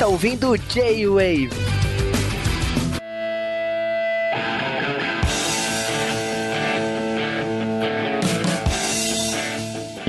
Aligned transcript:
está 0.00 0.08
ouvindo 0.08 0.56
J-Wave. 0.56 1.50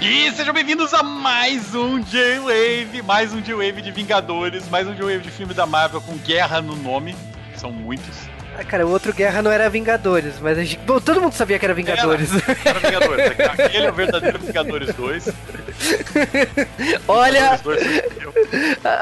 E 0.02 0.32
sejam 0.32 0.54
bem-vindos 0.54 0.94
a 0.94 1.04
mais 1.04 1.76
um 1.76 2.00
J-Wave, 2.00 3.02
mais 3.02 3.34
um 3.34 3.42
J-Wave 3.42 3.82
de 3.82 3.92
Vingadores, 3.92 4.70
mais 4.70 4.88
um 4.88 4.96
J-Wave 4.96 5.20
de 5.20 5.30
filme 5.30 5.54
da 5.54 5.66
Marvel 5.66 6.00
com 6.00 6.16
guerra 6.20 6.62
no 6.62 6.78
nome. 6.78 7.14
São 7.58 7.70
muitos. 7.70 8.31
Ah, 8.58 8.64
cara, 8.64 8.86
o 8.86 8.92
outro 8.92 9.14
guerra 9.14 9.42
não 9.42 9.52
era 9.52 9.70
Vingadores, 9.70 10.36
mas 10.42 10.58
a 10.58 10.64
gente... 10.64 10.80
Bom, 10.86 11.00
todo 11.00 11.22
mundo 11.22 11.34
sabia 11.34 11.58
que 11.58 11.66
era 11.66 11.74
Vingadores. 11.74 12.30
Era, 12.34 12.58
era 12.66 12.80
Vingadores. 12.80 13.32
Aquele 13.40 13.86
é 13.86 13.90
o 13.90 13.94
verdadeiro 13.94 14.40
Vingadores 14.40 14.96
2. 14.96 15.30
Olha, 17.08 17.60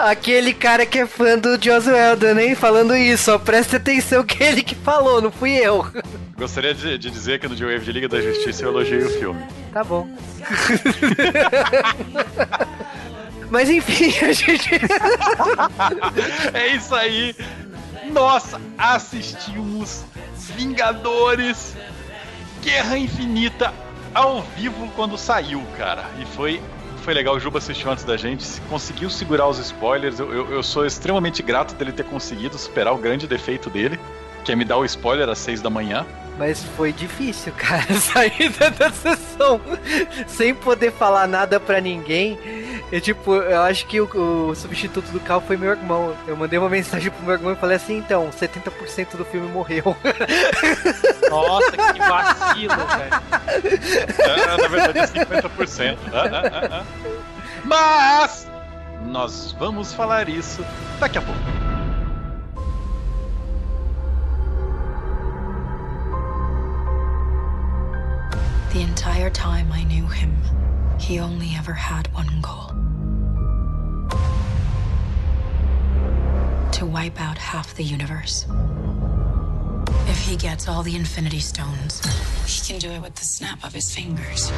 aquele 0.08 0.53
cara 0.53 0.86
que 0.86 1.00
é 1.00 1.08
fã 1.08 1.38
do 1.38 1.61
Joss 1.61 1.89
Whedon, 1.89 2.39
hein? 2.39 2.56
Falando 2.56 2.95
isso, 2.95 3.33
ó, 3.33 3.39
preste 3.39 3.75
atenção 3.75 4.23
que 4.23 4.41
ele 4.44 4.64
que 4.64 4.75
falou, 4.75 5.22
não 5.22 5.31
fui 5.31 5.52
eu. 5.52 5.86
Gostaria 6.38 6.73
de, 6.73 6.97
de 6.97 7.11
dizer 7.11 7.39
que 7.39 7.47
no 7.47 7.56
J-Wave 7.56 7.84
de 7.84 7.91
Liga 7.91 8.08
da 8.08 8.22
Justiça 8.22 8.63
eu 8.63 8.69
elogiei 8.69 9.03
o 9.03 9.09
filme. 9.09 9.41
Tá 9.73 9.84
bom. 9.84 10.08
Mas 13.50 13.69
enfim, 13.69 14.13
a 14.23 14.31
gente. 14.31 14.69
é 16.53 16.75
isso 16.75 16.95
aí. 16.95 17.36
Nós 18.12 18.56
assistimos 18.78 20.04
Vingadores 20.56 21.76
Guerra 22.62 22.98
Infinita 22.98 23.74
ao 24.14 24.42
vivo 24.42 24.90
quando 24.96 25.18
saiu, 25.18 25.64
cara. 25.78 26.06
E 26.20 26.26
foi, 26.26 26.62
foi 27.04 27.14
legal. 27.14 27.36
O 27.36 27.40
Juba 27.40 27.60
assistiu 27.60 27.92
antes 27.92 28.04
da 28.04 28.18
gente, 28.18 28.46
conseguiu 28.70 29.10
segurar 29.10 29.48
os 29.48 29.60
spoilers. 29.60 30.20
Eu, 30.20 30.34
eu, 30.34 30.52
eu 30.52 30.64
sou 30.64 30.86
extremamente 30.86 31.44
grato 31.44 31.76
dele 31.76 31.92
ter 31.92 32.04
conseguido 32.06 32.58
superar 32.58 32.94
o 32.94 32.98
grande 32.98 33.28
defeito 33.28 33.70
dele, 33.70 34.00
que 34.44 34.52
é 34.52 34.56
me 34.56 34.66
dar 34.66 34.78
o 34.78 34.86
spoiler 34.86 35.30
às 35.30 35.38
seis 35.38 35.62
da 35.62 35.70
manhã. 35.70 36.06
Mas 36.40 36.64
foi 36.64 36.94
difícil, 36.94 37.52
cara, 37.59 37.94
sair 37.95 38.50
da 38.78 38.90
sessão 38.92 39.59
sem 40.26 40.56
poder 40.56 40.94
falar 40.94 41.28
nada 41.28 41.59
para 41.59 41.81
ninguém. 41.81 42.40
Eu, 42.90 43.02
tipo, 43.02 43.36
eu 43.36 43.62
acho 43.62 43.86
que 43.86 44.00
o, 44.00 44.50
o, 44.50 44.56
substituto 44.56 45.12
do 45.12 45.20
Cal 45.20 45.42
foi 45.42 45.58
meu 45.58 45.72
irmão. 45.72 46.16
Eu 46.26 46.38
mandei 46.38 46.58
uma 46.58 46.70
mensagem 46.70 47.12
pro 47.12 47.23
meu 47.23 47.34
irmão 47.34 47.52
e 47.52 47.56
falei 47.58 47.76
assim, 47.76 47.98
então, 47.98 48.30
70% 48.30 49.18
do 49.18 49.26
filme 49.26 49.48
morreu. 49.50 49.96
Nossa, 51.30 51.72
que 51.72 52.00
vacilo, 52.00 52.74
velho. 52.98 54.16
É, 54.18 54.58
na 54.58 54.68
verdade 54.70 55.00
é 55.00 55.08
50%. 55.08 55.98
Ah, 56.14 56.24
ah, 56.31 56.70
ah, 56.72 56.84
Mas 57.66 58.48
nós 59.06 59.52
vamos 59.59 59.94
falar 59.94 60.30
isso 60.30 60.66
daqui 61.00 61.18
a 61.18 61.22
pouco. 61.22 61.59
Entire 69.29 69.51
time 69.51 69.72
I 69.72 69.84
knew 69.84 70.07
him, 70.07 70.35
he 71.00 71.19
only 71.19 71.51
ever 71.56 71.73
had 71.73 72.12
one 72.13 72.41
goal. 72.41 72.67
To 76.72 76.85
wipe 76.85 77.19
out 77.22 77.38
half 77.38 77.75
the 77.75 77.84
universe. 77.84 78.45
If 80.07 80.19
he 80.19 80.35
gets 80.35 80.68
all 80.68 80.81
the 80.84 80.95
Infinity 80.95 81.39
Stones, 81.39 82.01
he 82.47 82.62
can 82.66 82.79
do 82.79 82.89
it 82.89 83.01
with 83.01 83.16
the 83.16 83.25
snap 83.25 83.63
of 83.63 83.73
his 83.73 83.94
fingers. 83.94 84.51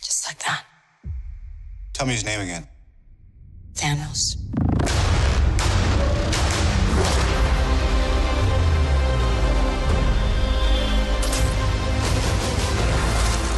Just 0.00 0.28
like 0.28 0.38
that. 0.44 0.62
Tell 1.92 2.06
me 2.06 2.12
his 2.12 2.24
name 2.24 2.40
again. 2.40 2.68
Thanos. 3.74 4.36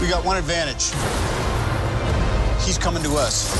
We 0.00 0.06
got 0.06 0.24
one 0.24 0.36
advantage. 0.36 0.92
He's 2.64 2.78
coming 2.78 3.02
to 3.02 3.16
us. 3.16 3.52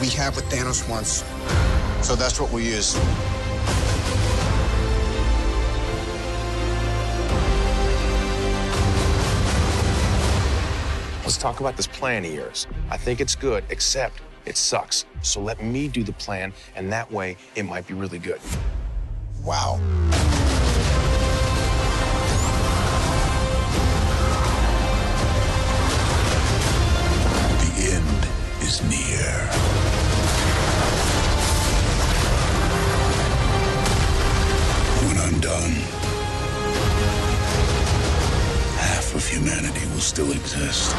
We 0.00 0.08
have 0.08 0.34
what 0.34 0.44
Thanos 0.46 0.88
wants. 0.90 1.22
So 2.04 2.16
that's 2.16 2.40
what 2.40 2.50
we 2.50 2.64
use. 2.64 2.96
Let's 11.22 11.38
talk 11.38 11.60
about 11.60 11.76
this 11.76 11.86
plan 11.86 12.24
of 12.24 12.32
yours. 12.34 12.66
I 12.90 12.96
think 12.96 13.20
it's 13.20 13.36
good, 13.36 13.62
except 13.70 14.20
it 14.44 14.56
sucks. 14.56 15.04
So 15.22 15.40
let 15.40 15.62
me 15.62 15.86
do 15.86 16.02
the 16.02 16.12
plan, 16.14 16.52
and 16.74 16.90
that 16.92 17.08
way 17.12 17.36
it 17.54 17.62
might 17.62 17.86
be 17.86 17.94
really 17.94 18.18
good. 18.18 18.40
Wow. 19.44 19.80
Still 40.12 40.30
exist. 40.32 40.92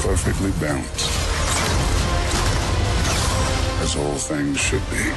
Perfectly 0.00 0.50
balanced. 0.52 1.10
As 3.82 3.96
all 3.96 4.14
things 4.14 4.58
should 4.58 4.80
be. 4.88 5.12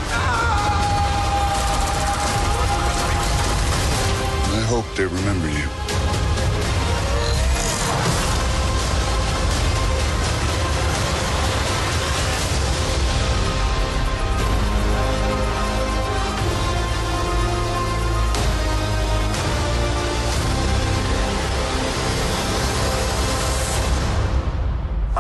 I 4.52 4.66
hope 4.68 4.84
they 4.98 5.06
remember 5.06 5.48
you. 5.48 5.91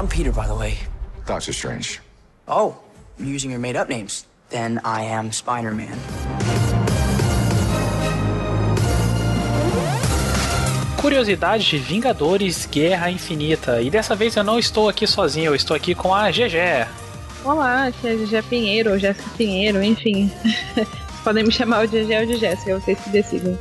I'm 0.02 0.08
Peter, 0.08 0.32
by 0.32 0.48
the 0.48 0.56
way. 0.56 0.80
Doctor 1.28 1.54
Strange. 1.54 2.00
Oh, 2.48 2.76
you're 3.20 3.28
using 3.28 3.52
your 3.52 3.60
made 3.60 3.76
up 3.76 3.88
names. 3.88 4.26
Then 4.50 4.82
I 4.84 5.04
am 5.04 5.32
Spider 5.32 5.76
Man. 5.76 5.96
Curiosidades 11.00 11.68
de 11.68 11.78
Vingadores 11.78 12.66
Guerra 12.66 13.12
Infinita. 13.12 13.80
E 13.80 13.92
dessa 13.92 14.16
vez 14.16 14.36
eu 14.36 14.44
não 14.44 14.58
estou 14.58 14.90
aqui 14.90 15.06
sozinho, 15.06 15.52
eu 15.52 15.56
estou 15.56 15.78
aqui 15.78 15.94
com 15.94 16.16
a 16.16 16.32
GG. 16.32 16.88
Olá, 17.46 17.86
aqui 17.86 18.08
é 18.08 18.12
a 18.14 18.16
GG 18.16 18.42
Pinheiro, 18.50 18.92
ou 18.94 18.98
Jéssica 18.98 19.30
Pinheiro, 19.38 19.84
enfim. 19.84 20.32
Podem 21.24 21.44
me 21.44 21.52
chamar 21.52 21.86
de 21.86 22.04
GG 22.04 22.22
ou 22.22 22.26
de 22.26 22.38
Jéssica, 22.38 22.80
vocês 22.80 23.00
que 23.00 23.10
decidem. 23.12 23.56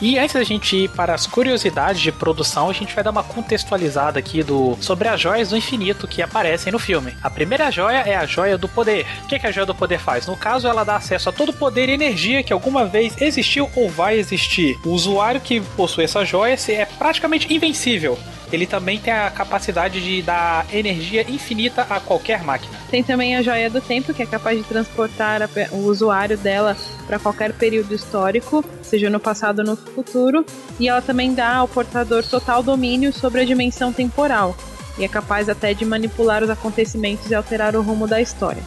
E 0.00 0.18
antes 0.18 0.34
da 0.34 0.44
gente 0.44 0.76
ir 0.76 0.90
para 0.90 1.14
as 1.14 1.26
curiosidades 1.26 2.00
de 2.00 2.12
produção, 2.12 2.68
a 2.68 2.72
gente 2.72 2.94
vai 2.94 3.02
dar 3.02 3.10
uma 3.10 3.22
contextualizada 3.22 4.18
aqui 4.18 4.42
do 4.42 4.76
sobre 4.80 5.08
as 5.08 5.20
joias 5.20 5.50
do 5.50 5.56
infinito 5.56 6.06
que 6.06 6.22
aparecem 6.22 6.72
no 6.72 6.78
filme. 6.78 7.14
A 7.22 7.30
primeira 7.30 7.70
joia 7.70 7.98
é 7.98 8.16
a 8.16 8.26
joia 8.26 8.58
do 8.58 8.68
poder. 8.68 9.06
O 9.24 9.28
que, 9.28 9.38
que 9.38 9.46
a 9.46 9.52
joia 9.52 9.66
do 9.66 9.74
poder 9.74 9.98
faz? 9.98 10.26
No 10.26 10.36
caso, 10.36 10.68
ela 10.68 10.84
dá 10.84 10.96
acesso 10.96 11.28
a 11.28 11.32
todo 11.32 11.50
o 11.50 11.54
poder 11.54 11.88
e 11.88 11.92
energia 11.92 12.42
que 12.42 12.52
alguma 12.52 12.84
vez 12.84 13.14
existiu 13.20 13.70
ou 13.74 13.88
vai 13.88 14.18
existir. 14.18 14.78
O 14.84 14.90
usuário 14.90 15.40
que 15.40 15.60
possui 15.60 16.04
essa 16.04 16.24
joia 16.24 16.56
é 16.68 16.84
praticamente 16.84 17.52
invencível 17.52 18.18
ele 18.52 18.66
também 18.66 18.98
tem 18.98 19.12
a 19.12 19.30
capacidade 19.30 20.02
de 20.02 20.22
dar 20.22 20.66
energia 20.72 21.28
infinita 21.28 21.82
a 21.82 22.00
qualquer 22.00 22.42
máquina. 22.42 22.76
Tem 22.90 23.02
também 23.02 23.36
a 23.36 23.42
joia 23.42 23.68
do 23.68 23.80
tempo, 23.80 24.14
que 24.14 24.22
é 24.22 24.26
capaz 24.26 24.58
de 24.58 24.64
transportar 24.64 25.48
o 25.72 25.78
usuário 25.78 26.36
dela 26.36 26.76
para 27.06 27.18
qualquer 27.18 27.52
período 27.52 27.94
histórico, 27.94 28.64
seja 28.82 29.10
no 29.10 29.18
passado 29.18 29.60
ou 29.60 29.64
no 29.64 29.76
futuro, 29.76 30.44
e 30.78 30.88
ela 30.88 31.02
também 31.02 31.34
dá 31.34 31.56
ao 31.56 31.68
portador 31.68 32.24
total 32.24 32.62
domínio 32.62 33.12
sobre 33.12 33.40
a 33.40 33.44
dimensão 33.44 33.92
temporal, 33.92 34.56
e 34.98 35.04
é 35.04 35.08
capaz 35.08 35.48
até 35.48 35.74
de 35.74 35.84
manipular 35.84 36.42
os 36.42 36.50
acontecimentos 36.50 37.30
e 37.30 37.34
alterar 37.34 37.76
o 37.76 37.82
rumo 37.82 38.06
da 38.06 38.20
história. 38.20 38.62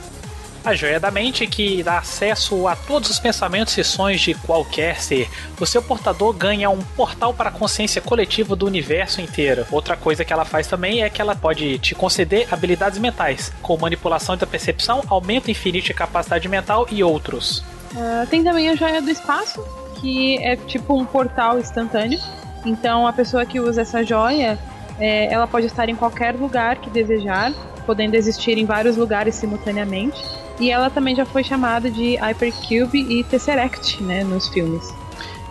A 0.63 0.75
joia 0.75 0.99
da 0.99 1.09
mente 1.09 1.47
que 1.47 1.81
dá 1.81 1.99
acesso 1.99 2.67
a 2.67 2.75
todos 2.75 3.09
os 3.09 3.17
pensamentos 3.17 3.77
e 3.77 3.83
sonhos 3.83 4.19
de 4.19 4.33
qualquer 4.33 5.01
ser. 5.01 5.29
O 5.59 5.65
seu 5.65 5.81
portador 5.81 6.33
ganha 6.33 6.69
um 6.69 6.79
portal 6.79 7.33
para 7.33 7.49
a 7.49 7.51
consciência 7.51 8.01
coletiva 8.01 8.55
do 8.55 8.65
universo 8.65 9.21
inteiro. 9.21 9.65
Outra 9.71 9.95
coisa 9.95 10.25
que 10.25 10.33
ela 10.33 10.43
faz 10.43 10.67
também 10.67 11.01
é 11.01 11.09
que 11.09 11.21
ela 11.21 11.35
pode 11.35 11.79
te 11.79 11.95
conceder 11.95 12.47
habilidades 12.51 12.99
mentais, 12.99 13.53
como 13.61 13.83
manipulação 13.83 14.35
da 14.35 14.45
percepção, 14.45 15.01
aumento 15.07 15.49
infinito 15.49 15.87
de 15.87 15.93
capacidade 15.93 16.47
mental 16.49 16.85
e 16.91 17.03
outros. 17.03 17.59
Uh, 17.93 18.27
tem 18.29 18.43
também 18.43 18.69
a 18.69 18.75
joia 18.75 19.01
do 19.01 19.09
espaço, 19.09 19.65
que 20.01 20.37
é 20.43 20.57
tipo 20.57 20.93
um 20.93 21.05
portal 21.05 21.57
instantâneo. 21.57 22.19
Então 22.65 23.07
a 23.07 23.13
pessoa 23.13 23.45
que 23.45 23.61
usa 23.61 23.81
essa 23.81 24.03
joia, 24.03 24.59
é, 24.99 25.31
ela 25.33 25.47
pode 25.47 25.67
estar 25.67 25.87
em 25.87 25.95
qualquer 25.95 26.35
lugar 26.35 26.75
que 26.77 26.89
desejar, 26.89 27.53
podendo 27.85 28.15
existir 28.15 28.57
em 28.57 28.65
vários 28.65 28.97
lugares 28.97 29.35
simultaneamente. 29.35 30.21
E 30.59 30.69
ela 30.69 30.89
também 30.89 31.15
já 31.15 31.25
foi 31.25 31.43
chamada 31.43 31.89
de 31.89 32.15
Hypercube 32.17 32.99
e 32.99 33.23
Tesseract, 33.23 34.03
né, 34.03 34.23
nos 34.23 34.49
filmes 34.49 34.93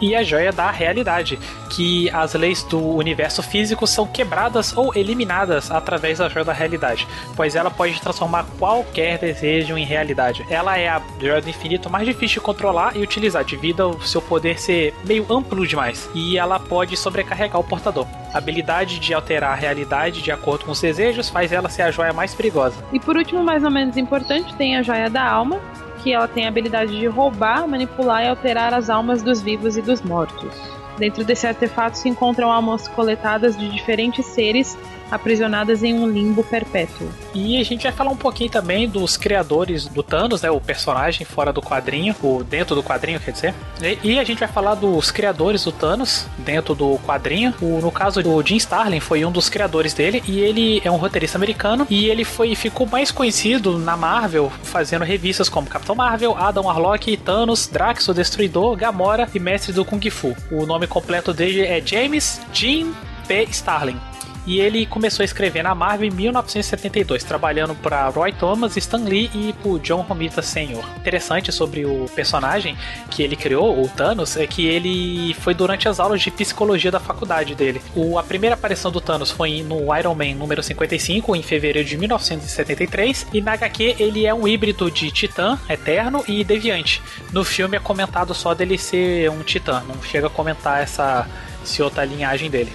e 0.01 0.15
a 0.15 0.23
joia 0.23 0.53
da 0.53 0.71
realidade, 0.71 1.39
que 1.71 2.11
as 2.11 2.35
leis 2.35 2.63
do 2.63 2.81
universo 2.81 3.43
físico 3.43 3.87
são 3.87 4.07
quebradas 4.07 4.77
ou 4.77 4.95
eliminadas 4.95 5.71
através 5.71 6.19
da 6.19 6.29
joia 6.29 6.45
da 6.45 6.53
realidade, 6.53 7.07
pois 7.37 7.55
ela 7.55 7.71
pode 7.71 8.01
transformar 8.01 8.47
qualquer 8.59 9.19
desejo 9.19 9.77
em 9.77 9.85
realidade. 9.85 10.45
Ela 10.51 10.79
é 10.79 10.89
a 10.89 11.03
joia 11.21 11.41
do 11.41 11.49
infinito 11.49 11.91
mais 11.91 12.07
difícil 12.07 12.41
de 12.41 12.41
controlar 12.41 12.97
e 12.97 13.03
utilizar, 13.03 13.45
devido 13.45 13.83
ao 13.83 14.01
seu 14.01 14.21
poder 14.21 14.59
ser 14.59 14.95
meio 15.05 15.27
amplo 15.31 15.67
demais, 15.67 16.09
e 16.15 16.39
ela 16.39 16.59
pode 16.59 16.97
sobrecarregar 16.97 17.61
o 17.61 17.65
portador. 17.65 18.07
A 18.33 18.39
habilidade 18.39 18.99
de 18.99 19.15
alterar 19.15 19.53
a 19.53 19.55
realidade 19.55 20.23
de 20.23 20.31
acordo 20.31 20.65
com 20.65 20.73
os 20.73 20.81
desejos 20.81 21.29
faz 21.29 21.53
ela 21.53 21.69
ser 21.69 21.83
a 21.83 21.91
joia 21.91 22.13
mais 22.13 22.35
perigosa. 22.35 22.77
E 22.93 23.01
por 23.01 23.17
último, 23.17 23.43
mais 23.43 23.65
ou 23.65 23.71
menos 23.71 23.97
importante, 23.97 24.55
tem 24.55 24.77
a 24.77 24.83
joia 24.83 25.09
da 25.09 25.27
alma, 25.27 25.61
que 25.99 26.13
ela 26.13 26.27
tem 26.29 26.47
a 26.47 26.49
habilidade 26.49 26.99
de 26.99 27.07
roubar, 27.07 27.67
manipular 27.69 28.25
e 28.25 28.29
alterar 28.29 28.73
as 28.73 28.89
almas 28.89 29.23
dos 29.23 29.41
vivos 29.41 29.77
e 29.77 29.83
dos 29.83 30.01
mortos. 30.03 30.53
Dentro 30.99 31.25
desse 31.25 31.47
artefato 31.47 31.97
se 31.97 32.09
encontram 32.09 32.51
almas 32.51 32.89
coletadas 32.89 33.57
de 33.57 33.69
diferentes 33.69 34.27
seres 34.27 34.77
aprisionadas 35.11 35.83
em 35.83 35.95
um 35.95 36.09
limbo 36.09 36.43
perpétuo. 36.43 37.09
E 37.35 37.61
a 37.61 37.65
gente 37.65 37.83
vai 37.83 37.93
falar 37.93 38.11
um 38.11 38.17
pouquinho 38.17 38.51
também 38.51 38.89
dos 38.89 39.17
criadores 39.17 39.87
do 39.87 40.03
Thanos, 40.03 40.43
né, 40.43 40.51
o 40.51 40.61
personagem 40.61 41.25
fora 41.25 41.53
do 41.53 41.61
quadrinho, 41.61 42.15
ou 42.23 42.43
dentro 42.43 42.75
do 42.75 42.83
quadrinho, 42.83 43.21
quer 43.21 43.33
dizer. 43.33 43.55
E, 43.81 44.15
e 44.15 44.19
a 44.19 44.25
gente 44.25 44.39
vai 44.39 44.49
falar 44.49 44.75
dos 44.75 45.11
criadores 45.11 45.65
do 45.65 45.73
Thanos 45.73 46.27
dentro 46.39 46.75
do 46.75 46.99
quadrinho. 46.99 47.55
O, 47.61 47.81
no 47.81 47.91
caso 47.91 48.23
do 48.23 48.43
Jim 48.43 48.57
Starlin 48.57 49.01
foi 49.01 49.25
um 49.25 49.33
dos 49.33 49.49
criadores 49.49 49.95
dele 49.95 50.23
e 50.27 50.41
ele 50.41 50.81
é 50.85 50.91
um 50.91 50.97
roteirista 50.97 51.39
americano 51.39 51.87
e 51.89 52.07
ele 52.07 52.25
foi 52.25 52.55
ficou 52.55 52.87
mais 52.87 53.11
conhecido 53.11 53.79
na 53.79 53.97
Marvel 53.97 54.51
fazendo 54.63 55.05
revistas 55.05 55.49
como 55.49 55.67
Capitão 55.67 55.95
Marvel, 55.95 56.37
Adam 56.37 56.65
Warlock, 56.65 57.17
Thanos, 57.19 57.67
Drax 57.67 58.09
o 58.09 58.15
Destruidor, 58.15 58.77
Gamora 58.77 59.29
e 59.35 59.39
Mestre 59.39 59.73
do 59.73 59.85
Kung 59.85 60.11
Fu. 60.11 60.35
O 60.51 60.67
nome 60.67 60.87
completo 60.87 61.33
dele 61.33 61.63
é 61.63 61.81
James 61.85 62.41
Jim 62.53 62.95
P. 63.27 63.45
Starlin 63.51 63.99
e 64.49 64.61
ele 64.61 64.87
começou 64.87 65.23
a 65.23 65.27
escrever 65.27 65.63
na 65.63 65.75
Marvel 65.75 66.09
em 66.09 66.11
1972, 66.11 67.23
trabalhando 67.23 67.75
para 67.75 68.09
Roy 68.09 68.33
Thomas, 68.33 68.79
Stan 68.79 69.05
Lee 69.05 69.31
e 69.35 69.53
por 69.63 69.79
John 69.81 70.01
Romita 70.01 70.41
Sr. 70.41 70.83
Interessante 70.97 71.53
sobre 71.53 71.85
o 71.85 72.07
personagem 72.15 72.75
que 73.11 73.23
ele 73.23 73.37
criou, 73.37 73.79
o 73.79 73.87
Thanos, 73.89 74.39
é 74.39 74.47
que 74.47 74.67
ele 74.67 75.35
foi 75.35 75.53
durante 75.53 75.87
as 75.87 76.01
aulas 76.01 76.23
de 76.23 76.31
psicologia 76.31 76.91
da 76.91 76.99
faculdade 76.99 77.55
dele. 77.55 77.83
O, 77.95 78.19
a 78.19 78.23
primeira 78.23 78.55
aparição 78.55 78.91
do 78.91 79.03
Thanos 79.03 79.31
foi 79.31 79.63
no 79.63 79.95
Iron 79.95 80.15
Man 80.15 80.35
número 80.35 80.63
55, 80.63 81.37
em 81.37 81.43
fevereiro 81.43 81.87
de 81.87 81.99
1973, 81.99 83.27
e 83.35 83.43
na 83.43 83.53
HQ 83.53 83.97
ele 83.99 84.25
é 84.25 84.33
um 84.33 84.49
híbrido 84.49 84.91
de 84.91 85.11
Titã, 85.11 85.59
Eterno 85.69 86.25
e 86.27 86.43
Deviante. 86.43 87.03
No 87.35 87.45
filme 87.45 87.77
é 87.77 87.81
comentado 87.81 88.33
só 88.33 88.55
dele 88.55 88.79
ser 88.79 89.31
um 89.31 89.43
Titã, 89.43 89.83
não 89.87 90.03
chega 90.03 90.29
a 90.29 90.31
comentar 90.31 90.83
essa, 90.83 91.29
essa 91.69 91.85
outra 91.85 92.05
linhagem 92.05 92.51
dele. 92.51 92.73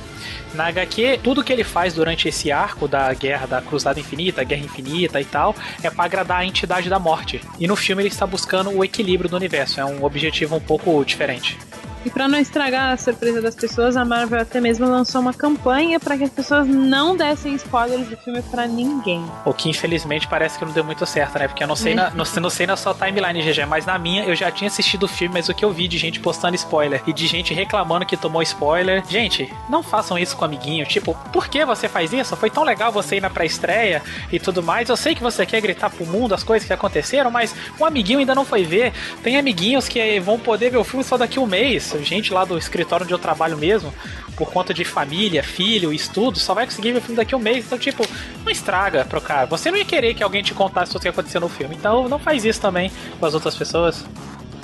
Na 0.53 0.67
HQ, 0.67 1.19
tudo 1.23 1.43
que 1.43 1.51
ele 1.51 1.63
faz 1.63 1.93
durante 1.93 2.27
esse 2.27 2.51
arco 2.51 2.87
da 2.87 3.11
guerra 3.13 3.47
da 3.47 3.61
Cruzada 3.61 3.99
Infinita, 3.99 4.43
Guerra 4.43 4.63
Infinita 4.63 5.19
e 5.19 5.25
tal, 5.25 5.55
é 5.81 5.89
para 5.89 6.05
agradar 6.05 6.39
a 6.41 6.45
entidade 6.45 6.89
da 6.89 6.99
morte. 6.99 7.41
E 7.59 7.67
no 7.67 7.75
filme 7.75 8.03
ele 8.03 8.09
está 8.09 8.25
buscando 8.25 8.69
o 8.69 8.83
equilíbrio 8.83 9.29
do 9.29 9.35
universo, 9.35 9.79
é 9.79 9.85
um 9.85 10.03
objetivo 10.03 10.55
um 10.55 10.61
pouco 10.61 11.03
diferente. 11.03 11.57
E 12.05 12.09
para 12.09 12.27
não 12.27 12.37
estragar 12.37 12.91
a 12.91 12.97
surpresa 12.97 13.41
das 13.41 13.55
pessoas, 13.55 13.95
a 13.95 14.03
Marvel 14.03 14.41
até 14.41 14.59
mesmo 14.59 14.85
lançou 14.85 15.21
uma 15.21 15.33
campanha 15.33 15.99
para 16.01 16.17
que 16.17 16.25
as 16.25 16.29
pessoas 16.29 16.67
não 16.67 17.15
dessem 17.15 17.55
spoilers 17.55 18.07
do 18.07 18.17
filme 18.17 18.41
para 18.41 18.67
ninguém. 18.67 19.23
O 19.45 19.53
que 19.53 19.69
infelizmente 19.69 20.27
parece 20.27 20.59
que 20.59 20.65
não 20.65 20.73
deu 20.73 20.83
muito 20.83 21.05
certo, 21.05 21.39
né? 21.39 21.47
Porque 21.47 21.63
eu 21.63 21.67
não 21.67 21.77
sei, 21.77 21.93
é. 21.93 21.95
na, 21.95 22.09
não, 22.09 22.25
não, 22.41 22.49
sei 22.49 22.67
na 22.67 22.75
sua 22.75 22.93
timeline, 22.93 23.41
GG, 23.41 23.65
mas 23.65 23.85
na 23.85 23.97
minha 23.97 24.25
eu 24.25 24.35
já 24.35 24.51
tinha 24.51 24.67
assistido 24.67 25.03
o 25.03 25.07
filme, 25.07 25.35
mas 25.35 25.47
o 25.47 25.53
que 25.53 25.63
eu 25.63 25.71
vi 25.71 25.87
de 25.87 25.97
gente 25.97 26.19
postando 26.19 26.55
spoiler 26.55 27.01
e 27.07 27.13
de 27.13 27.25
gente 27.25 27.53
reclamando 27.53 28.05
que 28.05 28.17
tomou 28.17 28.41
spoiler. 28.41 29.01
Gente, 29.07 29.51
não 29.69 29.81
façam 29.81 30.17
isso 30.17 30.35
com 30.35 30.41
o 30.41 30.45
amiguinho. 30.45 30.85
Tipo, 30.85 31.15
por 31.31 31.47
que 31.47 31.63
você 31.65 31.87
faz 31.87 32.11
isso? 32.11 32.35
Foi 32.35 32.49
tão 32.49 32.63
legal 32.63 32.91
você 32.91 33.15
ir 33.15 33.21
na 33.21 33.29
pré-estreia 33.29 34.01
e 34.29 34.39
tudo 34.39 34.61
mais. 34.61 34.89
Eu 34.89 34.97
sei 34.97 35.15
que 35.15 35.23
você 35.23 35.45
quer 35.45 35.61
gritar 35.61 35.89
pro 35.89 36.05
mundo 36.05 36.35
as 36.35 36.43
coisas 36.43 36.67
que 36.67 36.73
aconteceram, 36.73 37.31
mas 37.31 37.55
um 37.79 37.85
amiguinho 37.85 38.19
ainda 38.19 38.35
não 38.35 38.43
foi 38.43 38.65
ver. 38.65 38.91
Tem 39.23 39.37
amiguinhos 39.37 39.87
que 39.87 40.19
vão 40.19 40.37
poder 40.37 40.69
ver 40.69 40.77
o 40.77 40.83
filme 40.83 41.03
só 41.03 41.17
daqui 41.17 41.39
um 41.39 41.45
mês 41.45 41.92
gente 42.01 42.33
lá 42.33 42.45
do 42.45 42.57
escritório 42.57 43.03
onde 43.03 43.13
eu 43.13 43.19
trabalho 43.19 43.57
mesmo, 43.57 43.93
por 44.35 44.51
conta 44.51 44.73
de 44.73 44.83
família, 44.83 45.43
filho, 45.43 45.93
estudo, 45.93 46.39
só 46.39 46.53
vai 46.53 46.65
conseguir 46.65 46.91
ver 46.91 46.99
o 46.99 47.01
filme 47.01 47.17
daqui 47.17 47.33
a 47.33 47.37
um 47.37 47.41
mês. 47.41 47.65
Então, 47.65 47.77
tipo, 47.77 48.05
não 48.43 48.51
estraga 48.51 49.05
pro 49.05 49.21
cara. 49.21 49.45
Você 49.47 49.69
não 49.69 49.77
ia 49.77 49.85
querer 49.85 50.13
que 50.13 50.23
alguém 50.23 50.41
te 50.41 50.53
contasse 50.53 50.95
o 50.95 50.99
que 50.99 51.07
aconteceu 51.07 51.41
no 51.41 51.49
filme. 51.49 51.75
Então, 51.75 52.07
não 52.07 52.19
faz 52.19 52.43
isso 52.45 52.59
também 52.59 52.91
com 53.19 53.25
as 53.25 53.33
outras 53.33 53.55
pessoas. 53.55 54.05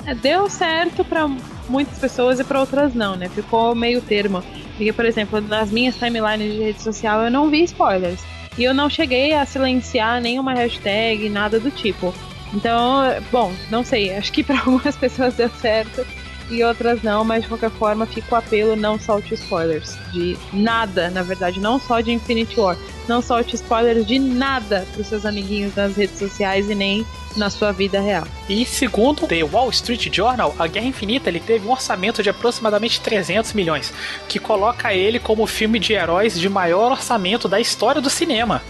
É, 0.06 0.14
deu 0.14 0.48
certo 0.48 1.04
para 1.04 1.28
muitas 1.68 1.98
pessoas 1.98 2.40
e 2.40 2.44
para 2.44 2.60
outras 2.60 2.94
não, 2.94 3.16
né? 3.16 3.28
Ficou 3.28 3.74
meio 3.74 4.00
termo. 4.00 4.42
Porque, 4.76 4.92
por 4.92 5.04
exemplo, 5.04 5.40
nas 5.40 5.70
minhas 5.70 5.96
timelines 5.96 6.52
de 6.52 6.58
rede 6.58 6.82
social 6.82 7.22
eu 7.22 7.30
não 7.30 7.50
vi 7.50 7.64
spoilers. 7.64 8.20
E 8.58 8.64
eu 8.64 8.74
não 8.74 8.90
cheguei 8.90 9.34
a 9.34 9.46
silenciar 9.46 10.20
nenhuma 10.20 10.54
hashtag, 10.54 11.28
nada 11.28 11.60
do 11.60 11.70
tipo. 11.70 12.12
Então, 12.52 13.02
bom, 13.30 13.52
não 13.70 13.84
sei. 13.84 14.16
Acho 14.16 14.32
que 14.32 14.42
para 14.42 14.58
algumas 14.66 14.96
pessoas 14.96 15.34
deu 15.34 15.48
certo 15.50 16.04
e 16.50 16.64
outras 16.64 17.02
não, 17.02 17.24
mas 17.24 17.42
de 17.42 17.48
qualquer 17.48 17.70
forma 17.70 18.06
fica 18.06 18.34
o 18.34 18.38
apelo, 18.38 18.74
não 18.74 18.98
solte 18.98 19.34
spoilers 19.34 19.96
de 20.12 20.36
nada, 20.52 21.08
na 21.10 21.22
verdade, 21.22 21.60
não 21.60 21.78
só 21.78 22.00
de 22.00 22.12
Infinity 22.12 22.58
War, 22.58 22.76
não 23.08 23.22
solte 23.22 23.54
spoilers 23.54 24.06
de 24.06 24.18
nada 24.18 24.86
pros 24.92 25.06
seus 25.06 25.24
amiguinhos 25.24 25.74
nas 25.74 25.96
redes 25.96 26.18
sociais 26.18 26.68
e 26.68 26.74
nem 26.74 27.06
na 27.36 27.50
sua 27.50 27.72
vida 27.72 28.00
real. 28.00 28.26
E 28.48 28.64
segundo 28.64 29.26
The 29.26 29.42
Wall 29.42 29.70
Street 29.70 30.08
Journal, 30.12 30.54
a 30.58 30.66
Guerra 30.66 30.86
Infinita 30.86 31.28
ele 31.28 31.40
teve 31.40 31.66
um 31.66 31.70
orçamento 31.70 32.22
de 32.22 32.30
aproximadamente 32.30 33.00
300 33.00 33.52
milhões, 33.52 33.92
que 34.28 34.38
coloca 34.38 34.92
ele 34.92 35.18
como 35.18 35.42
o 35.42 35.46
filme 35.46 35.78
de 35.78 35.92
heróis 35.92 36.38
de 36.38 36.48
maior 36.48 36.92
orçamento 36.92 37.48
da 37.48 37.60
história 37.60 38.00
do 38.00 38.10
cinema. 38.10 38.62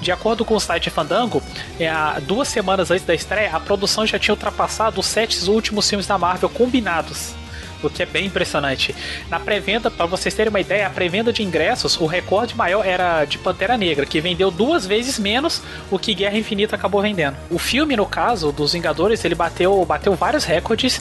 De 0.00 0.12
acordo 0.12 0.44
com 0.44 0.54
o 0.54 0.60
site 0.60 0.90
Fandango, 0.90 1.42
é, 1.78 1.90
duas 2.20 2.48
semanas 2.48 2.90
antes 2.90 3.04
da 3.04 3.14
estreia, 3.14 3.50
a 3.54 3.60
produção 3.60 4.06
já 4.06 4.18
tinha 4.18 4.34
ultrapassado 4.34 5.00
os 5.00 5.06
sete 5.06 5.48
últimos 5.48 5.88
filmes 5.88 6.06
da 6.06 6.18
Marvel 6.18 6.48
combinados 6.48 7.34
o 7.86 7.90
que 7.90 8.02
é 8.02 8.06
bem 8.06 8.26
impressionante. 8.26 8.94
Na 9.28 9.40
pré-venda, 9.40 9.90
para 9.90 10.06
vocês 10.06 10.34
terem 10.34 10.50
uma 10.50 10.60
ideia, 10.60 10.86
a 10.86 10.90
pré-venda 10.90 11.32
de 11.32 11.42
ingressos, 11.42 11.96
o 12.00 12.06
recorde 12.06 12.56
maior 12.56 12.86
era 12.86 13.24
de 13.24 13.38
Pantera 13.38 13.76
Negra, 13.76 14.06
que 14.06 14.20
vendeu 14.20 14.50
duas 14.50 14.86
vezes 14.86 15.18
menos 15.18 15.62
o 15.90 15.98
que 15.98 16.14
Guerra 16.14 16.38
Infinita 16.38 16.76
acabou 16.76 17.02
vendendo. 17.02 17.36
O 17.50 17.58
filme, 17.58 17.96
no 17.96 18.06
caso, 18.06 18.52
dos 18.52 18.72
Vingadores, 18.72 19.24
ele 19.24 19.34
bateu, 19.34 19.84
bateu 19.84 20.14
vários 20.14 20.44
recordes 20.44 21.00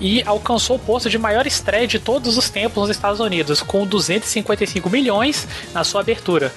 e 0.00 0.22
alcançou 0.26 0.76
o 0.76 0.78
posto 0.78 1.08
de 1.08 1.18
maior 1.18 1.46
estreia 1.46 1.86
de 1.86 1.98
todos 1.98 2.36
os 2.36 2.50
tempos 2.50 2.82
nos 2.82 2.90
Estados 2.90 3.20
Unidos, 3.20 3.62
com 3.62 3.86
255 3.86 4.90
milhões 4.90 5.46
na 5.72 5.84
sua 5.84 6.00
abertura 6.00 6.52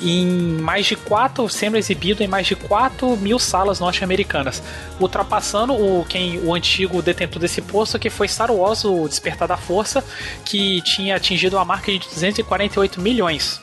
em 0.00 0.26
mais 0.60 0.86
de 0.86 0.96
quatro, 0.96 1.48
sendo 1.48 1.76
exibido 1.76 2.22
em 2.22 2.28
mais 2.28 2.46
de 2.46 2.54
4 2.54 3.16
mil 3.16 3.38
salas 3.38 3.80
norte-americanas, 3.80 4.62
ultrapassando 5.00 5.72
o, 5.72 6.04
quem, 6.08 6.38
o 6.40 6.54
antigo 6.54 7.02
detentor 7.02 7.40
desse 7.40 7.60
posto, 7.60 7.98
que 7.98 8.10
foi 8.10 8.28
Star 8.28 8.50
Wars, 8.50 8.84
o 8.84 9.08
Despertar 9.08 9.48
da 9.48 9.56
Força, 9.56 10.04
que 10.44 10.80
tinha 10.82 11.16
atingido 11.16 11.58
a 11.58 11.64
marca 11.64 11.90
de 11.90 11.98
248 11.98 13.00
milhões. 13.00 13.60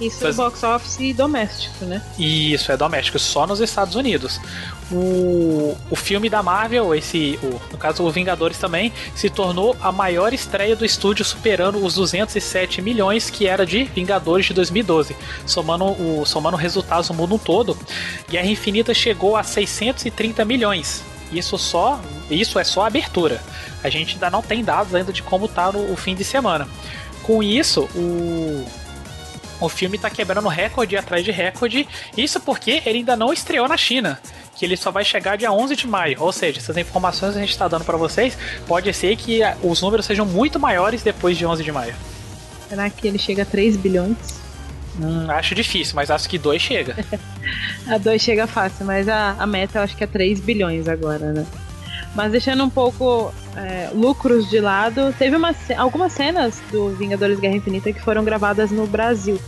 Isso 0.00 0.26
é 0.26 0.32
box 0.32 0.62
office 0.62 1.16
doméstico, 1.16 1.84
né? 1.84 2.02
Isso, 2.18 2.70
é 2.70 2.76
doméstico, 2.76 3.18
só 3.18 3.46
nos 3.46 3.60
Estados 3.60 3.94
Unidos 3.94 4.38
o, 4.90 5.76
o 5.90 5.96
filme 5.96 6.28
da 6.28 6.42
Marvel, 6.42 6.94
esse, 6.94 7.38
o, 7.42 7.60
no 7.72 7.78
caso 7.78 8.04
o 8.04 8.10
Vingadores 8.10 8.58
também, 8.58 8.92
se 9.14 9.28
tornou 9.28 9.76
a 9.80 9.90
maior 9.90 10.32
estreia 10.32 10.76
do 10.76 10.84
estúdio, 10.84 11.24
superando 11.24 11.84
os 11.84 11.94
207 11.94 12.80
milhões 12.80 13.28
que 13.28 13.46
era 13.46 13.66
de 13.66 13.84
Vingadores 13.84 14.46
de 14.46 14.54
2012, 14.54 15.16
somando, 15.44 15.84
o, 15.84 16.24
somando 16.24 16.56
resultados 16.56 17.08
no 17.08 17.16
mundo 17.16 17.40
todo. 17.42 17.76
Guerra 18.28 18.46
Infinita 18.46 18.94
chegou 18.94 19.36
a 19.36 19.42
630 19.42 20.44
milhões. 20.44 21.02
Isso 21.32 21.58
só, 21.58 22.00
isso 22.30 22.58
é 22.58 22.62
só 22.62 22.82
a 22.82 22.86
abertura. 22.86 23.42
A 23.82 23.90
gente 23.90 24.14
ainda 24.14 24.30
não 24.30 24.42
tem 24.42 24.62
dados 24.62 24.94
ainda 24.94 25.12
de 25.12 25.22
como 25.22 25.46
está 25.46 25.72
no 25.72 25.96
fim 25.96 26.14
de 26.14 26.22
semana. 26.22 26.68
Com 27.24 27.42
isso, 27.42 27.88
o 27.96 28.64
o 29.60 29.68
filme 29.68 29.96
está 29.96 30.10
quebrando 30.10 30.48
recorde 30.48 30.96
atrás 30.96 31.24
de 31.24 31.30
recorde. 31.30 31.88
Isso 32.16 32.40
porque 32.40 32.82
ele 32.84 32.98
ainda 32.98 33.16
não 33.16 33.32
estreou 33.32 33.68
na 33.68 33.76
China 33.76 34.18
que 34.56 34.64
ele 34.64 34.76
só 34.76 34.90
vai 34.90 35.04
chegar 35.04 35.36
dia 35.36 35.52
11 35.52 35.76
de 35.76 35.86
maio. 35.86 36.16
Ou 36.20 36.32
seja, 36.32 36.58
essas 36.58 36.76
informações 36.76 37.32
que 37.32 37.38
a 37.38 37.40
gente 37.42 37.50
está 37.50 37.68
dando 37.68 37.84
para 37.84 37.96
vocês, 37.96 38.36
pode 38.66 38.92
ser 38.94 39.14
que 39.16 39.40
os 39.62 39.82
números 39.82 40.06
sejam 40.06 40.24
muito 40.24 40.58
maiores 40.58 41.02
depois 41.02 41.36
de 41.36 41.44
11 41.44 41.62
de 41.62 41.70
maio. 41.70 41.94
Será 42.68 42.88
que 42.90 43.06
ele 43.06 43.18
chega 43.18 43.42
a 43.42 43.44
3 43.44 43.76
bilhões? 43.76 44.16
Hum, 44.98 45.30
acho 45.30 45.54
difícil, 45.54 45.94
mas 45.94 46.10
acho 46.10 46.28
que 46.28 46.38
2 46.38 46.60
chega. 46.60 46.96
a 47.86 47.98
2 47.98 48.20
chega 48.20 48.46
fácil, 48.46 48.86
mas 48.86 49.08
a, 49.08 49.36
a 49.38 49.46
meta 49.46 49.78
eu 49.78 49.82
acho 49.82 49.94
que 49.94 50.02
é 50.02 50.06
3 50.06 50.40
bilhões 50.40 50.88
agora, 50.88 51.32
né? 51.32 51.46
Mas 52.14 52.32
deixando 52.32 52.64
um 52.64 52.70
pouco 52.70 53.32
é, 53.56 53.90
lucros 53.94 54.48
de 54.50 54.60
lado, 54.60 55.14
teve 55.18 55.36
uma, 55.36 55.54
algumas 55.76 56.12
cenas 56.12 56.60
do 56.70 56.90
Vingadores 56.90 57.40
Guerra 57.40 57.56
Infinita 57.56 57.92
que 57.92 58.00
foram 58.00 58.22
gravadas 58.22 58.70
no 58.70 58.86
Brasil. 58.86 59.40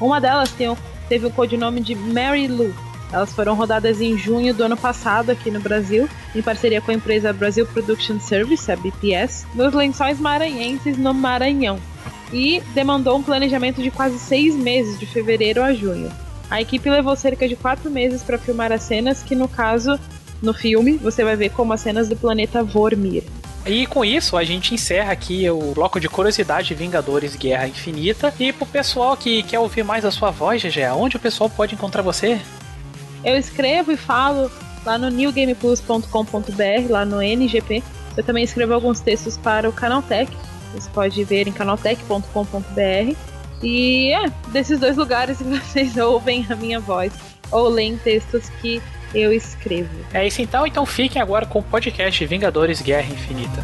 Uma 0.00 0.20
delas 0.20 0.50
tem, 0.52 0.74
teve 1.08 1.26
o 1.26 1.30
codinome 1.30 1.80
de 1.80 1.94
Mary 1.94 2.46
Lou. 2.46 2.72
Elas 3.12 3.32
foram 3.32 3.54
rodadas 3.54 4.00
em 4.00 4.18
junho 4.18 4.52
do 4.52 4.64
ano 4.64 4.76
passado 4.76 5.30
aqui 5.30 5.50
no 5.50 5.60
Brasil, 5.60 6.08
em 6.34 6.42
parceria 6.42 6.80
com 6.80 6.90
a 6.90 6.94
empresa 6.94 7.32
Brasil 7.32 7.64
Production 7.66 8.18
Service, 8.18 8.70
a 8.70 8.76
BPS, 8.76 9.46
nos 9.54 9.72
lençóis 9.72 10.18
maranhenses 10.18 10.98
no 10.98 11.14
Maranhão. 11.14 11.78
E 12.32 12.60
demandou 12.74 13.16
um 13.16 13.22
planejamento 13.22 13.80
de 13.80 13.90
quase 13.90 14.18
seis 14.18 14.56
meses, 14.56 14.98
de 14.98 15.06
fevereiro 15.06 15.62
a 15.62 15.72
junho. 15.72 16.10
A 16.50 16.60
equipe 16.60 16.90
levou 16.90 17.14
cerca 17.14 17.48
de 17.48 17.54
quatro 17.54 17.90
meses 17.90 18.22
para 18.22 18.38
filmar 18.38 18.72
as 18.72 18.82
cenas, 18.82 19.22
que 19.22 19.34
no 19.34 19.46
caso, 19.46 19.98
no 20.42 20.52
filme, 20.52 20.94
você 20.94 21.22
vai 21.22 21.36
ver 21.36 21.50
como 21.50 21.72
as 21.72 21.80
cenas 21.80 22.08
do 22.08 22.16
planeta 22.16 22.64
Vormir. 22.64 23.22
E 23.66 23.86
com 23.86 24.04
isso, 24.04 24.36
a 24.36 24.44
gente 24.44 24.74
encerra 24.74 25.12
aqui 25.12 25.48
o 25.48 25.72
bloco 25.72 25.98
de 25.98 26.06
curiosidade 26.08 26.74
Vingadores 26.74 27.34
Guerra 27.34 27.66
Infinita. 27.66 28.32
E 28.38 28.52
pro 28.52 28.66
pessoal 28.66 29.16
que 29.16 29.42
quer 29.42 29.58
ouvir 29.58 29.82
mais 29.82 30.04
a 30.04 30.10
sua 30.10 30.30
voz, 30.30 30.62
GG, 30.62 30.80
onde 30.94 31.16
o 31.16 31.20
pessoal 31.20 31.48
pode 31.48 31.74
encontrar 31.74 32.02
você? 32.02 32.38
Eu 33.24 33.36
escrevo 33.38 33.90
e 33.90 33.96
falo 33.96 34.50
lá 34.84 34.98
no 34.98 35.08
newgameplus.com.br, 35.08 36.90
lá 36.90 37.06
no 37.06 37.22
NGP. 37.22 37.82
Eu 38.16 38.22
também 38.22 38.44
escrevo 38.44 38.74
alguns 38.74 39.00
textos 39.00 39.38
para 39.38 39.68
o 39.68 39.72
Canaltech. 39.72 40.30
Você 40.74 40.90
pode 40.90 41.24
ver 41.24 41.48
em 41.48 41.52
canaltech.com.br. 41.52 43.16
E 43.62 44.12
é, 44.12 44.30
desses 44.52 44.78
dois 44.78 44.96
lugares 44.96 45.38
vocês 45.40 45.96
ouvem 45.96 46.46
a 46.50 46.54
minha 46.54 46.78
voz 46.78 47.12
ou 47.50 47.68
leem 47.68 47.96
textos 47.96 48.50
que 48.60 48.82
eu 49.14 49.32
escrevo. 49.32 49.88
É 50.12 50.26
isso 50.26 50.42
então, 50.42 50.66
então 50.66 50.84
fiquem 50.84 51.22
agora 51.22 51.46
com 51.46 51.60
o 51.60 51.62
podcast 51.62 52.26
Vingadores 52.26 52.82
Guerra 52.82 53.12
Infinita. 53.12 53.62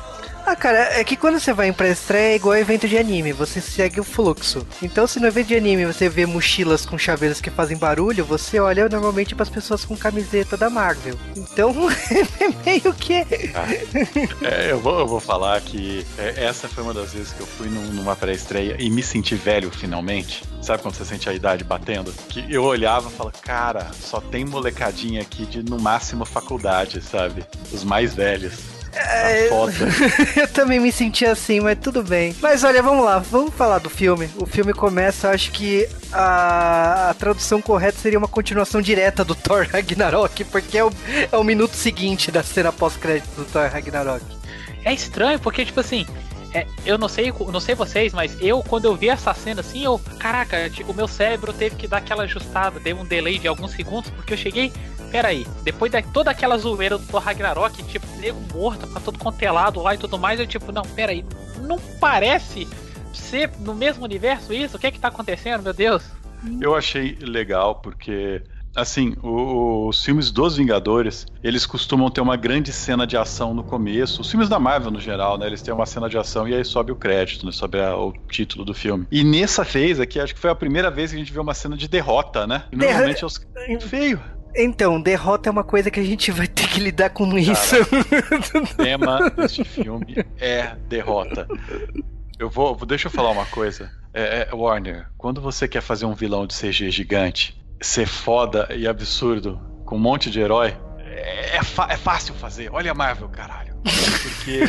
Ah, 0.52 0.56
cara, 0.58 1.00
é 1.00 1.04
que 1.06 1.16
quando 1.16 1.40
você 1.40 1.54
vai 1.54 1.70
em 1.70 1.74
pré-estreia 1.74 2.34
é 2.34 2.36
igual 2.36 2.58
evento 2.58 2.86
de 2.86 2.98
anime, 2.98 3.32
você 3.32 3.62
segue 3.62 4.02
o 4.02 4.04
fluxo. 4.04 4.68
Então, 4.84 5.08
se 5.08 5.18
no 5.18 5.28
evento 5.28 5.48
de 5.48 5.56
anime 5.56 5.86
você 5.86 6.10
vê 6.10 6.26
mochilas 6.26 6.86
com 6.86 6.98
chaveiros 6.98 7.40
que 7.40 7.50
fazem 7.50 7.78
barulho, 7.78 8.26
você 8.26 8.60
olha 8.60 8.90
normalmente 8.90 9.34
para 9.34 9.44
as 9.44 9.50
pessoas 9.50 9.86
com 9.86 9.96
camiseta 9.96 10.58
da 10.58 10.70
Marvel. 10.70 11.18
Então, 11.38 11.74
é 12.38 12.50
meio 12.66 12.94
que. 12.94 13.24
Ah, 13.56 13.66
é, 14.42 14.74
eu, 14.74 14.80
vou, 14.82 15.00
eu 15.00 15.08
vou 15.08 15.22
falar 15.22 15.62
que 15.62 16.06
é, 16.18 16.44
essa 16.44 16.68
foi 16.68 16.84
uma 16.84 16.94
das 16.94 17.14
vezes 17.14 17.32
que 17.32 17.40
eu 17.40 17.48
fui 17.48 17.70
num, 17.70 17.86
numa 17.94 18.18
pré-estreia 18.18 18.76
e 18.78 18.90
me 18.90 19.02
senti 19.02 19.36
velho 19.36 19.72
finalmente. 19.72 20.44
Sabe 20.62 20.84
quando 20.84 20.96
você 20.96 21.06
sente 21.06 21.30
a 21.30 21.34
idade 21.34 21.64
batendo? 21.64 22.12
Que 22.28 22.46
eu 22.54 22.66
olhava 22.66 23.08
e 23.08 23.12
falava, 23.14 23.38
cara, 23.42 23.90
só 23.94 24.20
tem 24.20 24.44
molecadinha 24.44 25.22
aqui 25.22 25.46
de 25.46 25.64
no 25.64 25.80
máximo 25.80 26.26
faculdade, 26.26 27.02
sabe? 27.02 27.46
Os 27.72 27.86
mais 27.86 28.14
velhos. 28.14 28.81
É, 28.94 29.48
eu 30.36 30.48
também 30.50 30.80
me 30.80 30.92
senti 30.92 31.26
assim, 31.26 31.60
mas 31.60 31.78
tudo 31.80 32.04
bem. 32.04 32.36
Mas 32.42 32.64
olha, 32.64 32.84
vamos 32.84 33.06
lá, 33.06 33.20
vamos 33.20 33.54
falar 33.54 33.80
do 33.80 33.90
filme. 33.90 34.30
O 34.38 34.46
filme 34.46 34.74
começa, 34.74 35.30
acho 35.30 35.52
que 35.52 35.88
a, 36.12 37.10
a 37.10 37.14
tradução 37.14 37.62
correta 37.62 37.98
seria 37.98 38.20
uma 38.20 38.28
continuação 38.28 38.82
direta 38.82 39.24
do 39.24 39.34
Thor 39.36 39.68
Ragnarok, 39.72 40.44
porque 40.46 40.78
é 40.78 40.84
o, 40.84 40.92
é 41.32 41.38
o 41.38 41.44
minuto 41.44 41.76
seguinte 41.76 42.32
da 42.32 42.44
cena 42.44 42.72
pós-crédito 42.72 43.34
do 43.36 43.46
Thor 43.46 43.70
Ragnarok. 43.70 44.24
É 44.84 44.94
estranho, 44.94 45.40
porque, 45.40 45.64
tipo 45.64 45.80
assim, 45.80 46.06
é, 46.54 46.68
eu 46.86 46.98
não 46.98 47.08
sei, 47.08 47.32
não 47.52 47.60
sei 47.60 47.76
vocês, 47.76 48.14
mas 48.14 48.38
eu, 48.42 48.62
quando 48.62 48.86
eu 48.86 48.96
vi 48.96 49.10
essa 49.10 49.34
cena 49.34 49.62
assim, 49.62 49.84
eu. 49.84 50.00
Caraca, 50.20 50.70
tipo, 50.70 50.92
o 50.92 50.96
meu 50.96 51.08
cérebro 51.08 51.54
teve 51.54 51.76
que 51.76 51.88
dar 51.88 51.98
aquela 51.98 52.24
ajustada, 52.24 52.80
deu 52.80 52.98
um 52.98 53.06
delay 53.06 53.40
de 53.40 53.48
alguns 53.48 53.72
segundos, 53.72 54.10
porque 54.12 54.34
eu 54.34 54.38
cheguei. 54.38 54.72
Peraí, 55.10 55.46
depois 55.64 55.92
de 55.92 56.02
toda 56.04 56.32
aquela 56.32 56.58
zoeira 56.58 56.98
do 56.98 57.18
Ragnarok, 57.18 57.84
tipo, 57.84 58.06
nego 58.18 58.40
morto, 58.54 58.88
pra 58.88 59.02
todo 59.02 59.20
contelado 59.20 59.82
lá 59.82 59.94
e 59.94 59.98
tudo 59.98 60.18
mais, 60.18 60.40
eu 60.40 60.48
tipo, 60.48 60.72
não, 60.72 60.84
peraí, 60.84 61.26
não 61.60 61.78
parece 62.00 62.68
ser 63.14 63.52
no 63.60 63.74
mesmo 63.74 64.06
universo 64.06 64.54
isso? 64.54 64.78
O 64.78 64.80
que 64.80 64.88
é 64.88 64.92
que 64.92 65.00
tá 65.00 65.10
acontecendo, 65.10 65.64
meu 65.64 65.74
Deus? 65.74 66.04
Eu 66.60 66.76
achei 66.76 67.18
legal 67.22 67.76
porque 67.76 68.42
assim, 68.76 69.16
o, 69.22 69.88
os 69.88 70.04
filmes 70.04 70.32
dos 70.32 70.58
Vingadores, 70.58 71.26
eles 71.44 71.66
costumam 71.66 72.10
ter 72.10 72.22
uma 72.22 72.36
grande 72.36 72.72
cena 72.72 73.06
de 73.06 73.18
ação 73.18 73.54
no 73.54 73.64
começo. 73.64 74.22
Os 74.22 74.30
filmes 74.30 74.50
da 74.50 74.60
Marvel, 74.60 74.92
no 74.92 75.00
geral, 75.00 75.38
né? 75.38 75.48
Eles 75.48 75.62
têm 75.62 75.74
uma 75.74 75.86
cena 75.86 76.10
de 76.10 76.18
ação 76.18 76.48
e 76.48 76.54
aí 76.54 76.64
sobe 76.64 76.92
o 76.92 76.96
crédito, 76.96 77.46
né? 77.46 77.52
Sobe 77.52 77.80
a, 77.80 77.96
o 77.96 78.14
título 78.30 78.64
do 78.64 78.74
filme. 78.74 79.06
E 79.12 79.24
nessa 79.24 79.64
vez 79.64 80.00
aqui, 80.00 80.20
acho 80.20 80.34
que 80.34 80.40
foi 80.40 80.50
a 80.50 80.56
primeira 80.56 80.90
vez 80.90 81.12
que 81.12 81.16
a 81.16 81.20
gente 81.20 81.34
vê 81.34 81.40
uma 81.40 81.54
cena 81.54 81.76
de 81.76 81.88
derrota, 81.88 82.48
né? 82.48 82.64
E 82.72 82.76
normalmente 82.76 83.24
é 83.24 83.28
os... 83.28 83.42
feio. 83.82 84.20
Então, 84.56 85.02
derrota 85.02 85.50
é 85.50 85.52
uma 85.52 85.64
coisa 85.64 85.90
que 85.90 86.00
a 86.00 86.04
gente 86.04 86.30
vai 86.32 86.48
ter 86.48 86.68
que 86.68 86.80
lidar 86.80 87.10
com 87.12 87.26
Cara, 87.30 87.40
isso. 87.40 87.76
O 88.58 88.76
tema 88.76 89.30
deste 89.30 89.64
filme 89.64 90.26
é 90.38 90.76
derrota. 90.90 91.48
Eu 92.38 92.50
vou, 92.50 92.76
deixa 92.86 93.08
eu 93.08 93.12
falar 93.12 93.32
uma 93.32 93.46
coisa. 93.46 93.90
É, 94.14 94.48
é, 94.50 94.56
Warner, 94.56 95.08
quando 95.18 95.40
você 95.40 95.68
quer 95.68 95.82
fazer 95.82 96.06
um 96.06 96.14
vilão 96.14 96.46
de 96.46 96.54
CG 96.54 96.92
gigante, 96.92 97.61
ser 97.82 98.06
foda 98.06 98.68
e 98.74 98.88
absurdo, 98.88 99.60
com 99.86 99.96
um 99.96 100.00
monte 100.00 100.30
de 100.30 100.40
herói, 100.40 100.78
é, 101.00 101.58
é, 101.58 101.60
é 101.90 101.98
fácil 101.98 102.34
fazer. 102.36 102.70
Olha 102.72 102.92
a 102.92 102.96
Marvel, 102.96 103.28
caralho. 103.30 103.76
Porque, 104.22 104.62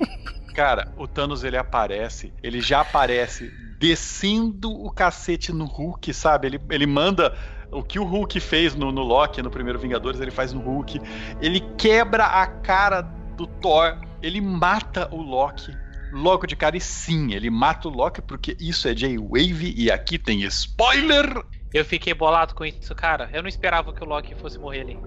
cara, 0.54 0.92
o 0.96 1.08
Thanos 1.08 1.42
ele 1.42 1.56
aparece, 1.56 2.32
ele 2.42 2.60
já 2.60 2.80
aparece 2.80 3.50
descendo 3.78 4.70
o 4.70 4.90
cacete 4.90 5.52
no 5.52 5.64
Hulk, 5.64 6.12
sabe? 6.12 6.46
Ele, 6.46 6.60
ele 6.70 6.86
manda 6.86 7.36
o 7.72 7.82
que 7.82 7.98
o 7.98 8.04
Hulk 8.04 8.38
fez 8.40 8.74
no, 8.74 8.92
no 8.92 9.02
Loki, 9.02 9.42
no 9.42 9.50
primeiro 9.50 9.78
Vingadores, 9.78 10.20
ele 10.20 10.30
faz 10.30 10.52
no 10.52 10.60
Hulk. 10.60 11.00
Ele 11.40 11.60
quebra 11.78 12.24
a 12.24 12.46
cara 12.46 13.00
do 13.00 13.46
Thor, 13.46 13.98
ele 14.22 14.40
mata 14.40 15.08
o 15.10 15.22
Loki 15.22 15.74
logo 16.12 16.46
de 16.46 16.56
cara. 16.56 16.76
E 16.76 16.80
sim, 16.80 17.32
ele 17.32 17.48
mata 17.48 17.88
o 17.88 17.90
Loki 17.90 18.20
porque 18.20 18.56
isso 18.60 18.86
é 18.86 18.94
J-Wave 18.94 19.74
e 19.76 19.90
aqui 19.90 20.18
tem 20.18 20.42
spoiler. 20.42 21.42
Eu 21.72 21.84
fiquei 21.84 22.12
bolado 22.12 22.52
com 22.54 22.64
isso, 22.64 22.92
cara. 22.96 23.30
Eu 23.32 23.42
não 23.42 23.48
esperava 23.48 23.92
que 23.92 24.02
o 24.02 24.06
Loki 24.06 24.34
fosse 24.34 24.58
morrer 24.58 24.80
ali. 24.80 24.98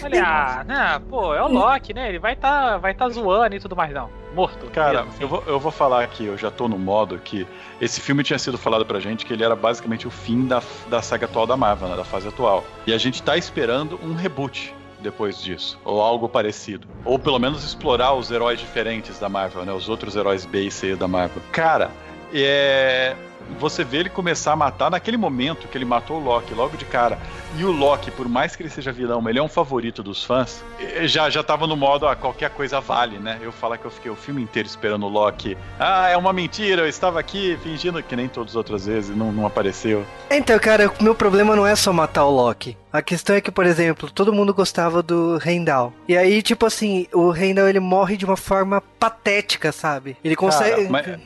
Falei, 0.00 0.18
ah, 0.18 0.64
né, 0.66 1.00
pô, 1.08 1.32
é 1.32 1.42
o 1.42 1.46
Loki, 1.46 1.94
né? 1.94 2.08
Ele 2.08 2.18
vai 2.18 2.34
tá, 2.34 2.78
vai 2.78 2.92
tá 2.92 3.08
zoando 3.08 3.54
e 3.54 3.60
tudo 3.60 3.76
mais, 3.76 3.92
não. 3.92 4.10
Morto. 4.34 4.66
Cara, 4.70 5.04
mesmo, 5.04 5.10
assim. 5.10 5.22
eu 5.22 5.28
vou, 5.28 5.44
eu 5.46 5.60
vou 5.60 5.70
falar 5.70 6.02
aqui, 6.02 6.24
eu 6.24 6.36
já 6.36 6.50
tô 6.50 6.66
no 6.66 6.78
modo 6.78 7.18
que 7.18 7.46
esse 7.80 8.00
filme 8.00 8.24
tinha 8.24 8.38
sido 8.38 8.58
falado 8.58 8.84
pra 8.84 8.98
gente 8.98 9.24
que 9.24 9.32
ele 9.32 9.44
era 9.44 9.54
basicamente 9.54 10.06
o 10.06 10.10
fim 10.10 10.46
da, 10.46 10.60
da 10.88 11.00
saga 11.00 11.26
atual 11.26 11.46
da 11.46 11.56
Marvel, 11.56 11.88
né, 11.88 11.96
da 11.96 12.04
fase 12.04 12.26
atual. 12.26 12.64
E 12.86 12.92
a 12.92 12.98
gente 12.98 13.22
tá 13.22 13.36
esperando 13.36 13.98
um 14.02 14.14
reboot 14.14 14.74
depois 15.00 15.40
disso, 15.40 15.78
ou 15.84 16.00
algo 16.00 16.28
parecido. 16.28 16.88
Ou 17.04 17.18
pelo 17.18 17.38
menos 17.38 17.64
explorar 17.64 18.14
os 18.14 18.30
heróis 18.30 18.58
diferentes 18.58 19.18
da 19.18 19.28
Marvel, 19.28 19.64
né? 19.64 19.72
Os 19.72 19.88
outros 19.88 20.14
heróis 20.14 20.44
B 20.44 20.64
e 20.64 20.70
C 20.70 20.94
da 20.94 21.08
Marvel. 21.08 21.42
Cara, 21.52 21.90
é 22.34 23.16
você 23.58 23.84
vê 23.84 23.98
ele 23.98 24.10
começar 24.10 24.52
a 24.52 24.56
matar 24.56 24.90
naquele 24.90 25.16
momento 25.16 25.68
que 25.68 25.76
ele 25.76 25.84
matou 25.84 26.18
o 26.18 26.24
Loki, 26.24 26.54
logo 26.54 26.76
de 26.76 26.84
cara. 26.84 27.18
E 27.56 27.64
o 27.64 27.72
Loki, 27.72 28.10
por 28.10 28.28
mais 28.28 28.54
que 28.54 28.62
ele 28.62 28.70
seja 28.70 28.92
vilão, 28.92 29.26
ele 29.28 29.38
é 29.38 29.42
um 29.42 29.48
favorito 29.48 30.02
dos 30.02 30.24
fãs. 30.24 30.64
Já 31.02 31.28
já 31.30 31.42
tava 31.42 31.66
no 31.66 31.76
modo, 31.76 32.06
ah, 32.06 32.14
qualquer 32.14 32.50
coisa 32.50 32.80
vale, 32.80 33.18
né? 33.18 33.38
Eu 33.42 33.52
falar 33.52 33.78
que 33.78 33.84
eu 33.84 33.90
fiquei 33.90 34.10
o 34.10 34.16
filme 34.16 34.42
inteiro 34.42 34.66
esperando 34.68 35.06
o 35.06 35.08
Loki. 35.08 35.56
Ah, 35.78 36.08
é 36.08 36.16
uma 36.16 36.32
mentira, 36.32 36.82
eu 36.82 36.88
estava 36.88 37.18
aqui 37.18 37.58
fingindo 37.62 38.02
que 38.02 38.16
nem 38.16 38.28
todas 38.28 38.52
as 38.52 38.56
outras 38.56 38.86
vezes, 38.86 39.14
não, 39.16 39.32
não 39.32 39.46
apareceu. 39.46 40.04
Então, 40.30 40.58
cara, 40.58 40.90
o 41.00 41.02
meu 41.02 41.14
problema 41.14 41.56
não 41.56 41.66
é 41.66 41.74
só 41.74 41.92
matar 41.92 42.24
o 42.24 42.30
Loki. 42.30 42.76
A 42.92 43.00
questão 43.00 43.36
é 43.36 43.40
que, 43.40 43.50
por 43.50 43.66
exemplo, 43.66 44.10
todo 44.10 44.32
mundo 44.32 44.52
gostava 44.52 45.02
do 45.02 45.40
Heimdall. 45.44 45.92
E 46.08 46.16
aí, 46.16 46.42
tipo 46.42 46.66
assim, 46.66 47.06
o 47.12 47.34
Heimdall 47.34 47.68
ele 47.68 47.80
morre 47.80 48.16
de 48.16 48.24
uma 48.24 48.36
forma 48.36 48.82
patética, 48.98 49.70
sabe? 49.70 50.16
Ele 50.24 50.34
consegue. 50.34 50.88
Cara, 50.88 50.90
mas 50.90 51.20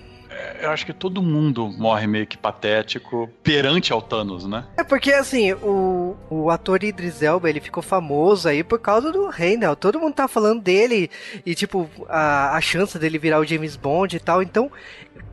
eu 0.61 0.71
acho 0.71 0.85
que 0.87 0.93
todo 0.93 1.23
mundo 1.23 1.69
morre 1.69 2.07
meio 2.07 2.27
que 2.27 2.37
patético 2.37 3.29
perante 3.43 3.93
ao 3.93 4.03
Thanos, 4.03 4.47
né? 4.47 4.65
É 4.77 4.85
porque, 4.85 5.13
assim, 5.13 5.53
o, 5.53 6.17
o 6.31 6.51
ator 6.51 6.83
Idris 6.83 7.23
Elba, 7.23 7.49
ele 7.49 7.61
ficou 7.61 7.83
famoso 7.83 8.49
aí 8.49 8.63
por 8.63 8.79
causa 8.79 9.13
do 9.13 9.27
Randall. 9.29 9.77
Todo 9.77 10.01
mundo 10.01 10.15
tá 10.15 10.29
falando 10.29 10.61
dele 10.61 11.11
e, 11.45 11.55
tipo, 11.55 11.89
a, 12.09 12.57
a 12.57 12.61
chance 12.61 12.99
dele 12.99 13.19
virar 13.19 13.41
o 13.41 13.45
James 13.45 13.77
Bond 13.77 14.17
e 14.17 14.21
tal. 14.21 14.43
Então, 14.43 14.71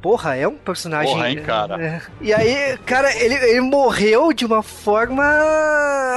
porra, 0.02 0.36
é 0.36 0.48
um 0.48 0.58
personagem... 0.58 1.14
Porra, 1.14 1.30
hein, 1.30 1.42
cara? 1.44 1.84
É. 1.84 2.02
E 2.22 2.34
aí, 2.34 2.78
cara, 2.86 3.16
ele, 3.18 3.36
ele 3.36 3.62
morreu 3.62 4.34
de 4.34 4.46
uma 4.46 4.64
forma, 4.64 5.24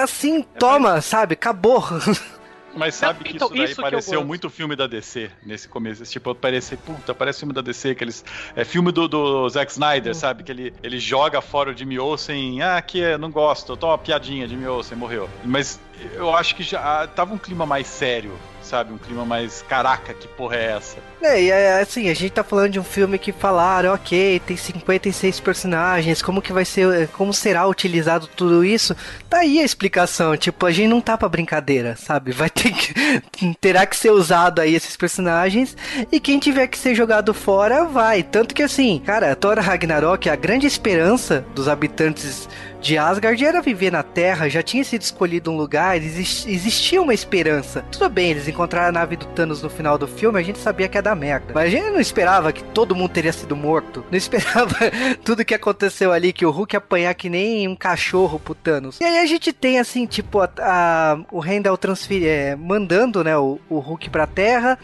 assim, 0.03 0.43
toma, 0.59 1.01
sabe? 1.01 1.35
Acabou. 1.35 1.85
Mas 2.77 2.95
sabe 2.95 3.21
Não, 3.21 3.25
que 3.25 3.37
então, 3.37 3.49
isso 3.49 3.57
daí 3.57 3.65
isso 3.65 3.75
que 3.75 3.81
eu 3.81 3.85
pareceu 3.85 4.25
muito 4.25 4.51
filme 4.51 4.75
da 4.75 4.87
DC 4.87 5.31
nesse 5.45 5.69
começo. 5.69 6.03
Esse 6.03 6.13
Tipo, 6.13 6.35
parece, 6.35 6.77
puta, 6.77 7.15
parece 7.15 7.41
filme 7.41 7.53
da 7.53 7.61
DC, 7.61 7.91
aqueles. 7.91 8.25
É 8.55 8.65
filme 8.65 8.93
do, 8.93 9.09
do 9.09 9.49
Zack 9.49 9.73
Snyder, 9.73 10.15
sabe? 10.15 10.43
Que 10.43 10.53
ele, 10.53 10.75
ele 10.83 10.99
joga 10.99 11.41
fora 11.41 11.71
o 11.71 11.77
Jimmy 11.77 11.99
Olsen. 11.99 12.63
Ah, 12.63 12.77
aqui 12.77 13.03
é, 13.03 13.19
não 13.19 13.31
gosto, 13.31 13.77
toma 13.77 13.93
uma 13.93 13.99
piadinha, 13.99 14.47
Jimmy 14.47 14.67
Olsen 14.67 14.97
morreu. 14.97 15.29
Mas 15.45 15.81
eu 16.15 16.35
acho 16.35 16.55
que 16.55 16.63
já 16.63 17.03
ah, 17.03 17.07
tava 17.07 17.35
um 17.35 17.39
clima 17.39 17.65
mais 17.67 17.87
sério, 17.87 18.33
sabe? 18.63 18.93
Um 18.93 18.99
clima 18.99 19.25
mais. 19.25 19.63
Caraca, 19.69 20.13
que 20.15 20.27
porra 20.29 20.57
é 20.57 20.73
essa? 20.73 20.99
É, 21.23 21.43
e 21.43 21.51
é, 21.51 21.81
assim, 21.81 22.09
a 22.11 22.15
gente 22.15 22.33
tá 22.33 22.45
falando 22.45 22.73
de 22.73 22.81
um 22.81 22.85
filme 22.85 23.19
que 23.19 23.33
falaram, 23.33 23.95
ok, 23.95 24.41
tem 24.41 24.57
56 24.57 25.41
personagens, 25.41 26.21
como 26.21 26.43
que 26.43 26.53
vai 26.53 26.65
ser, 26.65 27.09
como 27.09 27.33
será 27.33 27.67
utilizado 27.67 28.27
tudo 28.27 28.65
isso? 28.65 28.95
Tá 29.29 29.39
aí 29.39 29.61
a 29.61 29.65
explicação, 29.65 30.37
tipo, 30.37 30.67
a 30.67 30.71
gente 30.71 30.89
não 30.89 31.01
tá 31.01 31.17
pra 31.17 31.29
brincadeira, 31.29 31.97
sabe? 31.97 32.33
Vai 32.33 32.51
ter 32.51 32.73
que, 32.73 33.55
terá 33.61 33.87
que 33.87 33.97
ser 33.97 34.11
usado 34.11 34.61
aí 34.61 34.75
esses 34.75 34.97
personagens, 34.97 35.77
e 36.13 36.21
quem 36.21 36.39
tiver 36.39 36.67
que 36.67 36.79
ser 36.79 36.95
jogado 36.95 37.33
fora, 37.33 37.85
vai. 37.85 38.23
Tanto 38.23 38.55
que 38.55 38.63
assim, 38.63 39.03
cara, 39.05 39.35
Thor 39.35 39.59
Ragnarok, 39.59 40.29
a 40.29 40.37
grande 40.37 40.67
esperança 40.67 41.45
dos 41.55 41.69
habitantes 41.69 42.49
de 42.85 42.99
Asgard 42.99 43.43
era 43.43 43.63
viver 43.63 43.91
na 43.91 44.03
Terra, 44.03 44.47
já 44.47 44.63
tinha 44.63 44.85
sido 44.85 45.01
escolhido 45.01 45.51
um 45.51 45.57
lugar, 45.57 45.97
exis- 45.97 46.45
existia 46.47 47.01
uma 47.01 47.15
esperança. 47.15 47.83
Tudo 47.91 48.11
bem, 48.11 48.31
eles 48.33 48.47
encontraram 48.47 48.91
a 48.91 48.93
nave 48.93 49.17
do 49.17 49.25
Thanos 49.25 49.63
no 49.63 49.71
final 49.71 49.97
do 49.97 50.07
filme, 50.07 50.39
a 50.39 50.43
gente 50.43 50.59
sabia 50.59 50.87
que 50.87 50.99
ia 50.99 51.03
dar 51.03 51.15
merda. 51.17 51.47
Mas 51.55 51.65
a 51.69 51.71
gente 51.71 51.91
não 51.91 51.99
esperava 51.99 52.53
que 52.53 52.63
todo 52.63 52.95
mundo 52.95 53.09
teria 53.11 53.33
sido 53.33 53.57
morto. 53.57 54.05
Não 54.11 54.19
esperava 54.19 54.77
tudo 55.25 55.47
que 55.47 55.55
aconteceu 55.55 56.13
ali, 56.13 56.31
que 56.31 56.45
o 56.45 56.51
Hulk 56.51 56.75
ia 56.75 56.79
apanhar 56.79 57.15
que 57.15 57.31
nem 57.31 57.67
um 57.67 57.75
cachorro 57.75 58.39
pro 58.39 58.55
Thanos. 58.55 59.01
E 59.01 59.05
aí 59.05 59.17
a 59.19 59.25
gente 59.27 59.51
tem, 59.51 59.79
assim, 59.79 60.05
tipo, 60.05 60.41
a, 60.41 60.51
a- 60.59 61.19
o 61.33 61.41
Randall 61.41 61.79
transfer, 61.79 62.23
é, 62.27 62.55
mandando, 62.55 63.25
né, 63.25 63.35
o, 63.35 63.59
o 63.71 63.79
Hulk 63.79 64.11
pra 64.11 64.27
Terra 64.27 64.79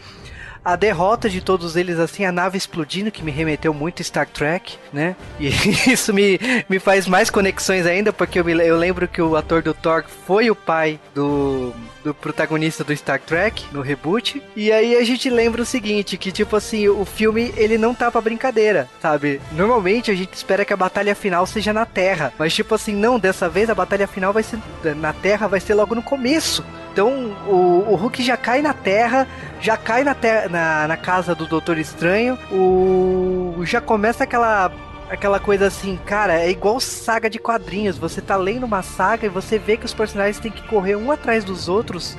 a 0.63 0.75
derrota 0.75 1.29
de 1.29 1.41
todos 1.41 1.75
eles, 1.75 1.99
assim, 1.99 2.23
a 2.23 2.31
nave 2.31 2.57
explodindo, 2.57 3.11
que 3.11 3.23
me 3.23 3.31
remeteu 3.31 3.73
muito 3.73 4.01
a 4.01 4.05
Star 4.05 4.27
Trek, 4.27 4.77
né? 4.93 5.15
E 5.39 5.47
isso 5.91 6.13
me, 6.13 6.39
me 6.69 6.79
faz 6.79 7.07
mais 7.07 7.29
conexões 7.29 7.85
ainda, 7.85 8.13
porque 8.13 8.39
eu, 8.39 8.45
me, 8.45 8.53
eu 8.53 8.77
lembro 8.77 9.07
que 9.07 9.21
o 9.21 9.35
ator 9.35 9.61
do 9.61 9.73
Thor 9.73 10.03
foi 10.25 10.51
o 10.51 10.55
pai 10.55 10.99
do, 11.15 11.73
do 12.03 12.13
protagonista 12.13 12.83
do 12.83 12.95
Star 12.95 13.19
Trek, 13.19 13.65
no 13.71 13.81
reboot. 13.81 14.41
E 14.55 14.71
aí 14.71 14.95
a 14.95 15.03
gente 15.03 15.29
lembra 15.29 15.61
o 15.61 15.65
seguinte, 15.65 16.17
que 16.17 16.31
tipo 16.31 16.55
assim, 16.55 16.87
o 16.87 17.05
filme, 17.05 17.53
ele 17.57 17.77
não 17.77 17.93
tá 17.93 18.11
pra 18.11 18.21
brincadeira, 18.21 18.87
sabe? 19.01 19.41
Normalmente 19.51 20.11
a 20.11 20.15
gente 20.15 20.33
espera 20.33 20.65
que 20.65 20.73
a 20.73 20.77
batalha 20.77 21.15
final 21.15 21.45
seja 21.45 21.73
na 21.73 21.85
Terra, 21.85 22.33
mas 22.37 22.53
tipo 22.53 22.75
assim, 22.75 22.93
não, 22.93 23.19
dessa 23.19 23.49
vez 23.49 23.69
a 23.69 23.75
batalha 23.75 24.07
final 24.07 24.31
vai 24.31 24.43
ser 24.43 24.59
na 24.95 25.13
Terra, 25.13 25.47
vai 25.47 25.59
ser 25.59 25.73
logo 25.73 25.95
no 25.95 26.03
começo. 26.03 26.63
Então 26.91 27.31
o, 27.47 27.85
o 27.89 27.95
Hulk 27.95 28.21
já 28.21 28.35
cai 28.35 28.61
na 28.61 28.73
Terra, 28.73 29.27
já 29.59 29.77
cai 29.77 30.03
na, 30.03 30.15
na, 30.49 30.87
na 30.87 30.97
casa 30.97 31.33
do 31.33 31.45
Doutor 31.47 31.77
Estranho, 31.77 32.37
o 32.51 33.61
já 33.63 33.79
começa 33.79 34.23
aquela 34.23 34.71
aquela 35.11 35.39
coisa 35.39 35.67
assim, 35.67 35.99
cara, 36.05 36.39
é 36.39 36.49
igual 36.49 36.79
saga 36.79 37.29
de 37.29 37.37
quadrinhos. 37.37 37.97
Você 37.97 38.21
tá 38.21 38.37
lendo 38.37 38.65
uma 38.65 38.81
saga 38.81 39.25
e 39.25 39.29
você 39.29 39.59
vê 39.59 39.75
que 39.75 39.85
os 39.85 39.93
personagens 39.93 40.39
têm 40.39 40.51
que 40.51 40.65
correr 40.67 40.95
um 40.95 41.11
atrás 41.11 41.43
dos 41.43 41.67
outros 41.67 42.17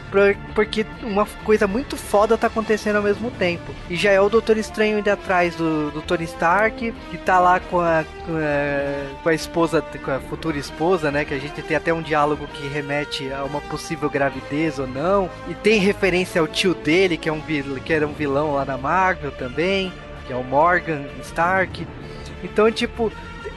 porque 0.54 0.84
uma 1.02 1.24
coisa 1.44 1.66
muito 1.66 1.96
foda 1.96 2.36
tá 2.36 2.48
acontecendo 2.48 2.96
ao 2.96 3.02
mesmo 3.02 3.30
tempo. 3.30 3.72
E 3.88 3.96
já 3.96 4.10
é 4.10 4.20
o 4.20 4.28
Doutor 4.28 4.58
Estranho 4.58 4.98
indo 4.98 5.08
atrás 5.08 5.56
do, 5.56 5.90
do 5.90 6.02
Tony 6.02 6.24
Stark, 6.24 6.92
que 7.10 7.18
tá 7.18 7.40
lá 7.40 7.58
com 7.60 7.80
a, 7.80 8.04
com 8.26 8.36
a, 8.36 9.22
com 9.22 9.28
a 9.30 9.34
esposa, 9.34 9.82
com 10.04 10.10
a 10.10 10.20
futura 10.20 10.58
esposa, 10.58 11.10
né? 11.10 11.24
Que 11.24 11.34
a 11.34 11.38
gente 11.38 11.62
tem 11.62 11.76
até 11.76 11.94
um 11.94 12.02
diálogo 12.02 12.46
que 12.48 12.68
remete 12.68 13.32
a 13.32 13.42
uma 13.44 13.60
possível 13.62 14.10
gravidez 14.10 14.78
ou 14.78 14.86
não. 14.86 15.30
E 15.48 15.54
tem 15.54 15.80
referência 15.80 16.40
ao 16.42 16.46
tio 16.46 16.74
dele, 16.74 17.16
que 17.16 17.28
é 17.28 17.32
um 17.32 17.40
que 17.40 17.92
era 17.92 18.06
um 18.06 18.12
vilão 18.12 18.54
lá 18.54 18.64
na 18.64 18.76
Marvel 18.76 19.32
também, 19.32 19.92
que 20.26 20.32
é 20.32 20.36
o 20.36 20.44
Morgan 20.44 21.04
Stark. 21.22 21.86
Então, 22.42 22.70
tipo, 22.70 23.12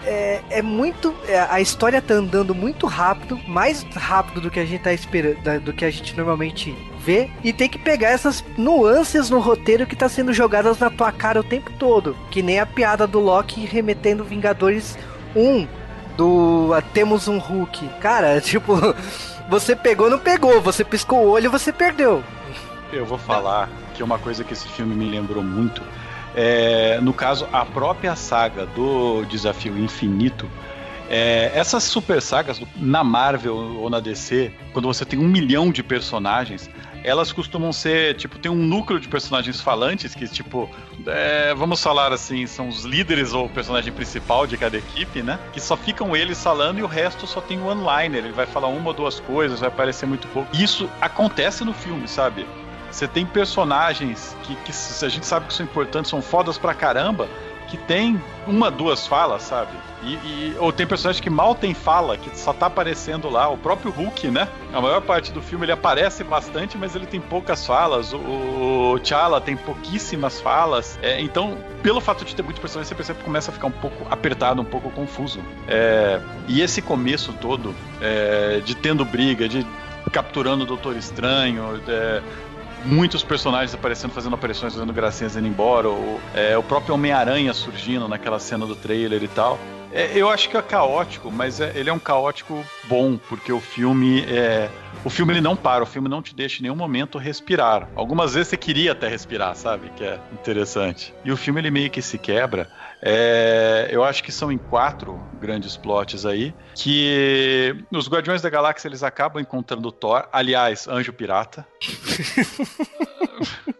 é, 0.06 0.41
é 0.50 0.62
muito. 0.62 1.13
é, 1.28 1.39
a 1.50 1.60
história 1.60 2.02
tá 2.02 2.13
andando 2.13 2.54
muito 2.54 2.86
rápido, 2.86 3.39
mais 3.48 3.84
rápido 3.95 4.41
do 4.41 4.52
que 4.52 4.60
a 4.60 4.65
gente 4.65 4.82
tá 4.82 4.93
esperando, 4.93 5.62
do 5.62 5.74
que 5.74 5.84
a 5.84 5.89
gente 5.89 6.15
normalmente 6.15 6.76
vê, 7.00 7.30
e 7.43 7.52
tem 7.52 7.67
que 7.67 7.78
pegar 7.78 8.10
essas 8.10 8.43
nuances 8.58 9.30
no 9.30 9.39
roteiro 9.39 9.86
que 9.86 9.95
tá 9.95 10.08
sendo 10.08 10.34
jogadas 10.34 10.80
na 10.80 10.89
tua 10.89 11.12
cara 11.12 11.39
o 11.39 11.43
tempo 11.43 11.71
todo. 11.78 12.15
Que 12.30 12.41
nem 12.41 12.60
a 12.60 12.65
piada 12.65 13.06
do 13.08 13.19
Loki 13.19 13.65
remetendo 13.65 14.24
Vingadores 14.24 14.98
1 15.36 15.67
do 16.15 16.71
ah, 16.74 16.82
Temos 16.82 17.28
um 17.28 17.38
Hulk. 17.38 17.88
Cara, 18.00 18.39
tipo, 18.41 18.74
você 19.50 19.76
pegou, 19.76 20.10
não 20.10 20.19
pegou, 20.19 20.62
você 20.62 20.84
piscou 20.84 21.19
o 21.19 21.30
olho, 21.30 21.52
você 21.52 21.71
perdeu. 21.71 22.24
Eu 22.93 23.06
vou 23.06 23.17
falar 23.17 23.69
que 23.93 24.04
uma 24.04 24.19
coisa 24.19 24.43
que 24.43 24.54
esse 24.54 24.67
filme 24.67 24.95
me 24.95 25.10
lembrou 25.10 25.43
muito 25.43 25.82
é, 26.36 27.00
no 27.02 27.13
caso, 27.13 27.48
a 27.52 27.65
própria 27.65 28.15
saga 28.15 28.65
do 28.65 29.24
Desafio 29.26 29.78
Infinito. 29.78 30.50
é, 31.10 31.52
essas 31.54 31.84
super 31.84 32.21
sagas 32.21 32.62
na 32.76 33.04
Marvel 33.04 33.56
ou 33.56 33.89
na 33.89 34.00
DC, 34.00 34.52
quando 34.74 34.88
você 34.88 35.06
tem 35.06 35.19
um 35.19 35.28
milhão 35.28 35.71
de 35.71 35.84
personagens, 35.84 36.69
elas 37.04 37.32
costumam 37.32 37.71
ser, 37.71 38.15
tipo, 38.15 38.39
tem 38.39 38.52
um 38.52 38.56
núcleo 38.56 39.00
de 39.00 39.08
personagens 39.08 39.62
falantes 39.62 40.15
que, 40.15 40.28
tipo, 40.28 40.67
é, 41.06 41.54
vamos 41.54 41.82
falar 41.82 42.12
assim, 42.12 42.48
são 42.48 42.67
os 42.67 42.84
líderes 42.84 43.32
ou 43.32 43.45
o 43.45 43.50
personagem 43.50 43.93
principal 43.93 44.48
de 44.48 44.58
cada 44.58 44.76
equipe, 44.76 45.21
né? 45.21 45.39
Que 45.54 45.62
só 45.62 45.78
ficam 45.78 46.15
eles 46.15 46.41
falando 46.41 46.80
e 46.80 46.84
o 46.84 46.88
resto 46.88 47.28
só 47.28 47.39
tem 47.39 47.60
o 47.60 47.67
one-liner. 47.67 48.26
Ele 48.26 48.34
vai 48.34 48.48
falar 48.48 48.69
uma 48.69 48.88
ou 48.88 48.93
duas 48.93 49.19
coisas, 49.19 49.60
vai 49.60 49.69
aparecer 49.69 50.08
muito 50.08 50.28
pouco. 50.30 50.50
Isso 50.56 50.89
acontece 51.00 51.63
no 51.63 51.74
filme, 51.74 52.08
sabe? 52.08 52.48
Você 52.96 53.10
tem 53.10 53.26
personagens 53.26 54.38
que, 54.44 54.56
que 54.56 54.72
a 55.06 55.10
gente 55.10 55.26
sabe 55.26 55.48
que 55.48 55.54
são 55.54 55.66
importantes, 55.66 56.10
são 56.10 56.22
fodas 56.22 56.58
pra 56.58 56.74
caramba, 56.74 57.28
que 57.68 57.76
tem 57.76 58.22
uma, 58.48 58.72
duas 58.72 59.06
falas, 59.06 59.42
sabe? 59.42 59.72
E, 60.02 60.14
e- 60.14 60.56
ou 60.60 60.72
tem 60.72 60.88
personagem 60.88 61.22
que 61.22 61.30
mal 61.30 61.54
tem 61.54 61.74
fala, 61.74 62.16
que 62.16 62.40
só 62.40 62.54
tá 62.54 62.68
aparecendo 62.68 63.30
lá. 63.30 63.50
O 63.50 63.58
próprio 63.58 63.92
Hulk, 63.92 64.30
né? 64.32 64.48
A 64.72 64.80
maior 64.80 65.02
parte 65.02 65.34
do 65.34 65.42
filme 65.42 65.66
ele 65.66 65.74
aparece 65.74 66.24
bastante, 66.24 66.78
mas 66.78 66.96
ele 66.96 67.06
tem 67.06 67.20
poucas 67.20 67.66
falas. 67.66 68.14
O, 68.14 68.18
o 68.94 69.00
T'Challa 69.02 69.42
tem 69.42 69.58
pouquíssimas 69.58 70.40
falas. 70.40 70.98
É, 71.02 71.20
então, 71.20 71.58
pelo 71.84 72.00
fato 72.00 72.24
de 72.24 72.34
ter 72.34 72.44
muitos 72.44 72.62
personagens, 72.62 72.88
você 72.88 72.96
percebe 72.96 73.20
que 73.20 73.26
começa 73.26 73.52
a 73.52 73.54
ficar 73.54 73.68
um 73.68 73.72
pouco 73.72 74.08
apertado, 74.10 74.62
um 74.62 74.66
pouco 74.66 74.90
confuso. 74.92 75.42
É, 75.68 76.22
e 76.48 76.62
esse 76.62 76.82
começo 76.82 77.34
todo, 77.42 77.76
é, 78.00 78.62
de 78.64 78.74
tendo 78.74 79.04
briga, 79.04 79.50
de 79.50 79.68
capturando 80.12 80.64
o 80.64 80.68
Doutor 80.68 80.96
Estranho, 80.96 81.82
é, 81.88 82.22
muitos 82.86 83.24
personagens 83.24 83.74
aparecendo, 83.74 84.12
fazendo 84.12 84.36
aparições, 84.36 84.74
fazendo 84.74 84.93
gracinhas 84.93 85.36
indo 85.36 85.48
embora, 85.48 85.89
ou 85.89 86.19
é, 86.34 86.58
o 86.58 86.63
próprio 86.63 86.93
Homem-Aranha 86.95 87.54
surgindo 87.54 88.08
naquela 88.08 88.39
cena 88.39 88.65
do 88.65 88.76
trailer 88.76 89.24
e 89.24 89.28
tal. 89.28 89.60
É, 89.91 90.12
eu 90.13 90.30
acho 90.30 90.50
que 90.50 90.58
é 90.58 90.62
caótico, 90.62 91.32
mas 91.32 91.62
é, 91.62 91.71
ele 91.74 91.89
é 91.89 91.93
um 91.93 92.00
caótico 92.00 92.65
bom, 92.86 93.17
porque 93.17 93.52
o 93.52 93.62
filme 93.62 94.26
é. 94.28 94.69
O 95.06 95.10
filme 95.10 95.34
ele 95.34 95.41
não 95.41 95.56
para, 95.56 95.84
o 95.84 95.86
filme 95.86 96.10
não 96.10 96.20
te 96.20 96.34
deixa 96.34 96.60
em 96.60 96.63
nenhum 96.63 96.76
momento 96.76 97.20
respirar. 97.20 97.88
Algumas 97.96 98.34
vezes 98.34 98.48
você 98.48 98.58
queria 98.58 98.91
até 98.91 99.08
respirar, 99.08 99.56
sabe? 99.56 99.91
Que 99.96 100.04
é 100.04 100.20
interessante. 100.34 101.13
E 101.24 101.32
o 101.32 101.38
filme 101.38 101.62
ele 101.62 101.70
meio 101.70 101.91
que 101.91 102.02
se 102.02 102.18
quebra. 102.18 102.68
É, 103.04 103.88
eu 103.91 104.04
acho 104.04 104.24
que 104.24 104.32
são 104.32 104.52
em 104.52 104.58
quatro 104.58 105.22
grandes 105.39 105.78
plots 105.78 106.26
aí 106.26 106.56
que 106.74 107.76
os 107.91 108.10
Guardiões 108.10 108.41
da 108.41 108.50
Galáxia 108.50 108.88
eles 108.88 109.04
acabam 109.04 109.39
encontrando 109.39 109.88
o 109.88 109.91
Thor. 109.91 110.28
Aliás, 110.34 110.88
Anjo 110.88 111.13
Pirata. 111.13 111.68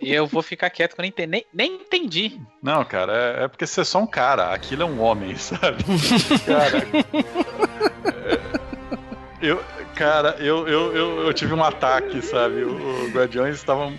E 0.02 0.14
eu 0.14 0.28
vou 0.28 0.44
ficar 0.44 0.70
quieto 0.70 0.94
que 0.94 1.02
eu 1.02 1.04
nem, 1.04 1.10
entendi, 1.10 1.32
nem, 1.32 1.46
nem 1.52 1.74
entendi. 1.76 2.40
Não, 2.62 2.84
cara, 2.86 3.14
é, 3.40 3.44
é, 3.46 3.48
porque 3.48 3.66
você 3.66 3.82
é 3.82 3.84
só 3.84 4.00
um 4.00 4.06
cara. 4.06 4.54
Aquilo 4.54 4.84
é 4.84 4.86
um 4.86 5.02
homem, 5.02 5.34
sabe? 5.40 5.84
cara. 6.46 6.86
É, 8.14 8.40
eu, 9.42 9.64
cara, 9.96 10.36
eu, 10.40 10.68
eu, 10.68 10.96
eu, 10.96 11.20
eu, 11.26 11.34
tive 11.34 11.54
um 11.54 11.64
ataque, 11.64 12.22
sabe? 12.22 12.64
Os 12.64 13.14
Guardiões 13.14 13.56
estavam. 13.56 13.98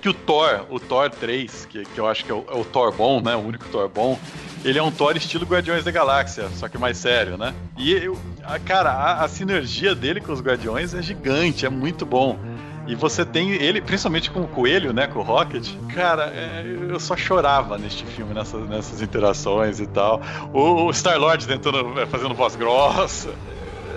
Que 0.00 0.08
o 0.08 0.14
Thor, 0.14 0.66
o 0.68 0.80
Thor 0.80 1.08
3, 1.10 1.66
que, 1.66 1.84
que 1.84 1.98
eu 1.98 2.08
acho 2.08 2.24
que 2.24 2.32
é 2.32 2.34
o, 2.34 2.44
é 2.48 2.56
o 2.56 2.64
Thor 2.64 2.92
bom, 2.92 3.20
né? 3.20 3.36
O 3.36 3.40
único 3.40 3.68
Thor 3.68 3.88
bom 3.88 4.18
ele 4.64 4.78
é 4.78 4.82
um 4.82 4.90
Thor 4.90 5.16
estilo 5.16 5.44
Guardiões 5.44 5.84
da 5.84 5.90
Galáxia, 5.90 6.48
só 6.54 6.68
que 6.68 6.78
mais 6.78 6.96
sério, 6.96 7.36
né? 7.36 7.52
E, 7.76 7.92
eu, 7.92 8.16
a, 8.44 8.58
cara, 8.58 8.90
a, 8.90 9.24
a, 9.24 9.28
sinergia 9.28 9.94
dele 9.94 10.20
com 10.20 10.32
os 10.32 10.40
Guardiões 10.40 10.94
é 10.94 11.02
gigante, 11.02 11.66
é 11.66 11.68
muito 11.68 12.06
bom. 12.06 12.38
E 12.86 12.94
você 12.94 13.24
tem 13.24 13.52
ele, 13.52 13.80
principalmente 13.80 14.30
com 14.30 14.40
o 14.40 14.48
Coelho, 14.48 14.92
né, 14.92 15.06
com 15.06 15.20
o 15.20 15.22
Rocket. 15.22 15.68
Cara, 15.94 16.32
é, 16.34 16.64
eu 16.88 16.98
só 16.98 17.16
chorava 17.16 17.78
neste 17.78 18.04
filme, 18.04 18.34
nessas, 18.34 18.68
nessas 18.68 19.00
interações 19.00 19.78
e 19.78 19.86
tal. 19.86 20.20
O, 20.52 20.86
o 20.86 20.92
Star-Lord 20.92 21.46
tentando, 21.46 22.00
é, 22.00 22.06
fazendo 22.06 22.34
voz 22.34 22.56
grossa. 22.56 23.30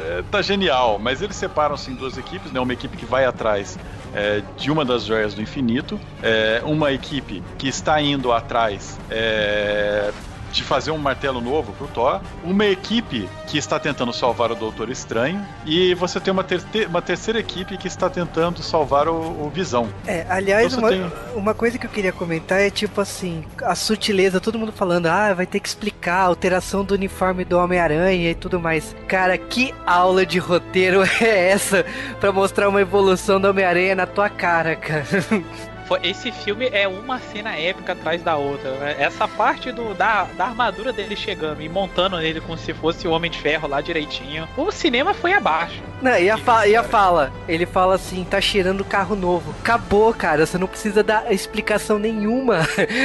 É, 0.05 0.21
tá 0.21 0.39
genial, 0.39 0.99
mas 0.99 1.23
eles 1.23 1.35
separam-se 1.35 1.89
em 1.89 1.95
duas 1.95 2.15
equipes, 2.15 2.51
né? 2.51 2.59
Uma 2.59 2.73
equipe 2.73 2.95
que 2.95 3.05
vai 3.05 3.25
atrás 3.25 3.79
é, 4.13 4.43
de 4.55 4.69
uma 4.69 4.85
das 4.85 5.03
joias 5.03 5.33
do 5.33 5.41
infinito, 5.41 5.99
é, 6.21 6.61
uma 6.63 6.91
equipe 6.91 7.41
que 7.57 7.67
está 7.67 7.99
indo 7.99 8.31
atrás 8.31 8.99
é, 9.09 10.13
de 10.55 10.63
fazer 10.63 10.91
um 10.91 10.97
martelo 10.97 11.41
novo 11.41 11.73
pro 11.73 11.87
Thor, 11.87 12.21
uma 12.43 12.65
equipe 12.65 13.29
que 13.45 13.57
está 13.57 13.77
tentando 13.79 14.13
salvar 14.13 14.51
o 14.51 14.55
Doutor 14.55 14.89
Estranho 14.89 15.45
e 15.65 15.93
você 15.95 16.19
tem 16.19 16.31
uma, 16.31 16.43
ter 16.43 16.87
uma 16.87 17.01
terceira 17.01 17.39
equipe 17.39 17.77
que 17.77 17.87
está 17.87 18.09
tentando 18.09 18.63
salvar 18.63 19.07
o, 19.07 19.13
o 19.13 19.51
Visão. 19.53 19.89
É, 20.07 20.25
aliás, 20.29 20.73
então 20.73 20.79
uma, 20.79 20.89
tem... 20.89 21.11
uma 21.35 21.53
coisa 21.53 21.77
que 21.77 21.85
eu 21.85 21.89
queria 21.89 22.13
comentar 22.13 22.59
é 22.59 22.69
tipo 22.69 23.01
assim, 23.01 23.43
a 23.61 23.75
sutileza, 23.75 24.39
todo 24.39 24.57
mundo 24.57 24.71
falando, 24.71 25.07
ah, 25.07 25.33
vai 25.33 25.45
ter 25.45 25.59
que 25.59 25.67
explicar 25.67 26.21
a 26.21 26.23
alteração 26.23 26.83
do 26.83 26.93
uniforme 26.93 27.43
do 27.43 27.57
Homem-Aranha 27.57 28.31
e 28.31 28.35
tudo 28.35 28.59
mais. 28.59 28.95
Cara, 29.07 29.37
que 29.37 29.73
aula 29.85 30.25
de 30.25 30.39
roteiro 30.39 31.03
é 31.21 31.49
essa 31.51 31.85
para 32.19 32.31
mostrar 32.31 32.69
uma 32.69 32.81
evolução 32.81 33.41
do 33.41 33.49
Homem-Aranha 33.49 33.95
na 33.95 34.05
tua 34.05 34.29
cara, 34.29 34.75
cara? 34.75 35.05
Foi, 35.85 35.99
esse 36.03 36.31
filme 36.31 36.67
é 36.71 36.87
uma 36.87 37.19
cena 37.19 37.55
épica 37.55 37.93
atrás 37.93 38.23
da 38.23 38.35
outra. 38.35 38.71
Né? 38.77 38.95
Essa 38.97 39.27
parte 39.27 39.71
do, 39.71 39.93
da, 39.93 40.23
da 40.23 40.45
armadura 40.45 40.91
dele 40.91 41.15
chegando 41.15 41.61
e 41.61 41.69
montando 41.69 42.19
ele 42.19 42.41
como 42.41 42.57
se 42.57 42.73
fosse 42.73 43.07
o 43.07 43.11
Homem 43.11 43.29
de 43.29 43.37
Ferro 43.37 43.67
lá 43.67 43.81
direitinho. 43.81 44.47
O 44.57 44.71
cinema 44.71 45.13
foi 45.13 45.33
abaixo. 45.33 45.81
Não, 46.01 46.17
e 46.17 46.29
a, 46.29 46.37
fa 46.37 46.67
e 46.67 46.75
a 46.75 46.83
fala? 46.83 47.31
Ele 47.47 47.65
fala 47.65 47.95
assim: 47.95 48.23
tá 48.23 48.41
cheirando 48.41 48.83
carro 48.83 49.15
novo. 49.15 49.53
Acabou, 49.61 50.13
cara. 50.13 50.45
Você 50.45 50.57
não 50.57 50.67
precisa 50.67 51.03
dar 51.03 51.31
explicação 51.31 51.99
nenhuma. 51.99 52.59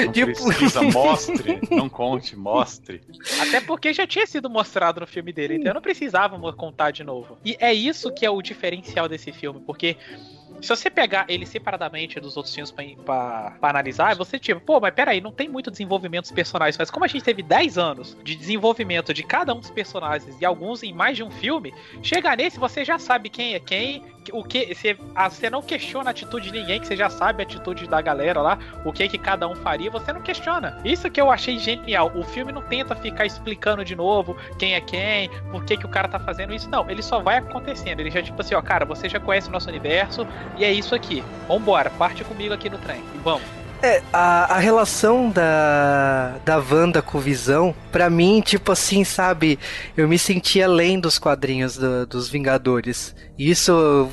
Não 0.06 0.12
tipo... 0.12 0.44
precisa, 0.46 0.82
mostre. 0.90 1.60
Não 1.70 1.88
conte, 1.88 2.34
mostre. 2.34 3.02
Até 3.40 3.60
porque 3.60 3.92
já 3.92 4.06
tinha 4.06 4.26
sido 4.26 4.48
mostrado 4.48 5.00
no 5.00 5.06
filme 5.06 5.32
dele, 5.32 5.56
então 5.56 5.68
eu 5.68 5.74
não 5.74 5.82
precisava 5.82 6.38
contar 6.52 6.90
de 6.90 7.04
novo. 7.04 7.38
E 7.44 7.56
é 7.60 7.72
isso 7.72 8.12
que 8.12 8.24
é 8.24 8.30
o 8.30 8.42
diferencial 8.42 9.08
desse 9.08 9.32
filme, 9.32 9.60
porque 9.60 9.96
se 10.60 10.68
você 10.68 10.90
pegar 10.90 11.24
ele 11.28 11.46
separadamente 11.46 12.20
dos 12.20 12.36
outros 12.36 12.54
filmes 12.54 12.70
pra, 12.70 12.84
pra, 13.04 13.56
pra, 13.60 13.70
analisar, 13.70 14.14
você 14.16 14.38
tipo, 14.38 14.60
pô, 14.60 14.80
mas 14.80 14.94
peraí, 14.94 15.20
não 15.20 15.32
tem 15.32 15.48
muito 15.48 15.70
desenvolvimento 15.70 16.22
dos 16.22 16.32
personagens. 16.32 16.76
Mas 16.78 16.90
como 16.90 17.04
a 17.04 17.08
gente 17.08 17.24
teve 17.24 17.42
10 17.42 17.78
anos 17.78 18.16
de 18.22 18.34
desenvolvimento 18.34 19.12
de 19.14 19.22
cada 19.22 19.54
um 19.54 19.60
dos 19.60 19.70
personagens 19.70 20.40
e 20.40 20.44
alguns 20.44 20.82
em 20.82 20.92
mais 20.92 21.16
de 21.16 21.22
um 21.22 21.30
filme, 21.30 21.72
chega 22.02 22.36
nesse 22.36 22.58
você 22.58 22.84
já 22.84 22.98
sabe 22.98 23.28
quem 23.28 23.54
é 23.54 23.60
quem, 23.60 24.04
o 24.32 24.42
que 24.42 24.74
você, 24.74 24.96
você 25.28 25.50
não 25.50 25.62
questiona 25.62 26.10
a 26.10 26.12
atitude 26.12 26.50
de 26.50 26.58
ninguém, 26.58 26.80
que 26.80 26.86
você 26.86 26.96
já 26.96 27.08
sabe 27.08 27.42
a 27.42 27.46
atitude 27.46 27.86
da 27.86 28.00
galera 28.00 28.40
lá, 28.40 28.58
o 28.84 28.92
que 28.92 29.08
que 29.08 29.18
cada 29.18 29.48
um 29.48 29.54
faria, 29.54 29.90
você 29.90 30.12
não 30.12 30.20
questiona. 30.20 30.78
Isso 30.84 31.10
que 31.10 31.20
eu 31.20 31.30
achei 31.30 31.58
genial. 31.58 32.10
O 32.14 32.24
filme 32.24 32.52
não 32.52 32.62
tenta 32.62 32.94
ficar 32.96 33.26
explicando 33.26 33.84
de 33.84 33.94
novo 33.94 34.36
quem 34.58 34.74
é 34.74 34.80
quem, 34.80 35.30
por 35.50 35.64
que 35.64 35.76
que 35.76 35.86
o 35.86 35.88
cara 35.88 36.08
tá 36.08 36.18
fazendo 36.18 36.54
isso. 36.54 36.68
Não, 36.68 36.88
ele 36.90 37.02
só 37.02 37.20
vai 37.20 37.38
acontecendo. 37.38 38.00
Ele 38.00 38.10
já 38.10 38.22
tipo 38.22 38.40
assim, 38.40 38.54
ó, 38.54 38.62
cara, 38.62 38.84
você 38.84 39.08
já 39.08 39.20
conhece 39.20 39.48
o 39.48 39.52
nosso 39.52 39.68
universo 39.68 40.26
e 40.56 40.64
é 40.64 40.72
isso 40.72 40.94
aqui. 40.94 41.22
Vambora, 41.48 41.90
parte 41.90 42.24
comigo 42.24 42.54
aqui 42.54 42.68
no 42.68 42.78
trem 42.78 43.02
vamos. 43.22 43.69
É, 43.82 44.02
a, 44.12 44.56
a 44.56 44.58
relação 44.58 45.30
da, 45.30 46.36
da 46.44 46.58
Wanda 46.58 47.00
com 47.00 47.16
o 47.16 47.20
Visão, 47.20 47.74
pra 47.90 48.10
mim, 48.10 48.42
tipo 48.42 48.70
assim, 48.70 49.04
sabe, 49.04 49.58
eu 49.96 50.06
me 50.06 50.18
senti 50.18 50.62
além 50.62 51.00
dos 51.00 51.18
quadrinhos 51.18 51.78
do, 51.78 52.06
dos 52.06 52.28
Vingadores. 52.28 53.14
Isso 53.38 54.10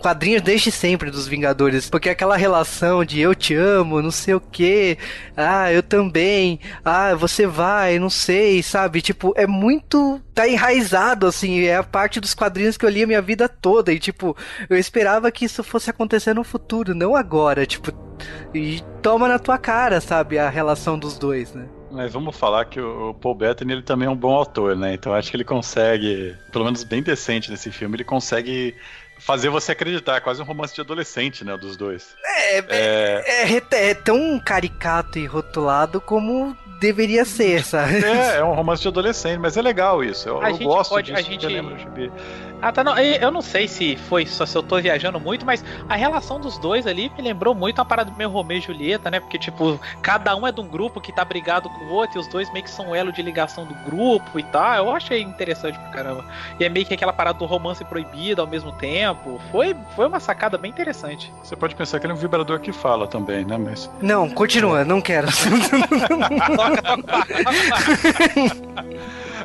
quadrinhos 0.00 0.42
desde 0.42 0.70
sempre 0.70 1.10
dos 1.10 1.26
Vingadores, 1.26 1.88
porque 1.88 2.10
aquela 2.10 2.36
relação 2.36 3.04
de 3.04 3.18
eu 3.18 3.34
te 3.34 3.54
amo, 3.54 4.02
não 4.02 4.10
sei 4.10 4.34
o 4.34 4.40
que, 4.40 4.98
ah, 5.36 5.72
eu 5.72 5.82
também, 5.82 6.60
ah, 6.84 7.14
você 7.14 7.46
vai, 7.46 7.98
não 7.98 8.10
sei, 8.10 8.62
sabe? 8.62 9.00
Tipo, 9.00 9.32
é 9.34 9.46
muito. 9.46 10.20
tá 10.34 10.46
enraizado, 10.46 11.26
assim, 11.26 11.62
é 11.62 11.76
a 11.76 11.82
parte 11.82 12.20
dos 12.20 12.34
quadrinhos 12.34 12.76
que 12.76 12.84
eu 12.84 12.90
li 12.90 13.02
a 13.02 13.06
minha 13.06 13.22
vida 13.22 13.48
toda, 13.48 13.92
e 13.92 13.98
tipo, 13.98 14.36
eu 14.68 14.76
esperava 14.76 15.32
que 15.32 15.46
isso 15.46 15.64
fosse 15.64 15.88
acontecer 15.90 16.34
no 16.34 16.44
futuro, 16.44 16.94
não 16.94 17.16
agora, 17.16 17.66
tipo, 17.66 18.05
e 18.54 18.82
toma 19.02 19.28
na 19.28 19.38
tua 19.38 19.58
cara, 19.58 20.00
sabe, 20.00 20.38
a 20.38 20.48
relação 20.48 20.98
dos 20.98 21.18
dois, 21.18 21.52
né? 21.54 21.66
Mas 21.90 22.12
vamos 22.12 22.36
falar 22.36 22.64
que 22.66 22.80
o 22.80 23.14
Paul 23.14 23.34
Bettany 23.34 23.72
ele 23.72 23.82
também 23.82 24.06
é 24.06 24.10
um 24.10 24.16
bom 24.16 24.34
autor, 24.34 24.76
né? 24.76 24.92
Então 24.94 25.14
acho 25.14 25.30
que 25.30 25.36
ele 25.36 25.44
consegue, 25.44 26.36
pelo 26.52 26.64
menos 26.64 26.84
bem 26.84 27.02
decente 27.02 27.50
nesse 27.50 27.70
filme, 27.70 27.96
ele 27.96 28.04
consegue 28.04 28.74
fazer 29.18 29.48
você 29.48 29.72
acreditar. 29.72 30.16
É 30.16 30.20
quase 30.20 30.42
um 30.42 30.44
romance 30.44 30.74
de 30.74 30.80
adolescente, 30.80 31.44
né? 31.44 31.56
Dos 31.56 31.76
dois. 31.76 32.14
É, 32.24 32.58
é... 32.58 32.64
é, 32.68 33.56
é, 33.56 33.90
é 33.90 33.94
tão 33.94 34.38
caricato 34.44 35.18
e 35.18 35.26
rotulado 35.26 36.00
como 36.00 36.56
deveria 36.80 37.24
ser, 37.24 37.64
sabe? 37.64 38.04
É, 38.04 38.36
é 38.36 38.44
um 38.44 38.54
romance 38.54 38.82
de 38.82 38.88
adolescente, 38.88 39.38
mas 39.38 39.56
é 39.56 39.62
legal 39.62 40.04
isso. 40.04 40.28
Eu, 40.28 40.42
eu 40.42 40.58
gosto 40.58 40.90
pode, 40.90 41.12
disso. 41.12 41.18
A 41.18 41.22
gente... 41.22 41.46
Ah, 42.60 42.72
tá, 42.72 42.82
não, 42.82 42.98
eu 42.98 43.30
não 43.30 43.42
sei 43.42 43.68
se 43.68 43.96
foi 43.96 44.26
só 44.26 44.46
se 44.46 44.56
eu 44.56 44.62
tô 44.62 44.80
viajando 44.80 45.20
muito, 45.20 45.44
mas 45.44 45.64
a 45.88 45.94
relação 45.94 46.40
dos 46.40 46.58
dois 46.58 46.86
ali 46.86 47.12
me 47.16 47.22
lembrou 47.22 47.54
muito 47.54 47.80
a 47.80 47.84
parada 47.84 48.10
do 48.10 48.16
meu 48.16 48.30
Romeu 48.30 48.58
e 48.58 48.60
Julieta, 48.60 49.10
né? 49.10 49.20
Porque, 49.20 49.38
tipo, 49.38 49.78
cada 50.02 50.34
um 50.34 50.46
é 50.46 50.52
de 50.52 50.60
um 50.60 50.66
grupo 50.66 51.00
que 51.00 51.12
tá 51.12 51.24
brigado 51.24 51.68
com 51.68 51.84
o 51.84 51.92
outro 51.92 52.18
e 52.18 52.20
os 52.20 52.26
dois 52.28 52.50
meio 52.52 52.64
que 52.64 52.70
são 52.70 52.94
elo 52.94 53.12
de 53.12 53.22
ligação 53.22 53.66
do 53.66 53.74
grupo 53.74 54.38
e 54.38 54.42
tal. 54.42 54.74
Eu 54.86 54.90
achei 54.90 55.22
interessante 55.22 55.78
pra 55.78 55.90
caramba. 55.90 56.24
E 56.58 56.64
é 56.64 56.68
meio 56.68 56.86
que 56.86 56.94
aquela 56.94 57.12
parada 57.12 57.38
do 57.38 57.44
romance 57.44 57.84
proibido 57.84 58.40
ao 58.40 58.46
mesmo 58.46 58.72
tempo. 58.72 59.40
Foi, 59.50 59.76
foi 59.94 60.06
uma 60.06 60.20
sacada 60.20 60.56
bem 60.56 60.70
interessante. 60.70 61.32
Você 61.42 61.54
pode 61.54 61.74
pensar 61.74 62.00
que 62.00 62.06
ele 62.06 62.12
é 62.12 62.16
um 62.16 62.18
vibrador 62.18 62.58
que 62.60 62.72
fala 62.72 63.06
também, 63.06 63.44
né? 63.44 63.56
Mas. 63.58 63.90
Não, 64.00 64.28
continua, 64.30 64.84
não 64.84 65.00
quero. 65.00 65.28
toca, 65.28 66.82
toca, 66.82 67.02
toca, 67.02 67.36
toca. 67.62 68.66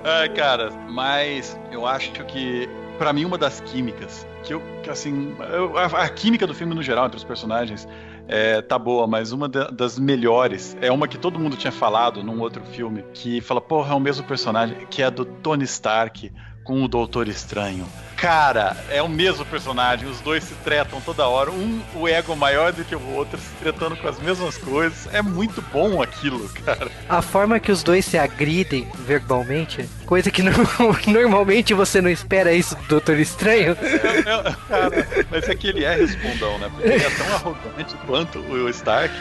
Ai, 0.04 0.30
cara, 0.30 0.72
mas 0.90 1.58
eu 1.72 1.86
acho 1.86 2.12
que 2.26 2.68
para 3.02 3.12
mim, 3.12 3.26
uma 3.26 3.36
das 3.36 3.60
químicas 3.62 4.28
que 4.44 4.54
eu, 4.54 4.62
que, 4.84 4.90
assim, 4.92 5.36
a, 5.76 6.04
a, 6.04 6.08
química 6.08 6.46
do 6.46 6.54
filme 6.54 6.76
no 6.76 6.84
geral 6.84 7.08
entre 7.08 7.18
os 7.18 7.24
personagens 7.24 7.88
é, 8.28 8.62
tá 8.62 8.78
boa, 8.78 9.08
mas 9.08 9.32
uma 9.32 9.50
da, 9.50 9.72
das 9.72 9.98
melhores 9.98 10.78
é 10.80 10.92
uma 10.92 11.08
que 11.08 11.18
todo 11.18 11.40
mundo 11.40 11.58
tinha 11.58 11.72
falado 11.72 12.24
num 12.24 12.40
outro 12.40 12.64
filme, 12.64 13.04
que 13.12 13.42
fala, 13.42 13.60
porra, 13.60 13.94
é 13.94 13.96
o 13.96 14.00
mesmo 14.00 14.24
personagem, 14.28 14.86
que 14.88 15.02
é 15.02 15.10
do 15.10 15.26
Tony 15.26 15.64
Stark 15.64 16.32
com 16.64 16.84
o 16.84 16.88
Doutor 16.88 17.28
Estranho. 17.28 17.88
Cara, 18.22 18.78
é 18.92 19.02
o 19.02 19.10
mesmo 19.10 19.44
personagem, 19.44 20.08
os 20.08 20.22
dois 20.22 20.44
se 20.44 20.54
tretam 20.64 21.02
toda 21.02 21.28
hora, 21.28 21.50
um 21.50 21.82
o 21.96 22.08
ego 22.08 22.36
maior 22.36 22.72
do 22.72 22.86
que 22.86 22.96
o 22.96 23.10
outro, 23.14 23.40
se 23.40 23.50
tretando 23.60 23.98
com 23.98 24.08
as 24.08 24.20
mesmas 24.20 24.58
coisas. 24.60 25.12
É 25.12 25.24
muito 25.24 25.60
bom 25.74 26.04
aquilo, 26.04 26.48
cara. 26.50 26.92
A 27.10 27.20
forma 27.24 27.60
que 27.60 27.72
os 27.72 27.82
dois 27.82 28.06
se 28.06 28.20
agridem 28.20 28.88
verbalmente, 29.08 29.90
coisa 30.06 30.30
que 30.30 30.44
no, 30.44 30.52
normalmente 31.12 31.74
você 31.74 32.00
não 32.00 32.12
espera 32.12 32.54
isso 32.54 32.76
do 32.76 32.84
Doutor 32.84 33.18
Estranho. 33.18 33.76
É, 33.82 34.20
é, 34.20 34.56
cara, 34.70 35.08
mas 35.32 35.50
é 35.50 35.56
que 35.56 35.70
ele 35.70 35.84
é 35.84 35.96
respondão, 35.96 36.60
né? 36.60 36.70
Porque 36.72 36.90
ele 36.90 37.04
é 37.04 37.10
tão 37.10 37.34
arrogante 37.34 37.96
quanto 38.06 38.38
o 38.38 38.70
Stark. 38.70 39.16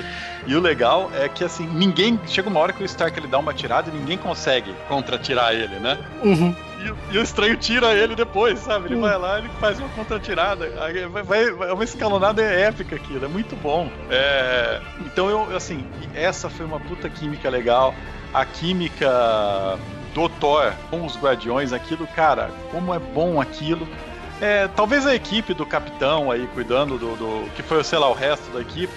E 0.46 0.54
o 0.54 0.60
legal 0.60 1.10
é 1.14 1.28
que 1.28 1.44
assim, 1.44 1.66
ninguém. 1.66 2.18
Chega 2.26 2.48
uma 2.48 2.60
hora 2.60 2.72
que 2.72 2.82
o 2.82 2.86
Stark 2.86 3.18
ele 3.18 3.26
dá 3.26 3.38
uma 3.38 3.52
tirada 3.52 3.90
e 3.90 3.94
ninguém 3.94 4.16
consegue 4.16 4.74
contra-tirar 4.88 5.54
ele, 5.54 5.78
né? 5.78 5.98
Uhum. 6.22 6.54
e, 6.78 7.14
e, 7.14 7.18
o 7.18 7.22
estranho 7.22 7.56
tira 7.56 7.92
ele 7.94 8.14
depois, 8.14 8.58
sabe? 8.60 8.86
Ele 8.86 8.96
hum. 8.96 9.00
vai 9.02 9.18
lá, 9.18 9.38
ele 9.38 9.50
faz 9.60 9.78
uma 9.78 9.88
contra-tirada. 9.90 10.70
Vai, 11.10 11.22
vai, 11.22 11.44
é 11.68 11.72
uma 11.72 11.84
escalonada 11.84 12.42
épica 12.42 12.96
aquilo, 12.96 13.24
é 13.24 13.28
muito 13.28 13.54
bom. 13.56 13.90
É, 14.10 14.80
então 15.04 15.28
eu, 15.28 15.56
assim, 15.56 15.84
essa 16.14 16.48
foi 16.48 16.64
uma 16.64 16.80
puta 16.80 17.08
química 17.08 17.48
legal. 17.50 17.94
A 18.32 18.44
química 18.44 19.78
do 20.14 20.28
Thor 20.28 20.72
com 20.88 21.04
os 21.04 21.16
Guardiões, 21.16 21.72
aquilo, 21.72 22.06
cara, 22.06 22.50
como 22.70 22.94
é 22.94 22.98
bom 22.98 23.40
aquilo. 23.40 23.86
É, 24.40 24.68
talvez 24.68 25.06
a 25.06 25.14
equipe 25.14 25.52
do 25.52 25.66
capitão 25.66 26.30
aí 26.30 26.48
cuidando 26.54 26.96
do, 26.96 27.14
do, 27.16 27.50
que 27.54 27.62
foi, 27.62 27.84
sei 27.84 27.98
lá, 27.98 28.08
o 28.08 28.14
resto 28.14 28.50
da 28.52 28.60
equipe, 28.60 28.94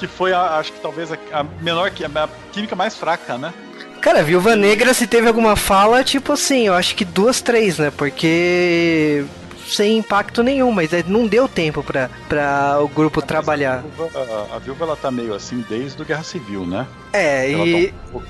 que 0.00 0.06
foi, 0.06 0.32
a, 0.32 0.58
acho 0.58 0.72
que 0.72 0.80
talvez 0.80 1.12
a, 1.12 1.18
a 1.32 1.44
menor, 1.60 1.92
a 1.92 2.28
química 2.50 2.74
mais 2.74 2.96
fraca, 2.96 3.36
né? 3.36 3.52
Cara, 4.00 4.22
Viúva 4.22 4.56
Negra, 4.56 4.94
se 4.94 5.06
teve 5.06 5.28
alguma 5.28 5.54
fala, 5.54 6.02
tipo 6.02 6.32
assim, 6.32 6.66
eu 6.66 6.74
acho 6.74 6.94
que 6.96 7.04
duas, 7.04 7.42
três, 7.42 7.78
né? 7.78 7.92
Porque 7.94 9.26
sem 9.70 9.98
impacto 9.98 10.42
nenhum, 10.42 10.72
mas 10.72 10.92
é, 10.92 11.02
não 11.06 11.26
deu 11.26 11.48
tempo 11.48 11.82
pra, 11.82 12.10
pra 12.28 12.78
o 12.80 12.88
grupo 12.88 13.22
trabalhar. 13.22 13.78
A 13.78 13.80
viúva, 13.80 14.48
a, 14.52 14.56
a 14.56 14.58
viúva, 14.58 14.84
ela 14.84 14.96
tá 14.96 15.10
meio 15.10 15.34
assim 15.34 15.64
desde 15.68 16.00
o 16.02 16.04
Guerra 16.04 16.22
Civil, 16.22 16.66
né? 16.66 16.86
É, 17.12 17.52
ela 17.52 17.66
e. 17.66 17.88
Tá 17.88 17.96
um 18.06 18.10
pouco. 18.12 18.26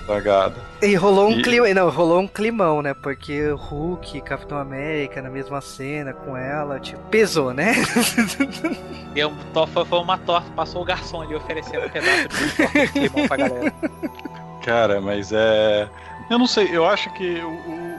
E 0.83 0.95
rolou 0.95 1.29
um 1.29 1.39
e... 1.39 1.43
clima. 1.43 1.73
Não, 1.75 1.91
rolou 1.91 2.21
um 2.21 2.27
climão, 2.27 2.83
né? 2.83 2.95
Porque 2.95 3.51
Hulk, 3.51 4.21
Capitão 4.23 4.59
América 4.59 5.21
na 5.21 5.31
mesma 5.31 5.61
cena 5.61 6.13
com 6.13 6.37
ela, 6.37 6.79
tipo, 6.81 7.01
pesou, 7.11 7.53
né? 7.53 7.75
e 9.15 9.53
Tofa 9.53 9.85
foi 9.85 9.99
uma 9.99 10.19
torta, 10.19 10.51
passou 10.53 10.83
o 10.83 10.85
garçom 10.85 11.23
ali 11.23 11.35
oferecendo 11.35 11.87
um 11.87 11.91
pedaço 11.91 12.29
de 12.29 12.89
climão 12.89 13.29
pra 13.29 13.37
galera. 13.37 13.75
Cara, 14.65 15.01
mas 15.01 15.33
é. 15.33 15.89
Eu 16.31 16.39
não 16.39 16.47
sei, 16.47 16.69
eu 16.73 16.87
acho 16.87 17.13
que 17.15 17.41
o, 17.41 17.51
o, 17.51 17.90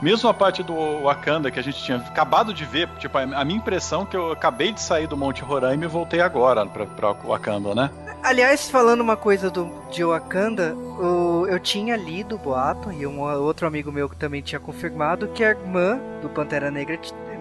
mesmo 0.00 0.28
a 0.28 0.34
parte 0.34 0.62
do 0.62 0.74
Wakanda 1.02 1.50
que 1.50 1.58
a 1.58 1.62
gente 1.62 1.82
tinha 1.82 1.98
acabado 1.98 2.52
de 2.52 2.64
ver, 2.64 2.88
tipo, 2.98 3.16
a, 3.18 3.44
minha 3.44 3.58
impressão 3.58 4.02
é 4.02 4.06
que 4.06 4.16
eu 4.16 4.32
acabei 4.32 4.72
de 4.72 4.80
sair 4.80 5.06
do 5.06 5.16
Monte 5.16 5.42
Roraima 5.42 5.84
e 5.84 5.88
voltei 5.88 6.20
agora 6.20 6.66
pra, 6.66 6.86
pra 6.86 7.12
Wakanda, 7.12 7.74
né? 7.74 7.90
Aliás, 8.22 8.68
falando 8.68 9.00
uma 9.00 9.16
coisa 9.16 9.50
do, 9.50 9.70
de 9.90 10.04
Wakanda, 10.04 10.74
o, 10.74 11.46
eu 11.48 11.58
tinha 11.60 11.96
lido 11.96 12.34
o 12.34 12.38
boato 12.38 12.92
e 12.92 13.06
um 13.06 13.20
outro 13.20 13.66
amigo 13.66 13.92
meu 13.92 14.08
que 14.08 14.16
também 14.16 14.42
tinha 14.42 14.60
confirmado 14.60 15.28
que 15.28 15.44
a 15.44 15.50
irmã 15.50 16.00
do 16.20 16.28
Pantera 16.28 16.70
Negra 16.70 16.98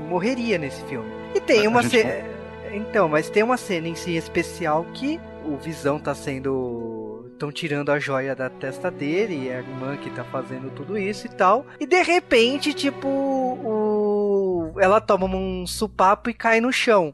morreria 0.07 0.57
nesse 0.57 0.81
filme. 0.83 1.09
E 1.35 1.41
tem 1.41 1.65
a, 1.65 1.69
uma 1.69 1.83
cena. 1.83 2.37
Então, 2.71 3.07
mas 3.09 3.29
tem 3.29 3.43
uma 3.43 3.57
cena 3.57 3.87
em 3.87 3.95
si 3.95 4.15
especial 4.15 4.85
que 4.93 5.19
o 5.45 5.57
Visão 5.57 5.99
tá 5.99 6.13
sendo 6.13 6.96
estão 7.37 7.51
tirando 7.51 7.91
a 7.91 7.99
joia 7.99 8.35
da 8.35 8.49
testa 8.49 8.89
dele, 8.89 9.35
e 9.35 9.49
é 9.49 9.57
a 9.57 9.59
irmã 9.59 9.95
que 9.95 10.09
tá 10.09 10.23
fazendo 10.23 10.71
tudo 10.71 10.97
isso 10.97 11.27
e 11.27 11.29
tal. 11.29 11.65
E 11.79 11.85
de 11.85 12.01
repente, 12.01 12.73
tipo, 12.73 13.07
o... 13.07 14.73
ela 14.79 14.99
toma 14.99 15.27
um 15.27 15.65
supapo 15.65 16.29
e 16.29 16.33
cai 16.33 16.59
no 16.59 16.73
chão. 16.73 17.13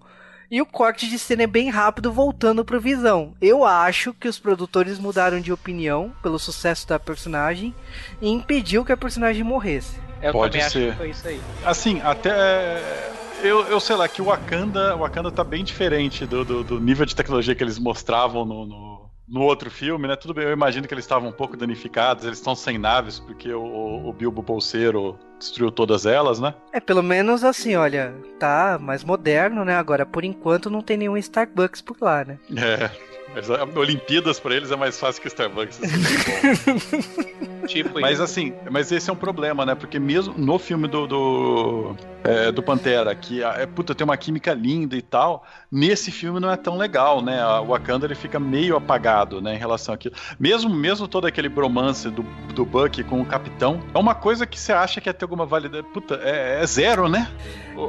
E 0.49 0.61
o 0.61 0.65
corte 0.65 1.09
de 1.09 1.19
cena 1.19 1.43
é 1.43 1.47
bem 1.47 1.69
rápido, 1.69 2.11
voltando 2.11 2.63
pro 2.63 2.79
Visão. 2.79 3.33
Eu 3.41 3.65
acho 3.65 4.13
que 4.13 4.27
os 4.27 4.39
produtores 4.39 4.99
mudaram 4.99 5.39
de 5.39 5.51
opinião 5.51 6.13
pelo 6.21 6.39
sucesso 6.39 6.87
da 6.87 6.99
personagem 6.99 7.73
e 8.21 8.29
impediu 8.29 8.85
que 8.85 8.91
a 8.91 8.97
personagem 8.97 9.43
morresse. 9.43 9.99
Eu 10.21 10.31
Pode 10.31 10.57
ser. 10.57 10.65
acho 10.65 10.91
que 10.91 10.97
foi 10.97 11.09
isso 11.09 11.27
aí. 11.27 11.41
Assim, 11.65 11.99
até 12.01 12.81
eu, 13.41 13.65
eu 13.65 13.79
sei 13.79 13.95
lá, 13.95 14.07
que 14.07 14.21
o 14.21 14.25
Wakanda, 14.25 14.95
o 14.95 14.99
Wakanda 14.99 15.31
tá 15.31 15.43
bem 15.43 15.63
diferente 15.63 16.25
do, 16.25 16.45
do, 16.45 16.63
do 16.63 16.79
nível 16.79 17.05
de 17.05 17.15
tecnologia 17.15 17.53
que 17.53 17.63
eles 17.63 17.77
mostravam 17.77 18.45
no, 18.45 18.65
no, 18.65 18.92
no 19.33 19.41
outro 19.41 19.71
filme, 19.71 20.07
né? 20.07 20.15
Tudo 20.15 20.31
bem, 20.31 20.45
eu 20.45 20.51
imagino 20.51 20.87
que 20.87 20.93
eles 20.93 21.03
estavam 21.03 21.29
um 21.29 21.33
pouco 21.33 21.57
danificados, 21.57 22.23
eles 22.23 22.37
estão 22.37 22.55
sem 22.55 22.77
naves 22.77 23.19
porque 23.19 23.51
o, 23.51 24.07
o 24.07 24.13
Bilbo 24.13 24.43
Bolseiro 24.43 25.17
destruiu 25.39 25.71
todas 25.71 26.05
elas, 26.05 26.39
né? 26.39 26.53
É, 26.71 26.79
pelo 26.79 27.01
menos 27.01 27.43
assim, 27.43 27.75
olha, 27.75 28.13
tá 28.39 28.77
mais 28.79 29.03
moderno, 29.03 29.65
né? 29.65 29.75
Agora, 29.75 30.05
por 30.05 30.23
enquanto, 30.23 30.69
não 30.69 30.83
tem 30.83 30.97
nenhum 30.97 31.17
Starbucks 31.17 31.81
por 31.81 31.97
lá, 31.99 32.23
né? 32.23 32.37
É. 32.55 33.12
Mas 33.33 33.49
Olimpíadas 33.75 34.39
para 34.39 34.55
eles 34.55 34.71
é 34.71 34.75
mais 34.75 34.99
fácil 34.99 35.21
que 35.21 35.27
Starbucks. 35.27 35.79
Assim, 35.83 37.65
tipo 37.67 37.99
mas 37.99 38.19
assim, 38.19 38.53
mas 38.69 38.91
esse 38.91 39.09
é 39.09 39.13
um 39.13 39.15
problema, 39.15 39.65
né? 39.65 39.73
Porque 39.75 39.99
mesmo 39.99 40.33
no 40.37 40.59
filme 40.59 40.87
do 40.87 41.07
do, 41.07 41.95
é, 42.23 42.51
do 42.51 42.61
Pantera, 42.61 43.13
que 43.15 43.43
é, 43.43 43.65
puta, 43.65 43.95
tem 43.95 44.05
uma 44.05 44.17
química 44.17 44.53
linda 44.53 44.95
e 44.95 45.01
tal, 45.01 45.45
nesse 45.71 46.11
filme 46.11 46.39
não 46.39 46.51
é 46.51 46.57
tão 46.57 46.77
legal, 46.77 47.21
né? 47.21 47.43
O 47.59 47.67
Wakanda 47.67 48.05
ele 48.05 48.15
fica 48.15 48.39
meio 48.39 48.75
apagado, 48.75 49.41
né, 49.41 49.55
em 49.55 49.57
relação 49.57 49.95
àquilo. 49.95 50.15
Mesmo 50.39 50.69
mesmo 50.73 51.07
todo 51.07 51.25
aquele 51.25 51.49
bromance 51.49 52.09
do, 52.09 52.23
do 52.53 52.65
Buck 52.65 53.03
com 53.03 53.21
o 53.21 53.25
Capitão, 53.25 53.81
é 53.93 53.97
uma 53.97 54.15
coisa 54.15 54.45
que 54.45 54.59
você 54.59 54.71
acha 54.71 55.01
que 55.01 55.09
ia 55.09 55.13
ter 55.13 55.25
alguma 55.25 55.45
validade. 55.45 55.85
Puta, 55.93 56.19
é, 56.23 56.61
é 56.61 56.65
zero, 56.65 57.09
né? 57.09 57.29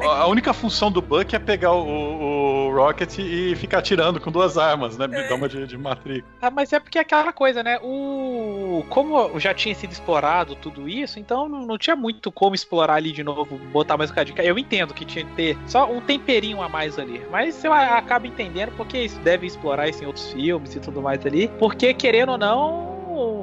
A 0.03 0.27
única 0.27 0.53
função 0.53 0.91
do 0.91 1.03
Buck 1.03 1.35
é 1.35 1.39
pegar 1.39 1.73
o, 1.73 2.69
o, 2.69 2.75
Rocket 2.75 3.19
e 3.19 3.55
ficar 3.57 3.79
atirando 3.79 4.21
com 4.21 4.31
duas 4.31 4.57
armas, 4.57 4.97
né? 4.97 5.07
De, 5.49 5.66
de 5.66 5.77
Matrix. 5.77 6.27
Ah, 6.40 6.51
mas 6.51 6.73
é 6.73 6.81
porque 6.81 6.99
é 6.99 7.01
aquela 7.01 7.33
coisa, 7.33 7.62
né? 7.62 7.79
O. 7.83 8.85
Como 8.88 9.38
já 9.38 9.53
tinha 9.53 9.75
sido 9.75 9.92
explorado 9.92 10.55
tudo 10.55 10.88
isso, 10.88 11.18
então 11.18 11.49
não, 11.49 11.66
não 11.66 11.79
tinha 11.79 11.97
muito 11.97 12.33
como 12.33 12.55
explorar 12.55 12.94
ali 12.94 13.12
de 13.12 13.23
novo, 13.23 13.59
botar 13.73 13.97
mais 13.97 14.11
um 14.11 14.14
cadinho. 14.14 14.38
Eu 14.40 14.59
entendo 14.59 14.94
que 14.94 15.05
tinha 15.05 15.25
que 15.25 15.33
ter 15.35 15.59
só 15.66 15.90
um 15.90 16.01
temperinho 16.01 16.62
a 16.62 16.68
mais 16.68 16.99
ali. 16.99 17.23
Mas 17.31 17.62
eu 17.64 17.73
acabo 17.73 18.27
entendendo 18.27 18.73
porque 18.77 19.09
deve 19.23 19.47
explorar 19.47 19.88
isso 19.88 20.03
em 20.03 20.07
outros 20.07 20.33
filmes 20.33 20.75
e 20.75 20.81
tudo 20.81 21.03
mais 21.03 21.25
ali. 21.27 21.49
Porque, 21.59 21.92
querendo 21.92 22.33
ou 22.33 22.38
não, 22.38 22.94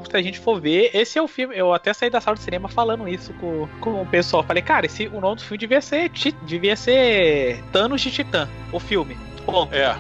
se 0.09 0.15
a 0.15 0.21
gente 0.21 0.39
for 0.39 0.59
ver, 0.59 0.91
esse 0.93 1.17
é 1.17 1.21
o 1.21 1.27
filme. 1.27 1.55
Eu 1.57 1.73
até 1.73 1.93
saí 1.93 2.09
da 2.09 2.21
sala 2.21 2.35
de 2.35 2.43
cinema 2.43 2.67
falando 2.69 3.07
isso 3.07 3.33
com, 3.33 3.67
com 3.79 4.01
o 4.01 4.05
pessoal. 4.05 4.43
Falei, 4.43 4.61
cara, 4.61 4.85
esse, 4.85 5.07
o 5.07 5.19
nome 5.21 5.35
do 5.35 5.41
filme 5.41 5.57
devia 5.57 5.81
ser, 5.81 6.09
devia 6.43 6.75
ser 6.75 7.63
Thanos 7.71 8.01
de 8.01 8.11
Titã, 8.11 8.47
o 8.71 8.79
filme. 8.79 9.17
Ponto. 9.45 9.73
É. 9.73 9.95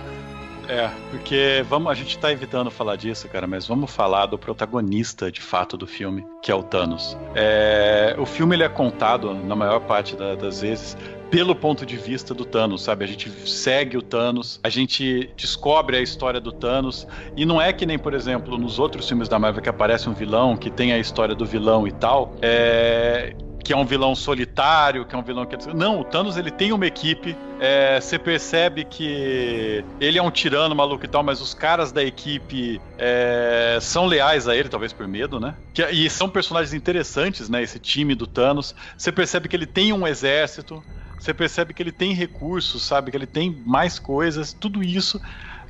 É, 0.71 0.89
porque 1.09 1.65
vamos, 1.67 1.91
a 1.91 1.93
gente 1.93 2.17
tá 2.17 2.31
evitando 2.31 2.71
falar 2.71 2.95
disso, 2.95 3.27
cara, 3.27 3.45
mas 3.45 3.67
vamos 3.67 3.93
falar 3.93 4.27
do 4.27 4.37
protagonista 4.37 5.29
de 5.29 5.41
fato 5.41 5.75
do 5.75 5.85
filme, 5.85 6.25
que 6.41 6.49
é 6.49 6.55
o 6.55 6.63
Thanos. 6.63 7.17
É, 7.35 8.15
o 8.17 8.25
filme 8.25 8.55
ele 8.55 8.63
é 8.63 8.69
contado, 8.69 9.33
na 9.33 9.53
maior 9.53 9.81
parte 9.81 10.15
da, 10.15 10.33
das 10.33 10.61
vezes, 10.61 10.95
pelo 11.29 11.53
ponto 11.53 11.85
de 11.85 11.97
vista 11.97 12.33
do 12.33 12.45
Thanos, 12.45 12.83
sabe? 12.83 13.03
A 13.03 13.07
gente 13.07 13.29
segue 13.49 13.97
o 13.97 14.01
Thanos, 14.01 14.61
a 14.63 14.69
gente 14.69 15.29
descobre 15.35 15.97
a 15.97 16.01
história 16.01 16.39
do 16.39 16.53
Thanos, 16.53 17.05
e 17.35 17.43
não 17.43 17.61
é 17.61 17.73
que 17.73 17.85
nem, 17.85 17.99
por 17.99 18.13
exemplo, 18.13 18.57
nos 18.57 18.79
outros 18.79 19.09
filmes 19.09 19.27
da 19.27 19.37
Marvel 19.37 19.61
que 19.61 19.67
aparece 19.67 20.07
um 20.07 20.13
vilão, 20.13 20.55
que 20.55 20.69
tem 20.69 20.93
a 20.93 20.97
história 20.97 21.35
do 21.35 21.45
vilão 21.45 21.85
e 21.85 21.91
tal, 21.91 22.33
é 22.41 23.35
que 23.63 23.73
é 23.73 23.77
um 23.77 23.85
vilão 23.85 24.15
solitário, 24.15 25.05
que 25.05 25.15
é 25.15 25.17
um 25.17 25.23
vilão 25.23 25.45
que. 25.45 25.55
Não, 25.73 25.99
o 25.99 26.03
Thanos 26.03 26.37
ele 26.37 26.51
tem 26.51 26.71
uma 26.71 26.85
equipe. 26.85 27.35
É, 27.59 28.01
você 28.01 28.17
percebe 28.17 28.83
que 28.85 29.83
ele 29.99 30.17
é 30.17 30.21
um 30.21 30.31
tirano 30.31 30.75
maluco 30.75 31.05
e 31.05 31.07
tal, 31.07 31.23
mas 31.23 31.41
os 31.41 31.53
caras 31.53 31.91
da 31.91 32.03
equipe 32.03 32.81
é, 32.97 33.77
são 33.79 34.07
leais 34.07 34.47
a 34.47 34.55
ele, 34.55 34.67
talvez 34.67 34.91
por 34.91 35.07
medo, 35.07 35.39
né? 35.39 35.55
Que, 35.73 35.85
e 35.89 36.09
são 36.09 36.29
personagens 36.29 36.73
interessantes, 36.73 37.49
né? 37.49 37.61
Esse 37.61 37.79
time 37.79 38.15
do 38.15 38.25
Thanos. 38.25 38.75
Você 38.97 39.11
percebe 39.11 39.47
que 39.47 39.55
ele 39.55 39.67
tem 39.67 39.93
um 39.93 40.07
exército 40.07 40.83
você 41.21 41.35
percebe 41.35 41.71
que 41.71 41.83
ele 41.83 41.91
tem 41.91 42.15
recursos, 42.15 42.83
sabe? 42.83 43.11
Que 43.11 43.17
ele 43.17 43.27
tem 43.27 43.61
mais 43.63 43.99
coisas, 43.99 44.53
tudo 44.53 44.81
isso. 44.81 45.21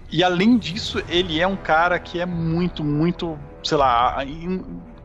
E 0.09 0.23
além 0.23 0.57
disso, 0.57 1.03
ele 1.09 1.41
é 1.41 1.45
um 1.45 1.57
cara 1.57 1.99
que 1.99 2.21
é 2.21 2.25
muito, 2.25 2.81
muito, 2.85 3.37
sei 3.61 3.77
lá, 3.77 4.15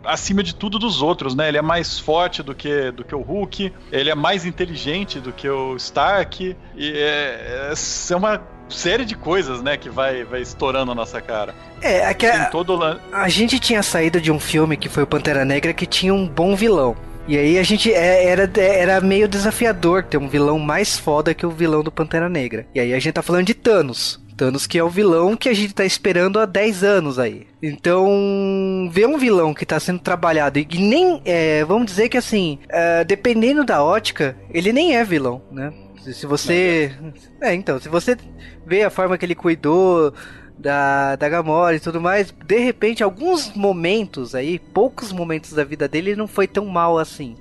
acima 0.07 0.43
de 0.43 0.55
tudo 0.55 0.79
dos 0.79 1.03
outros, 1.03 1.35
né? 1.35 1.49
Ele 1.49 1.59
é 1.59 1.63
mais 1.63 1.99
forte 1.99 2.43
do 2.43 2.55
que, 2.55 2.91
do 2.91 3.05
que 3.05 3.15
o 3.15 3.21
Hulk, 3.21 3.73
ele 3.91 4.11
é 4.11 4.15
mais 4.15 4.45
inteligente 4.45 5.21
do 5.21 5.33
que 5.33 5.49
o 5.49 5.77
Stark, 5.77 6.57
e 6.77 6.93
é, 6.93 7.73
é, 7.73 7.75
é 8.11 8.17
uma 8.17 8.41
série 8.69 9.05
de 9.05 9.15
coisas, 9.15 9.63
né, 9.63 9.77
que 9.77 9.89
vai, 9.89 10.25
vai 10.25 10.41
estourando 10.41 10.91
a 10.93 10.95
nossa 10.95 11.21
cara. 11.21 11.55
É, 11.81 12.07
aqui 12.07 12.27
a, 12.27 12.47
todo... 12.47 12.79
a 13.13 13.29
gente 13.29 13.59
tinha 13.59 13.83
saído 13.83 14.21
de 14.21 14.33
um 14.33 14.41
filme 14.41 14.77
que 14.77 14.89
foi 14.89 15.03
o 15.03 15.07
Pantera 15.07 15.45
Negra 15.45 15.73
que 15.73 15.87
tinha 15.87 16.13
um 16.13 16.27
bom 16.27 16.57
vilão. 16.57 16.97
E 17.29 17.37
aí 17.37 17.59
a 17.59 17.63
gente 17.63 17.93
é, 17.93 18.25
era, 18.27 18.51
era 18.61 19.01
meio 19.01 19.29
desafiador 19.29 20.05
ter 20.05 20.17
um 20.17 20.29
vilão 20.29 20.59
mais 20.59 20.97
foda 20.97 21.35
que 21.35 21.45
o 21.45 21.51
vilão 21.51 21.83
do 21.83 21.91
Pantera 21.91 22.29
Negra. 22.29 22.67
E 22.73 22.79
aí 22.79 22.95
a 22.95 22.99
gente 23.01 23.15
tá 23.15 23.23
falando 23.23 23.47
de 23.47 23.55
Thanos. 23.55 24.25
Thanos 24.37 24.67
que 24.67 24.79
é 24.79 24.85
o 24.85 24.91
vilão 24.91 25.37
que 25.37 25.49
a 25.49 25.55
gente 25.55 25.75
tá 25.75 25.85
esperando 25.85 26.39
há 26.39 26.45
10 26.45 26.85
anos 26.85 27.19
aí. 27.19 27.47
Então, 27.63 28.89
ver 28.93 29.07
um 29.07 29.19
vilão 29.19 29.55
que 29.55 29.65
tá 29.65 29.81
sendo 29.81 29.99
trabalhado 30.01 30.59
e 30.59 30.67
nem, 30.79 31.23
é, 31.25 31.65
vamos 31.65 31.87
dizer 31.87 32.09
que 32.09 32.19
assim, 32.19 32.59
é, 32.69 33.05
dependendo 33.05 33.65
da 33.65 33.83
ótica, 33.83 34.37
ele 34.51 34.73
nem 34.73 34.97
é 34.97 35.05
vilão, 35.05 35.43
né? 35.51 35.73
Se 36.13 36.27
você... 36.27 36.93
É, 37.41 37.53
então, 37.53 37.81
se 37.81 37.89
você 37.89 38.17
vê 38.65 38.85
a 38.85 38.91
forma 38.91 39.19
que 39.19 39.25
ele 39.25 39.35
cuidou 39.35 40.13
da, 40.59 41.17
da 41.17 41.29
Gamora 41.29 41.77
e 41.77 41.81
tudo 41.81 42.01
mais, 42.01 42.31
de 42.31 42.59
repente, 42.59 43.03
alguns 43.03 43.53
momentos 43.55 44.35
aí, 44.35 44.59
poucos 44.59 45.13
momentos 45.13 45.53
da 45.53 45.65
vida 45.65 45.89
dele, 45.89 46.15
não 46.15 46.29
foi 46.29 46.47
tão 46.47 46.67
mal 46.67 46.99
assim. 46.99 47.37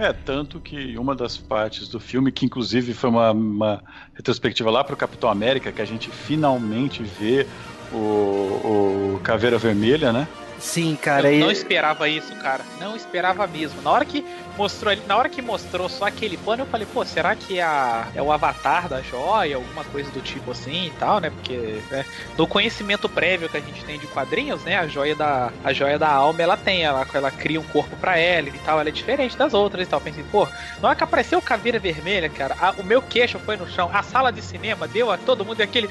É, 0.00 0.14
tanto 0.14 0.62
que 0.62 0.96
uma 0.96 1.14
das 1.14 1.36
partes 1.36 1.86
do 1.86 2.00
filme, 2.00 2.32
que 2.32 2.46
inclusive 2.46 2.94
foi 2.94 3.10
uma, 3.10 3.32
uma 3.32 3.84
retrospectiva 4.14 4.70
lá 4.70 4.82
para 4.82 4.94
o 4.94 4.96
Capitão 4.96 5.28
América, 5.28 5.70
que 5.74 5.82
a 5.82 5.84
gente 5.84 6.10
finalmente 6.10 7.04
vê 7.04 7.46
o, 7.92 9.16
o 9.16 9.20
Caveira 9.20 9.58
Vermelha, 9.58 10.10
né? 10.10 10.26
Sim, 10.60 10.94
cara. 10.94 11.28
Eu 11.28 11.38
e- 11.38 11.40
não 11.40 11.50
esperava 11.50 12.08
isso, 12.08 12.34
cara. 12.36 12.62
Não 12.78 12.94
esperava 12.94 13.46
mesmo. 13.46 13.80
Na 13.82 13.90
hora 13.90 14.04
que 14.04 14.24
mostrou 14.58 14.94
na 15.06 15.16
hora 15.16 15.28
que 15.28 15.40
mostrou 15.40 15.88
só 15.88 16.04
aquele 16.06 16.36
pano, 16.36 16.62
eu 16.62 16.66
falei, 16.66 16.86
pô, 16.92 17.02
será 17.04 17.34
que 17.34 17.58
é, 17.58 17.62
a, 17.62 18.06
é 18.14 18.20
o 18.20 18.30
avatar 18.30 18.86
da 18.88 19.00
joia, 19.00 19.56
alguma 19.56 19.84
coisa 19.84 20.10
do 20.10 20.20
tipo 20.20 20.50
assim 20.50 20.86
e 20.88 20.90
tal, 20.98 21.18
né? 21.18 21.30
Porque 21.30 21.80
né, 21.90 22.04
no 22.36 22.46
conhecimento 22.46 23.08
prévio 23.08 23.48
que 23.48 23.56
a 23.56 23.60
gente 23.60 23.82
tem 23.84 23.98
de 23.98 24.06
quadrinhos, 24.08 24.62
né? 24.62 24.76
A 24.78 24.86
joia 24.86 25.14
da, 25.16 25.50
a 25.64 25.72
joia 25.72 25.98
da 25.98 26.08
alma, 26.10 26.42
ela 26.42 26.56
tem, 26.58 26.84
ela, 26.84 27.06
ela 27.14 27.30
cria 27.30 27.58
um 27.58 27.64
corpo 27.64 27.96
pra 27.96 28.18
ela 28.18 28.48
e 28.48 28.52
tal, 28.64 28.78
ela 28.78 28.88
é 28.90 28.92
diferente 28.92 29.36
das 29.38 29.54
outras 29.54 29.86
e 29.86 29.90
tal. 29.90 29.98
Eu 29.98 30.04
pensei, 30.04 30.24
pô, 30.30 30.46
na 30.82 30.88
hora 30.88 30.96
que 30.96 31.04
apareceu 31.04 31.38
o 31.38 31.42
caveira 31.42 31.78
vermelha, 31.78 32.28
cara, 32.28 32.54
a- 32.60 32.74
o 32.76 32.84
meu 32.84 33.00
queixo 33.00 33.38
foi 33.38 33.56
no 33.56 33.66
chão, 33.66 33.88
a 33.92 34.02
sala 34.02 34.30
de 34.30 34.42
cinema 34.42 34.86
deu 34.86 35.10
a 35.10 35.16
todo 35.16 35.44
mundo 35.44 35.62
aquele 35.62 35.88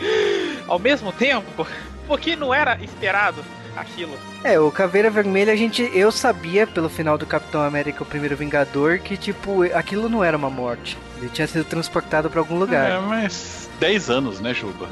ao 0.67 0.77
mesmo 0.77 1.11
tempo, 1.11 1.65
porque 2.07 2.35
não 2.35 2.53
era 2.53 2.77
esperado 2.83 3.43
aquilo. 3.81 4.17
É, 4.43 4.59
o 4.59 4.71
Caveira 4.71 5.09
Vermelha, 5.09 5.53
a 5.53 5.55
gente. 5.55 5.89
Eu 5.93 6.11
sabia 6.11 6.65
pelo 6.65 6.89
final 6.89 7.17
do 7.17 7.25
Capitão 7.25 7.61
América, 7.61 8.03
o 8.03 8.05
primeiro 8.05 8.35
Vingador, 8.35 8.99
que, 8.99 9.17
tipo, 9.17 9.63
aquilo 9.73 10.09
não 10.09 10.23
era 10.23 10.37
uma 10.37 10.49
morte. 10.49 10.97
Ele 11.17 11.29
tinha 11.29 11.47
sido 11.47 11.65
transportado 11.65 12.29
pra 12.29 12.39
algum 12.39 12.57
lugar. 12.57 12.91
É, 12.91 12.99
mas 12.99 13.69
10 13.79 14.09
anos, 14.09 14.39
né, 14.39 14.53
Juba? 14.53 14.87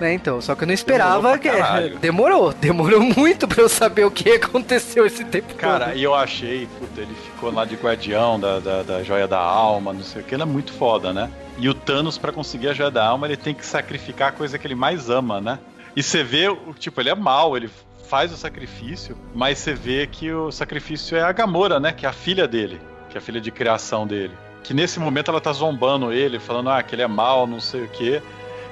Né, 0.00 0.14
então, 0.14 0.40
só 0.40 0.54
que 0.54 0.62
eu 0.62 0.66
não 0.66 0.74
esperava 0.74 1.36
Demorou 1.36 1.38
que. 1.38 1.98
Demorou, 1.98 2.52
demorou 2.52 3.00
muito 3.00 3.48
pra 3.48 3.62
eu 3.62 3.68
saber 3.68 4.04
o 4.04 4.10
que 4.10 4.30
aconteceu 4.30 5.06
esse 5.06 5.24
tempo 5.24 5.54
Cara, 5.54 5.86
todo. 5.86 5.96
e 5.96 6.02
eu 6.02 6.14
achei, 6.14 6.68
puta, 6.78 7.00
ele 7.00 7.14
ficou 7.14 7.52
lá 7.52 7.64
de 7.64 7.76
guardião 7.76 8.38
da, 8.38 8.58
da, 8.60 8.82
da 8.82 9.02
joia 9.02 9.26
da 9.26 9.38
alma, 9.38 9.92
não 9.92 10.02
sei 10.02 10.22
o 10.22 10.24
que, 10.24 10.34
ele 10.34 10.42
é 10.42 10.46
muito 10.46 10.72
foda, 10.72 11.12
né? 11.12 11.30
E 11.58 11.68
o 11.68 11.74
Thanos, 11.74 12.18
pra 12.18 12.32
conseguir 12.32 12.68
a 12.68 12.74
joia 12.74 12.90
da 12.90 13.04
alma, 13.04 13.26
ele 13.26 13.36
tem 13.36 13.54
que 13.54 13.64
sacrificar 13.64 14.28
a 14.28 14.32
coisa 14.32 14.58
que 14.58 14.66
ele 14.66 14.74
mais 14.74 15.10
ama, 15.10 15.40
né? 15.40 15.58
E 15.94 16.02
você 16.02 16.24
vê, 16.24 16.48
o 16.48 16.72
tipo, 16.78 17.00
ele 17.00 17.10
é 17.10 17.14
mal, 17.14 17.56
ele 17.56 17.70
faz 18.12 18.30
o 18.30 18.36
sacrifício, 18.36 19.16
mas 19.34 19.56
você 19.56 19.72
vê 19.72 20.06
que 20.06 20.30
o 20.30 20.52
sacrifício 20.52 21.16
é 21.16 21.22
a 21.22 21.32
Gamora, 21.32 21.80
né? 21.80 21.92
Que 21.92 22.04
é 22.04 22.08
a 22.10 22.12
filha 22.12 22.46
dele, 22.46 22.78
que 23.08 23.16
é 23.16 23.18
a 23.18 23.22
filha 23.22 23.40
de 23.40 23.50
criação 23.50 24.06
dele. 24.06 24.34
Que 24.62 24.74
nesse 24.74 25.00
momento 25.00 25.30
ela 25.30 25.40
tá 25.40 25.50
zombando 25.50 26.12
ele, 26.12 26.38
falando, 26.38 26.68
ah, 26.68 26.82
que 26.82 26.94
ele 26.94 27.00
é 27.00 27.06
mal, 27.06 27.46
não 27.46 27.58
sei 27.58 27.84
o 27.84 27.88
quê. 27.88 28.20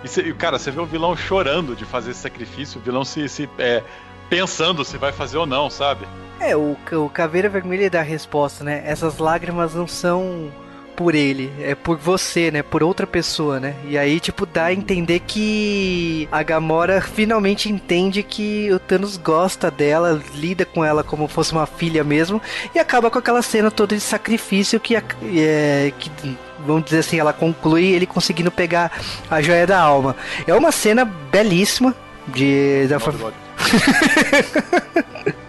E, 0.04 0.20
e, 0.20 0.34
cara, 0.34 0.58
você 0.58 0.70
vê 0.70 0.78
o 0.78 0.84
vilão 0.84 1.16
chorando 1.16 1.74
de 1.74 1.86
fazer 1.86 2.10
esse 2.10 2.20
sacrifício, 2.20 2.78
o 2.78 2.84
vilão 2.84 3.02
se, 3.02 3.26
se 3.30 3.48
é, 3.58 3.82
pensando 4.28 4.84
se 4.84 4.98
vai 4.98 5.10
fazer 5.10 5.38
ou 5.38 5.46
não, 5.46 5.70
sabe? 5.70 6.06
É, 6.38 6.54
o, 6.54 6.76
o 6.92 7.08
Caveira 7.08 7.48
Vermelha 7.48 7.88
dá 7.88 8.00
a 8.00 8.02
resposta, 8.02 8.62
né? 8.62 8.82
Essas 8.84 9.16
lágrimas 9.16 9.74
não 9.74 9.86
são 9.86 10.52
por 11.00 11.14
ele, 11.14 11.50
é 11.62 11.74
por 11.74 11.96
você, 11.96 12.50
né? 12.50 12.62
Por 12.62 12.82
outra 12.82 13.06
pessoa, 13.06 13.58
né? 13.58 13.74
E 13.88 13.96
aí, 13.96 14.20
tipo, 14.20 14.44
dá 14.44 14.66
a 14.66 14.74
entender 14.74 15.20
que 15.20 16.28
a 16.30 16.42
Gamora 16.42 17.00
finalmente 17.00 17.72
entende 17.72 18.22
que 18.22 18.70
o 18.70 18.78
Thanos 18.78 19.16
gosta 19.16 19.70
dela, 19.70 20.20
lida 20.34 20.66
com 20.66 20.84
ela 20.84 21.02
como 21.02 21.26
fosse 21.26 21.52
uma 21.52 21.64
filha 21.64 22.04
mesmo, 22.04 22.38
e 22.74 22.78
acaba 22.78 23.10
com 23.10 23.18
aquela 23.18 23.40
cena 23.40 23.70
toda 23.70 23.96
de 23.96 24.02
sacrifício 24.02 24.78
que, 24.78 24.94
é, 24.94 25.90
que 25.98 26.36
vamos 26.66 26.84
dizer 26.84 26.98
assim, 26.98 27.18
ela 27.18 27.32
conclui 27.32 27.86
ele 27.86 28.04
conseguindo 28.04 28.50
pegar 28.50 28.92
a 29.30 29.40
joia 29.40 29.66
da 29.66 29.80
alma. 29.80 30.14
É 30.46 30.54
uma 30.54 30.70
cena 30.70 31.06
belíssima 31.06 31.94
de 32.28 32.86
da 32.88 33.00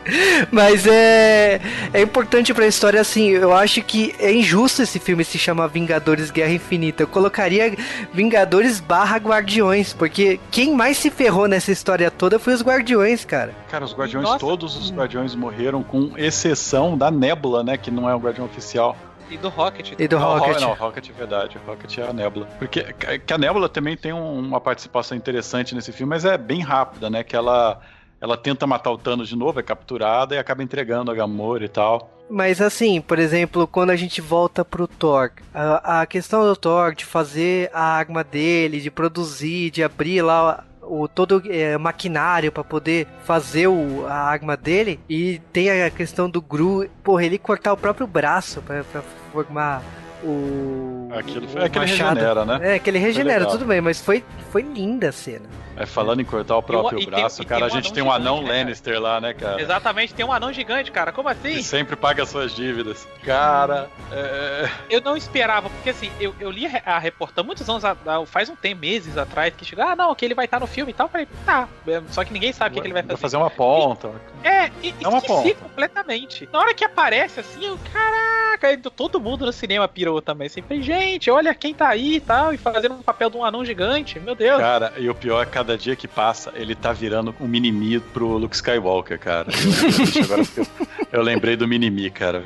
Mas 0.51 0.85
é, 0.87 1.59
é 1.93 2.01
importante 2.01 2.53
pra 2.53 2.65
história, 2.67 2.99
assim, 2.99 3.29
eu 3.29 3.53
acho 3.53 3.81
que 3.81 4.13
é 4.19 4.31
injusto 4.33 4.81
esse 4.81 4.99
filme 4.99 5.23
se 5.23 5.37
chamar 5.37 5.67
Vingadores 5.67 6.31
Guerra 6.31 6.51
Infinita. 6.53 7.03
Eu 7.03 7.07
colocaria 7.07 7.75
Vingadores 8.13 8.79
barra 8.79 9.17
Guardiões, 9.17 9.93
porque 9.93 10.39
quem 10.49 10.75
mais 10.75 10.97
se 10.97 11.09
ferrou 11.09 11.47
nessa 11.47 11.71
história 11.71 12.09
toda 12.11 12.37
foi 12.39 12.53
os 12.53 12.61
Guardiões, 12.61 13.23
cara. 13.25 13.53
Cara, 13.69 13.85
os 13.85 13.93
guardiões, 13.93 14.25
Nossa. 14.25 14.39
todos 14.39 14.75
os 14.75 14.91
guardiões 14.91 15.35
morreram, 15.35 15.83
com 15.83 16.11
exceção 16.17 16.97
da 16.97 17.09
Nebula, 17.09 17.63
né? 17.63 17.77
Que 17.77 17.89
não 17.91 18.09
é 18.09 18.15
o 18.15 18.19
guardião 18.19 18.45
oficial. 18.45 18.97
E 19.29 19.37
do 19.37 19.47
Rocket. 19.47 19.93
E 19.97 20.07
do 20.09 20.19
Não, 20.19 20.37
Rocket. 20.39 20.59
Não, 20.59 20.71
o 20.71 20.73
Rocket 20.73 21.09
é 21.09 21.13
verdade. 21.13 21.57
O 21.65 21.69
Rocket 21.69 21.97
é 21.97 22.03
a 22.03 22.11
Nebula. 22.11 22.47
Porque 22.59 22.85
que 23.25 23.33
a 23.33 23.37
Nebula 23.37 23.69
também 23.69 23.95
tem 23.95 24.11
um- 24.11 24.39
uma 24.39 24.59
participação 24.59 25.15
interessante 25.17 25.73
nesse 25.73 25.93
filme, 25.93 26.09
mas 26.09 26.25
é 26.25 26.37
bem 26.37 26.59
rápida, 26.59 27.09
né? 27.09 27.23
Que 27.23 27.33
ela, 27.33 27.79
ela 28.21 28.37
tenta 28.37 28.67
matar 28.67 28.91
o 28.91 28.97
Thanos 28.97 29.27
de 29.27 29.35
novo, 29.35 29.59
é 29.59 29.63
capturada 29.63 30.35
e 30.35 30.37
acaba 30.37 30.61
entregando 30.61 31.09
a 31.09 31.15
Gamora 31.15 31.65
e 31.65 31.69
tal. 31.69 32.09
Mas 32.29 32.61
assim, 32.61 33.01
por 33.01 33.19
exemplo, 33.19 33.67
quando 33.67 33.89
a 33.89 33.95
gente 33.95 34.21
volta 34.21 34.63
pro 34.63 34.87
Thor, 34.87 35.31
a, 35.53 36.01
a 36.01 36.05
questão 36.05 36.43
do 36.43 36.55
Thor 36.55 36.93
de 36.93 37.03
fazer 37.03 37.69
a 37.73 37.83
arma 37.83 38.23
dele, 38.23 38.79
de 38.79 38.91
produzir, 38.91 39.71
de 39.71 39.83
abrir 39.83 40.21
lá 40.21 40.63
o 40.83 41.07
todo 41.07 41.41
é, 41.47 41.77
maquinário 41.77 42.51
pra 42.51 42.63
poder 42.63 43.07
fazer 43.23 43.67
o, 43.67 44.05
a 44.07 44.13
arma 44.13 44.55
dele, 44.55 44.99
e 45.09 45.41
tem 45.51 45.83
a 45.83 45.89
questão 45.89 46.29
do 46.29 46.41
Gru, 46.41 46.87
porra, 47.03 47.25
ele 47.25 47.37
cortar 47.37 47.73
o 47.73 47.77
próprio 47.77 48.07
braço 48.07 48.61
pra, 48.61 48.83
pra 48.83 49.01
formar 49.31 49.81
o. 50.23 51.09
Aquilo 51.13 51.45
o 51.45 51.49
foi 51.49 51.63
aquele 51.65 51.85
machado. 51.85 52.15
regenera, 52.15 52.45
né? 52.45 52.75
É, 52.75 52.79
que 52.79 52.89
ele 52.89 52.99
regenera, 52.99 53.45
tudo 53.45 53.65
bem, 53.65 53.81
mas 53.81 54.01
foi, 54.01 54.23
foi 54.51 54.61
linda 54.61 55.09
a 55.09 55.11
cena. 55.11 55.45
É, 55.81 55.85
falando 55.85 56.19
em 56.21 56.25
cortar 56.25 56.57
o 56.57 56.63
próprio 56.63 56.99
E 56.99 57.03
e 57.03 57.05
tem- 57.05 57.15
braço, 57.15 57.41
e 57.41 57.45
cara, 57.45 57.61
tem 57.61 57.69
a 57.69 57.71
um 57.71 57.75
gente 57.75 57.85
anão 57.87 57.93
tem 57.95 58.03
um 58.03 58.11
anão 58.11 58.35
gigante, 58.37 58.43
né, 58.43 58.51
cara? 58.53 58.59
Lannister 58.63 59.01
lá, 59.01 59.21
né, 59.21 59.33
cara? 59.33 59.61
Exatamente, 59.61 60.13
tem 60.13 60.25
um 60.25 60.31
anão 60.31 60.53
gigante, 60.53 60.91
cara. 60.91 61.11
Como 61.11 61.29
assim? 61.29 61.55
Que 61.55 61.63
sempre 61.63 61.95
paga 61.95 62.25
suas 62.25 62.53
dívidas. 62.55 63.07
Cara, 63.23 63.89
é... 64.11 64.69
Eu 64.89 65.01
não 65.01 65.15
esperava, 65.17 65.69
porque 65.69 65.89
assim, 65.91 66.11
eu, 66.19 66.33
eu 66.39 66.49
li 66.51 66.65
a 66.65 66.69
re- 66.69 66.81
a 66.85 66.99
reportagem 66.99 67.45
muitos 67.45 67.67
anos, 67.69 67.83
faz 68.27 68.49
um 68.49 68.55
tempo, 68.55 68.81
meses 68.81 69.17
atrás, 69.17 69.53
que 69.55 69.63
chegou, 69.65 69.85
ah, 69.85 69.95
não, 69.95 70.13
que 70.15 70.25
ele 70.25 70.33
vai 70.35 70.45
estar 70.45 70.59
no 70.59 70.67
filme 70.67 70.91
e 70.91 70.93
tal. 70.93 71.05
Eu 71.07 71.11
falei, 71.11 71.27
tá, 71.45 71.67
é, 71.87 72.01
só 72.09 72.23
que 72.23 72.33
ninguém 72.33 72.51
sabe 72.51 72.71
o 72.71 72.73
que, 72.75 72.81
que 72.81 72.87
ele 72.87 72.93
vai 72.93 73.01
vai 73.03 73.09
fazer. 73.11 73.21
fazer 73.21 73.37
uma 73.37 73.49
ponta. 73.49 74.11
É, 74.43 74.69
e 74.83 74.93
É 75.03 75.07
uma 75.07 75.17
esqueci 75.19 75.53
ponta. 75.53 75.55
completamente. 75.63 76.49
Na 76.51 76.59
hora 76.59 76.73
que 76.73 76.83
aparece 76.83 77.39
assim, 77.39 77.65
eu, 77.65 77.77
caraca, 77.93 78.77
todo 78.95 79.19
mundo 79.19 79.45
no 79.45 79.53
cinema 79.53 79.87
pirou 79.87 80.21
também. 80.21 80.47
Assim, 80.47 80.61
falei, 80.61 80.81
gente, 80.81 81.29
olha 81.29 81.53
quem 81.53 81.73
tá 81.73 81.87
aí 81.89 82.15
e 82.15 82.19
tal, 82.21 82.53
e 82.53 82.57
fazendo 82.57 82.95
um 82.95 83.01
papel 83.01 83.29
de 83.29 83.37
um 83.37 83.43
anão 83.45 83.63
gigante, 83.63 84.19
meu 84.19 84.35
Deus. 84.35 84.59
Cara, 84.59 84.93
e 84.97 85.09
o 85.09 85.15
pior 85.15 85.41
é 85.43 85.45
que 85.45 85.51
cada 85.71 85.77
dia 85.77 85.95
que 85.95 86.07
passa, 86.07 86.51
ele 86.55 86.75
tá 86.75 86.91
virando 86.91 87.33
um 87.39 87.47
mini-me 87.47 87.99
pro 87.99 88.37
Luke 88.37 88.55
Skywalker, 88.55 89.17
cara. 89.17 89.47
Eu, 89.51 90.23
agora 90.23 90.41
eu, 90.57 90.67
eu 91.11 91.21
lembrei 91.21 91.55
do 91.55 91.67
mini-me, 91.67 92.09
cara. 92.09 92.43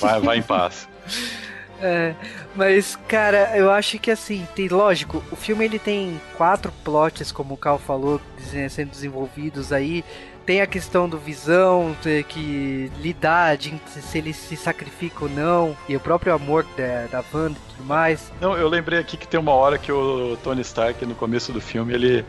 Vai, 0.00 0.20
vai 0.20 0.38
em 0.38 0.42
paz. 0.42 0.88
É, 1.82 2.14
mas, 2.54 2.96
cara, 3.08 3.56
eu 3.56 3.70
acho 3.70 3.98
que 3.98 4.10
assim, 4.10 4.46
tem 4.54 4.68
lógico, 4.68 5.22
o 5.30 5.36
filme 5.36 5.64
ele 5.64 5.78
tem 5.78 6.20
quatro 6.36 6.72
plots, 6.84 7.32
como 7.32 7.54
o 7.54 7.56
Cal 7.56 7.78
falou, 7.78 8.20
sendo 8.70 8.90
desenvolvidos 8.90 9.72
aí. 9.72 10.04
Tem 10.46 10.60
a 10.60 10.66
questão 10.66 11.08
do 11.08 11.18
visão, 11.18 11.94
ter 12.02 12.24
que 12.24 12.90
lidar 13.00 13.56
de 13.56 13.74
se 13.88 14.18
ele 14.18 14.32
se 14.32 14.56
sacrifica 14.56 15.24
ou 15.24 15.30
não, 15.30 15.76
e 15.88 15.94
o 15.96 16.00
próprio 16.00 16.34
amor 16.34 16.66
da, 16.76 17.06
da 17.20 17.24
Wanda 17.32 17.56
e 17.58 17.76
tudo 17.76 17.86
mais. 17.86 18.32
Não, 18.40 18.56
eu 18.56 18.68
lembrei 18.68 18.98
aqui 18.98 19.16
que 19.16 19.28
tem 19.28 19.38
uma 19.38 19.52
hora 19.52 19.78
que 19.78 19.92
o 19.92 20.36
Tony 20.42 20.62
Stark, 20.62 21.04
no 21.06 21.14
começo 21.14 21.52
do 21.52 21.60
filme, 21.60 21.94
ele 21.94 22.24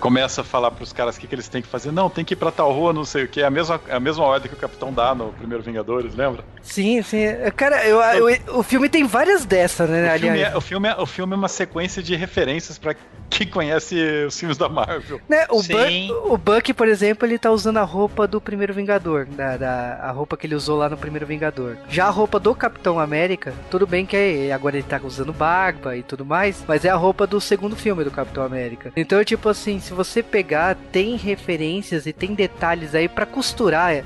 começa 0.00 0.40
a 0.40 0.44
falar 0.44 0.70
pros 0.72 0.92
caras 0.92 1.16
o 1.16 1.20
que, 1.20 1.26
que 1.26 1.34
eles 1.34 1.48
têm 1.48 1.62
que 1.62 1.68
fazer. 1.68 1.92
Não, 1.92 2.10
tem 2.10 2.24
que 2.24 2.34
ir 2.34 2.36
pra 2.36 2.50
tal 2.50 2.72
rua, 2.72 2.92
não 2.92 3.04
sei 3.04 3.24
o 3.24 3.28
que. 3.28 3.40
É 3.40 3.44
a 3.46 3.50
mesma, 3.50 3.80
é 3.88 3.94
a 3.94 4.00
mesma 4.00 4.24
ordem 4.24 4.48
que 4.48 4.54
o 4.56 4.58
Capitão 4.60 4.92
dá 4.92 5.14
no 5.14 5.32
primeiro 5.32 5.62
Vingadores, 5.62 6.14
lembra? 6.14 6.44
Sim, 6.62 7.02
sim. 7.02 7.24
Cara, 7.56 7.84
eu, 7.86 8.00
eu- 8.28 8.58
o 8.58 8.62
filme 8.62 8.88
tem 8.88 9.04
várias 9.04 9.44
dessas, 9.44 9.88
né? 9.88 10.14
O 10.14 10.18
filme, 10.18 10.40
é, 10.40 10.56
o, 10.56 10.60
filme 10.60 10.88
é, 10.88 10.96
o 10.96 11.06
filme 11.06 11.32
é 11.34 11.36
uma 11.36 11.48
sequência 11.48 12.02
de 12.02 12.14
referências 12.16 12.78
pra 12.78 12.94
quem 13.30 13.46
conhece 13.46 13.96
os 14.26 14.38
filmes 14.38 14.56
da 14.56 14.68
Marvel. 14.68 15.20
Né, 15.28 15.46
o, 15.50 15.62
Sim. 15.62 16.08
Buck, 16.08 16.32
o 16.32 16.36
Buck, 16.38 16.74
por 16.74 16.88
exemplo, 16.88 17.26
ele 17.26 17.38
tá 17.38 17.45
usando 17.50 17.78
a 17.78 17.82
roupa 17.82 18.26
do 18.26 18.40
primeiro 18.40 18.72
Vingador, 18.74 19.26
da, 19.26 19.56
da- 19.56 19.94
a 20.02 20.10
roupa 20.10 20.36
que 20.36 20.46
ele 20.46 20.54
usou 20.54 20.76
lá 20.78 20.88
no 20.88 20.96
primeiro 20.96 21.26
Vingador. 21.26 21.76
Já 21.88 22.06
a 22.06 22.10
roupa 22.10 22.38
do 22.38 22.54
Capitão 22.54 22.98
América, 22.98 23.52
tudo 23.70 23.86
bem 23.86 24.04
que 24.06 24.16
é- 24.16 24.52
agora 24.52 24.76
ele 24.76 24.86
tá 24.86 25.00
usando 25.02 25.32
barba 25.32 25.96
e 25.96 26.02
tudo 26.02 26.24
mais, 26.24 26.64
mas 26.66 26.84
é 26.84 26.90
a 26.90 26.96
roupa 26.96 27.26
do 27.26 27.40
segundo 27.40 27.76
filme 27.76 28.04
do 28.04 28.10
Capitão 28.10 28.42
América. 28.44 28.92
Então, 28.96 29.22
tipo 29.24 29.48
assim, 29.48 29.80
se 29.80 29.92
você 29.92 30.22
pegar, 30.22 30.76
tem 30.92 31.16
referências 31.16 32.06
e 32.06 32.12
tem 32.12 32.34
detalhes 32.34 32.94
aí 32.94 33.08
pra 33.08 33.26
costurar. 33.26 33.92
é, 33.92 34.04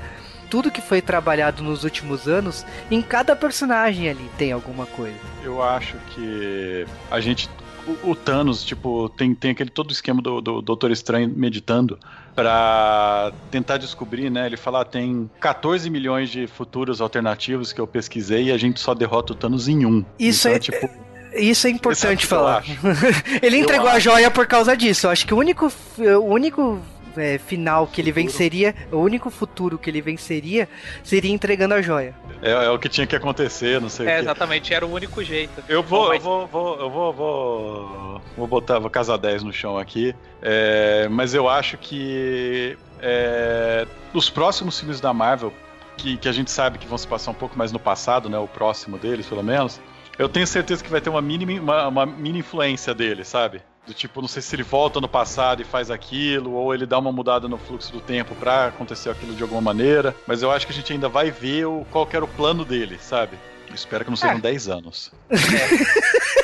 Tudo 0.49 0.69
que 0.69 0.81
foi 0.81 1.01
trabalhado 1.01 1.63
nos 1.63 1.85
últimos 1.85 2.27
anos, 2.27 2.65
em 2.91 3.01
cada 3.01 3.37
personagem 3.37 4.09
ali 4.09 4.29
tem 4.37 4.51
alguma 4.51 4.85
coisa. 4.85 5.15
Eu 5.43 5.63
acho 5.63 5.95
que 6.13 6.85
a 7.09 7.21
gente. 7.21 7.49
O, 7.87 8.11
o 8.11 8.15
Thanos, 8.15 8.63
tipo, 8.63 9.09
tem, 9.09 9.33
tem 9.33 9.51
aquele 9.51 9.69
todo 9.69 9.89
o 9.89 9.91
esquema 9.91 10.21
do, 10.21 10.39
do 10.39 10.61
Doutor 10.61 10.91
Estranho 10.91 11.31
meditando 11.35 11.97
pra 12.35 13.31
tentar 13.49 13.77
descobrir, 13.77 14.29
né? 14.29 14.45
Ele 14.45 14.57
fala, 14.57 14.81
ah, 14.81 14.85
tem 14.85 15.29
14 15.39 15.89
milhões 15.89 16.29
de 16.29 16.47
futuros 16.47 17.01
alternativos 17.01 17.73
que 17.73 17.81
eu 17.81 17.87
pesquisei 17.87 18.45
e 18.45 18.51
a 18.51 18.57
gente 18.57 18.79
só 18.79 18.93
derrota 18.93 19.33
o 19.33 19.35
Thanos 19.35 19.67
em 19.67 19.85
um. 19.85 20.05
Isso 20.19 20.47
então, 20.47 20.55
é- 20.55 20.59
tipo, 20.59 20.89
Isso 21.33 21.67
é 21.67 21.69
importante 21.69 21.97
Esse 21.97 22.07
é 22.07 22.15
que 22.15 22.23
eu 22.23 22.29
falar. 22.29 22.63
ele 23.41 23.57
entregou 23.57 23.89
a 23.89 23.99
joia 23.99 24.29
por 24.29 24.45
causa 24.45 24.75
disso. 24.75 25.07
Eu 25.07 25.11
acho 25.11 25.25
que 25.25 25.33
o 25.33 25.37
único, 25.37 25.71
o 25.97 26.25
único 26.25 26.79
é, 27.17 27.37
final 27.37 27.87
que 27.87 27.99
ele 28.01 28.11
venceria, 28.11 28.73
o 28.91 28.97
único 28.97 29.29
futuro 29.29 29.77
que 29.77 29.89
ele 29.89 30.01
venceria 30.01 30.67
seria 31.03 31.31
entregando 31.31 31.73
a 31.73 31.81
joia. 31.81 32.13
é, 32.41 32.51
é 32.51 32.69
o 32.69 32.77
que 32.79 32.89
tinha 32.89 33.05
que 33.07 33.15
acontecer, 33.15 33.79
não 33.81 33.89
sei 33.89 34.07
É, 34.07 34.09
o 34.09 34.13
quê. 34.15 34.21
exatamente, 34.21 34.73
era 34.73 34.85
o 34.85 34.91
único 34.93 35.23
jeito. 35.23 35.63
Eu 35.69 35.83
vou, 35.83 35.99
Bom, 35.99 36.05
eu 36.05 36.09
mas- 36.13 36.23
vou, 36.23 36.47
vou, 36.47 36.79
eu 36.79 36.89
vou, 36.89 37.13
vou, 37.13 38.21
vou 38.37 38.47
botar, 38.47 38.79
vou 38.79 38.89
casar 38.89 39.17
10 39.17 39.43
no 39.43 39.51
chão 39.53 39.77
aqui. 39.77 40.15
É, 40.41 41.07
mas 41.09 41.33
eu 41.33 41.47
acho 41.49 41.77
que 41.77 42.77
é, 43.01 43.85
os 44.13 44.29
próximos 44.29 44.79
filmes 44.79 44.99
da 44.99 45.13
Marvel, 45.13 45.53
que, 45.97 46.17
que 46.17 46.27
a 46.27 46.31
gente 46.31 46.49
sabe 46.51 46.77
que 46.77 46.87
vão 46.87 46.97
se 46.97 47.07
passar 47.07 47.31
um 47.31 47.35
pouco 47.35 47.57
mais 47.57 47.71
no 47.71 47.79
passado, 47.79 48.29
né? 48.29 48.37
O 48.37 48.47
próximo 48.47 48.97
deles, 48.97 49.25
pelo 49.27 49.43
menos. 49.43 49.79
Eu 50.17 50.27
tenho 50.29 50.45
certeza 50.45 50.83
que 50.83 50.89
vai 50.89 51.01
ter 51.01 51.09
uma 51.09 51.21
mini, 51.21 51.59
uma, 51.59 51.87
uma 51.87 52.05
mini 52.05 52.39
influência 52.39 52.93
dele, 52.93 53.23
sabe? 53.23 53.61
Do 53.87 53.93
tipo, 53.93 54.21
não 54.21 54.27
sei 54.27 54.41
se 54.41 54.55
ele 54.55 54.63
volta 54.63 55.01
no 55.01 55.07
passado 55.07 55.61
e 55.61 55.65
faz 55.65 55.89
aquilo, 55.89 56.53
ou 56.53 56.73
ele 56.73 56.85
dá 56.85 56.99
uma 56.99 57.11
mudada 57.11 57.47
no 57.47 57.57
fluxo 57.57 57.91
do 57.91 57.99
tempo 57.99 58.35
pra 58.35 58.67
acontecer 58.67 59.09
aquilo 59.09 59.33
de 59.33 59.41
alguma 59.41 59.61
maneira. 59.61 60.15
Mas 60.27 60.43
eu 60.43 60.51
acho 60.51 60.67
que 60.67 60.71
a 60.71 60.75
gente 60.75 60.93
ainda 60.93 61.09
vai 61.09 61.31
ver 61.31 61.65
o, 61.65 61.85
qual 61.91 62.05
que 62.05 62.15
era 62.15 62.23
o 62.23 62.27
plano 62.27 62.63
dele, 62.63 62.99
sabe? 63.01 63.37
Eu 63.67 63.73
espero 63.75 64.03
que 64.03 64.09
não 64.11 64.17
sejam 64.17 64.37
É. 64.37 64.41
10 64.41 64.67
anos. 64.69 65.11
Uma 65.29 65.39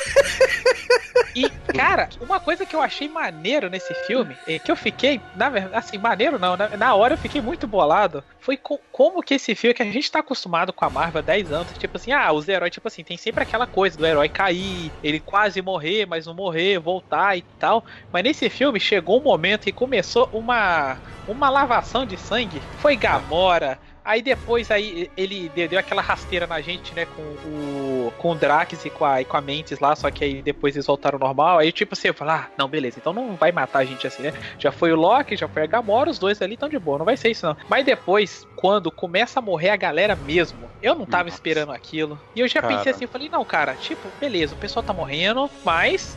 coisa 2.48 2.64
que 2.64 2.74
eu 2.74 2.80
achei 2.80 3.10
maneiro 3.10 3.68
nesse 3.68 3.92
filme, 3.92 4.40
é 4.46 4.58
que 4.58 4.70
eu 4.72 4.76
fiquei, 4.76 5.28
na 5.34 5.50
verdade, 5.50 5.76
assim, 5.76 5.98
maneiro 5.98 6.38
não, 6.38 6.56
na, 6.56 6.70
na 6.78 6.94
hora 6.94 7.12
eu 7.12 7.18
fiquei 7.18 7.42
muito 7.42 7.66
bolado, 7.68 8.24
foi 8.38 8.56
co- 8.56 8.82
como 8.90 9.22
que 9.22 9.34
esse 9.34 9.54
filme, 9.54 9.74
que 9.74 9.82
a 9.82 9.90
gente 9.92 10.10
tá 10.10 10.20
acostumado 10.20 10.72
com 10.72 10.82
a 10.82 10.88
Marvel 10.88 11.18
há 11.18 11.22
10 11.22 11.50
anos, 11.52 11.74
tipo 11.74 11.98
assim, 11.98 12.10
ah, 12.10 12.32
os 12.32 12.48
heróis, 12.48 12.72
tipo 12.72 12.88
assim, 12.88 13.04
tem 13.04 13.18
sempre 13.18 13.42
aquela 13.42 13.66
coisa 13.66 13.98
do 13.98 14.06
herói 14.06 14.30
cair, 14.30 14.94
ele 15.02 15.20
quase 15.20 15.60
morrer, 15.60 16.06
mas 16.06 16.24
não 16.24 16.34
morrer, 16.34 16.78
voltar 16.78 17.36
e 17.36 17.44
tal, 17.58 17.84
mas 18.10 18.22
nesse 18.22 18.48
filme 18.48 18.80
chegou 18.80 19.20
um 19.20 19.24
momento 19.24 19.68
e 19.68 19.72
começou 19.72 20.26
uma, 20.32 20.98
uma 21.26 21.50
lavação 21.50 22.06
de 22.06 22.16
sangue, 22.16 22.64
foi 22.74 22.96
Gamora, 22.96 23.78
Aí 24.08 24.22
depois 24.22 24.70
aí 24.70 25.10
ele 25.18 25.50
deu 25.50 25.78
aquela 25.78 26.00
rasteira 26.00 26.46
na 26.46 26.62
gente, 26.62 26.94
né, 26.94 27.04
com 27.04 27.22
o 27.22 28.12
com 28.16 28.30
o 28.30 28.34
Drax 28.34 28.86
e 28.86 28.90
com 28.90 29.04
a, 29.04 29.20
e 29.20 29.24
com 29.26 29.36
a 29.36 29.40
Mantis 29.42 29.80
lá, 29.80 29.94
só 29.94 30.10
que 30.10 30.24
aí 30.24 30.40
depois 30.40 30.74
eles 30.74 30.86
voltaram 30.86 31.16
ao 31.16 31.26
normal. 31.26 31.58
Aí 31.58 31.70
tipo 31.70 31.92
assim, 31.92 32.08
eu 32.08 32.14
falo, 32.14 32.30
ah, 32.30 32.48
não, 32.56 32.68
beleza, 32.68 32.98
então 32.98 33.12
não 33.12 33.36
vai 33.36 33.52
matar 33.52 33.80
a 33.80 33.84
gente 33.84 34.06
assim, 34.06 34.22
né? 34.22 34.32
Já 34.58 34.72
foi 34.72 34.92
o 34.92 34.96
Loki, 34.96 35.36
já 35.36 35.46
foi 35.46 35.62
a 35.62 35.66
Gamora, 35.66 36.08
os 36.08 36.18
dois 36.18 36.40
ali 36.40 36.54
estão 36.54 36.70
de 36.70 36.78
boa, 36.78 36.96
não 36.96 37.04
vai 37.04 37.18
ser 37.18 37.30
isso 37.30 37.44
não. 37.44 37.54
Mas 37.68 37.84
depois, 37.84 38.46
quando 38.56 38.90
começa 38.90 39.40
a 39.40 39.42
morrer 39.42 39.68
a 39.68 39.76
galera 39.76 40.16
mesmo, 40.16 40.70
eu 40.80 40.94
não 40.94 41.04
tava 41.04 41.24
Nossa. 41.24 41.36
esperando 41.36 41.72
aquilo. 41.72 42.18
E 42.34 42.40
eu 42.40 42.48
já 42.48 42.62
Cara. 42.62 42.76
pensei 42.76 42.92
assim, 42.92 43.04
eu 43.04 43.10
falei, 43.10 43.28
não, 43.28 43.44
cara, 43.44 43.74
tipo, 43.74 44.08
beleza, 44.18 44.54
o 44.54 44.58
pessoal 44.58 44.82
tá 44.82 44.94
morrendo, 44.94 45.50
mas 45.62 46.16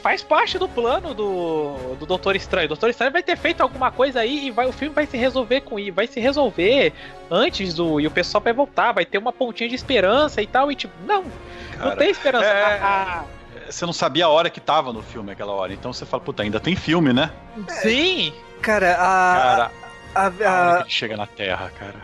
faz 0.00 0.22
parte 0.22 0.58
do 0.58 0.68
plano 0.68 1.14
do, 1.14 1.94
do 1.98 2.06
Doutor 2.06 2.34
Estranho. 2.36 2.64
O 2.66 2.68
Doutor 2.68 2.90
Estranho 2.90 3.12
vai 3.12 3.22
ter 3.22 3.36
feito 3.36 3.60
alguma 3.62 3.90
coisa 3.90 4.20
aí 4.20 4.46
e 4.46 4.50
vai, 4.50 4.66
o 4.66 4.72
filme 4.72 4.94
vai 4.94 5.06
se 5.06 5.16
resolver 5.16 5.60
com 5.62 5.78
isso, 5.78 5.92
vai 5.92 6.06
se 6.06 6.18
resolver 6.20 6.92
antes 7.30 7.74
do. 7.74 8.00
E 8.00 8.06
o 8.06 8.10
pessoal 8.10 8.42
vai 8.42 8.52
voltar, 8.52 8.92
vai 8.92 9.04
ter 9.04 9.18
uma 9.18 9.32
pontinha 9.32 9.68
de 9.68 9.74
esperança 9.74 10.40
e 10.42 10.46
tal. 10.46 10.70
E 10.72 10.74
tipo, 10.74 10.94
não, 11.06 11.22
não 11.22 11.30
Cara, 11.78 11.96
tem 11.96 12.10
esperança. 12.10 12.44
é- 12.46 12.80
A- 12.80 13.20
a- 13.20 13.24
Você 13.70 13.86
não 13.86 13.92
sabia 13.92 14.24
a 14.24 14.28
hora 14.28 14.50
que 14.50 14.60
tava 14.60 14.92
no 14.92 15.02
filme 15.02 15.30
aquela 15.32 15.52
hora, 15.52 15.72
então 15.72 15.92
você 15.92 16.04
fala, 16.04 16.22
puta, 16.22 16.42
ainda 16.42 16.58
tem 16.58 16.74
filme, 16.74 17.12
né? 17.12 17.30
sim, 17.68 18.32
Cara, 18.62 18.92
a. 18.94 18.96
Cara, 18.96 19.70
a- 20.14 20.20
a 20.22 20.26
a- 20.26 20.76
que 20.78 20.82
ele 20.82 20.90
chega 20.90 21.16
na 21.16 21.26
Terra, 21.26 21.70
cara. 21.78 21.94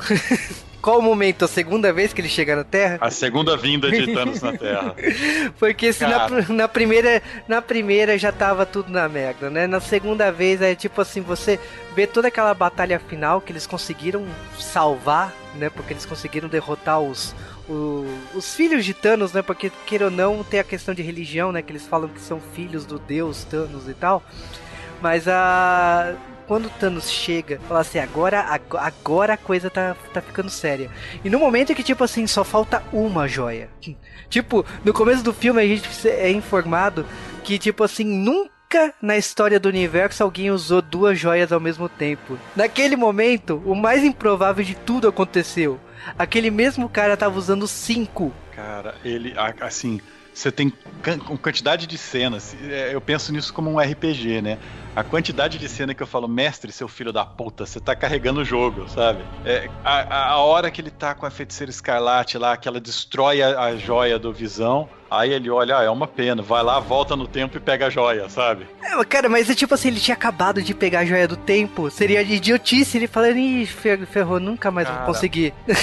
qual 0.84 0.98
o 0.98 1.02
momento? 1.02 1.46
A 1.46 1.48
segunda 1.48 1.94
vez 1.94 2.12
que 2.12 2.20
ele 2.20 2.28
chega 2.28 2.54
na 2.54 2.62
Terra? 2.62 2.98
A 3.00 3.10
segunda 3.10 3.56
vinda 3.56 3.90
de 3.90 4.12
Thanos 4.12 4.42
na 4.42 4.52
Terra. 4.54 4.94
Porque 5.58 5.94
se 5.94 6.04
na, 6.06 6.28
na 6.50 6.68
primeira 6.68 7.22
na 7.48 7.62
primeira 7.62 8.18
já 8.18 8.30
tava 8.30 8.66
tudo 8.66 8.92
na 8.92 9.08
merda, 9.08 9.48
né? 9.48 9.66
Na 9.66 9.80
segunda 9.80 10.30
vez 10.30 10.60
é 10.60 10.74
tipo 10.74 11.00
assim, 11.00 11.22
você 11.22 11.58
vê 11.96 12.06
toda 12.06 12.28
aquela 12.28 12.52
batalha 12.52 13.00
final 13.00 13.40
que 13.40 13.50
eles 13.50 13.66
conseguiram 13.66 14.26
salvar, 14.58 15.32
né? 15.54 15.70
Porque 15.70 15.94
eles 15.94 16.04
conseguiram 16.04 16.50
derrotar 16.50 17.00
os 17.00 17.34
o- 17.66 18.04
os 18.34 18.54
filhos 18.54 18.84
de 18.84 18.92
Thanos, 18.92 19.32
né? 19.32 19.40
Porque 19.40 19.72
queira 19.86 20.04
ou 20.04 20.10
não, 20.10 20.44
tem 20.44 20.60
a 20.60 20.64
questão 20.64 20.92
de 20.92 21.00
religião, 21.00 21.50
né? 21.50 21.62
Que 21.62 21.72
eles 21.72 21.86
falam 21.86 22.10
que 22.10 22.20
são 22.20 22.38
filhos 22.54 22.84
do 22.84 22.98
deus 22.98 23.42
Thanos 23.44 23.88
e 23.88 23.94
tal. 23.94 24.22
Mas 25.00 25.26
a 25.26 26.12
quando 26.46 26.66
o 26.66 26.70
Thanos 26.70 27.10
chega, 27.10 27.58
fala 27.68 27.80
assim, 27.80 27.98
agora, 27.98 28.40
ago- 28.40 28.76
agora 28.78 29.34
a 29.34 29.36
coisa 29.36 29.70
tá, 29.70 29.96
tá 30.12 30.20
ficando 30.20 30.50
séria. 30.50 30.90
E 31.24 31.30
no 31.30 31.38
momento 31.38 31.74
que, 31.74 31.82
tipo 31.82 32.04
assim, 32.04 32.26
só 32.26 32.44
falta 32.44 32.82
uma 32.92 33.26
joia. 33.28 33.68
Tipo, 34.30 34.64
no 34.84 34.92
começo 34.92 35.22
do 35.22 35.32
filme 35.32 35.60
a 35.62 35.66
gente 35.66 36.08
é 36.08 36.28
informado 36.30 37.06
que, 37.44 37.56
tipo 37.58 37.84
assim, 37.84 38.04
nunca 38.04 38.92
na 39.00 39.16
história 39.16 39.60
do 39.60 39.68
universo 39.68 40.24
alguém 40.24 40.50
usou 40.50 40.82
duas 40.82 41.16
joias 41.18 41.52
ao 41.52 41.60
mesmo 41.60 41.88
tempo. 41.88 42.36
Naquele 42.56 42.96
momento, 42.96 43.62
o 43.64 43.74
mais 43.76 44.02
improvável 44.02 44.64
de 44.64 44.74
tudo 44.74 45.06
aconteceu. 45.06 45.78
Aquele 46.18 46.50
mesmo 46.50 46.88
cara 46.88 47.16
tava 47.16 47.38
usando 47.38 47.68
cinco. 47.68 48.32
Cara, 48.56 48.96
ele, 49.04 49.34
assim, 49.60 50.00
você 50.34 50.50
tem 50.50 50.72
quantidade 51.40 51.86
de 51.86 51.96
cenas. 51.96 52.54
é, 52.68 52.90
Eu 52.92 53.00
penso 53.00 53.32
nisso 53.32 53.52
como 53.54 53.70
um 53.70 53.78
RPG, 53.78 54.42
né? 54.42 54.58
A 54.96 55.02
quantidade 55.02 55.58
de 55.58 55.68
cena 55.68 55.92
que 55.94 56.02
eu 56.02 56.06
falo, 56.06 56.28
mestre, 56.28 56.70
seu 56.70 56.86
filho 56.88 57.12
da 57.12 57.24
puta, 57.24 57.66
você 57.66 57.80
tá 57.80 57.96
carregando 57.96 58.40
o 58.40 58.44
jogo, 58.44 58.88
sabe? 58.88 59.24
É, 59.44 59.68
a, 59.84 60.30
a- 60.32 60.38
hora 60.38 60.70
que 60.70 60.80
ele 60.80 60.90
tá 60.90 61.14
com 61.14 61.26
a 61.26 61.30
feiticeira 61.30 61.68
escarlate 61.70 62.38
lá, 62.38 62.56
que 62.56 62.68
ela 62.68 62.78
destrói 62.80 63.42
a, 63.42 63.60
a 63.60 63.76
joia 63.76 64.18
do 64.20 64.32
visão, 64.32 64.88
aí 65.10 65.32
ele 65.32 65.50
olha, 65.50 65.78
ah, 65.78 65.82
é 65.82 65.90
uma 65.90 66.06
pena, 66.06 66.42
vai 66.42 66.62
lá, 66.62 66.78
volta 66.78 67.16
no 67.16 67.26
tempo 67.26 67.56
e 67.56 67.60
pega 67.60 67.86
a 67.86 67.90
joia, 67.90 68.28
sabe? 68.28 68.66
É, 68.82 69.04
cara, 69.04 69.28
mas 69.28 69.50
é 69.50 69.54
tipo 69.54 69.74
assim, 69.74 69.88
ele 69.88 69.98
tinha 70.00 70.14
acabado 70.14 70.62
de 70.62 70.72
pegar 70.72 71.00
a 71.00 71.04
joia 71.04 71.26
do 71.26 71.36
tempo. 71.36 71.90
Seria 71.90 72.24
de 72.24 72.34
idiotice 72.34 72.96
ele 72.96 73.08
falando, 73.08 73.36
ih, 73.38 73.66
fer- 73.66 74.06
ferrou, 74.06 74.38
nunca 74.38 74.70
mais 74.70 74.86
Cara. 74.86 74.98
vou 75.04 75.12
conseguir. 75.12 75.52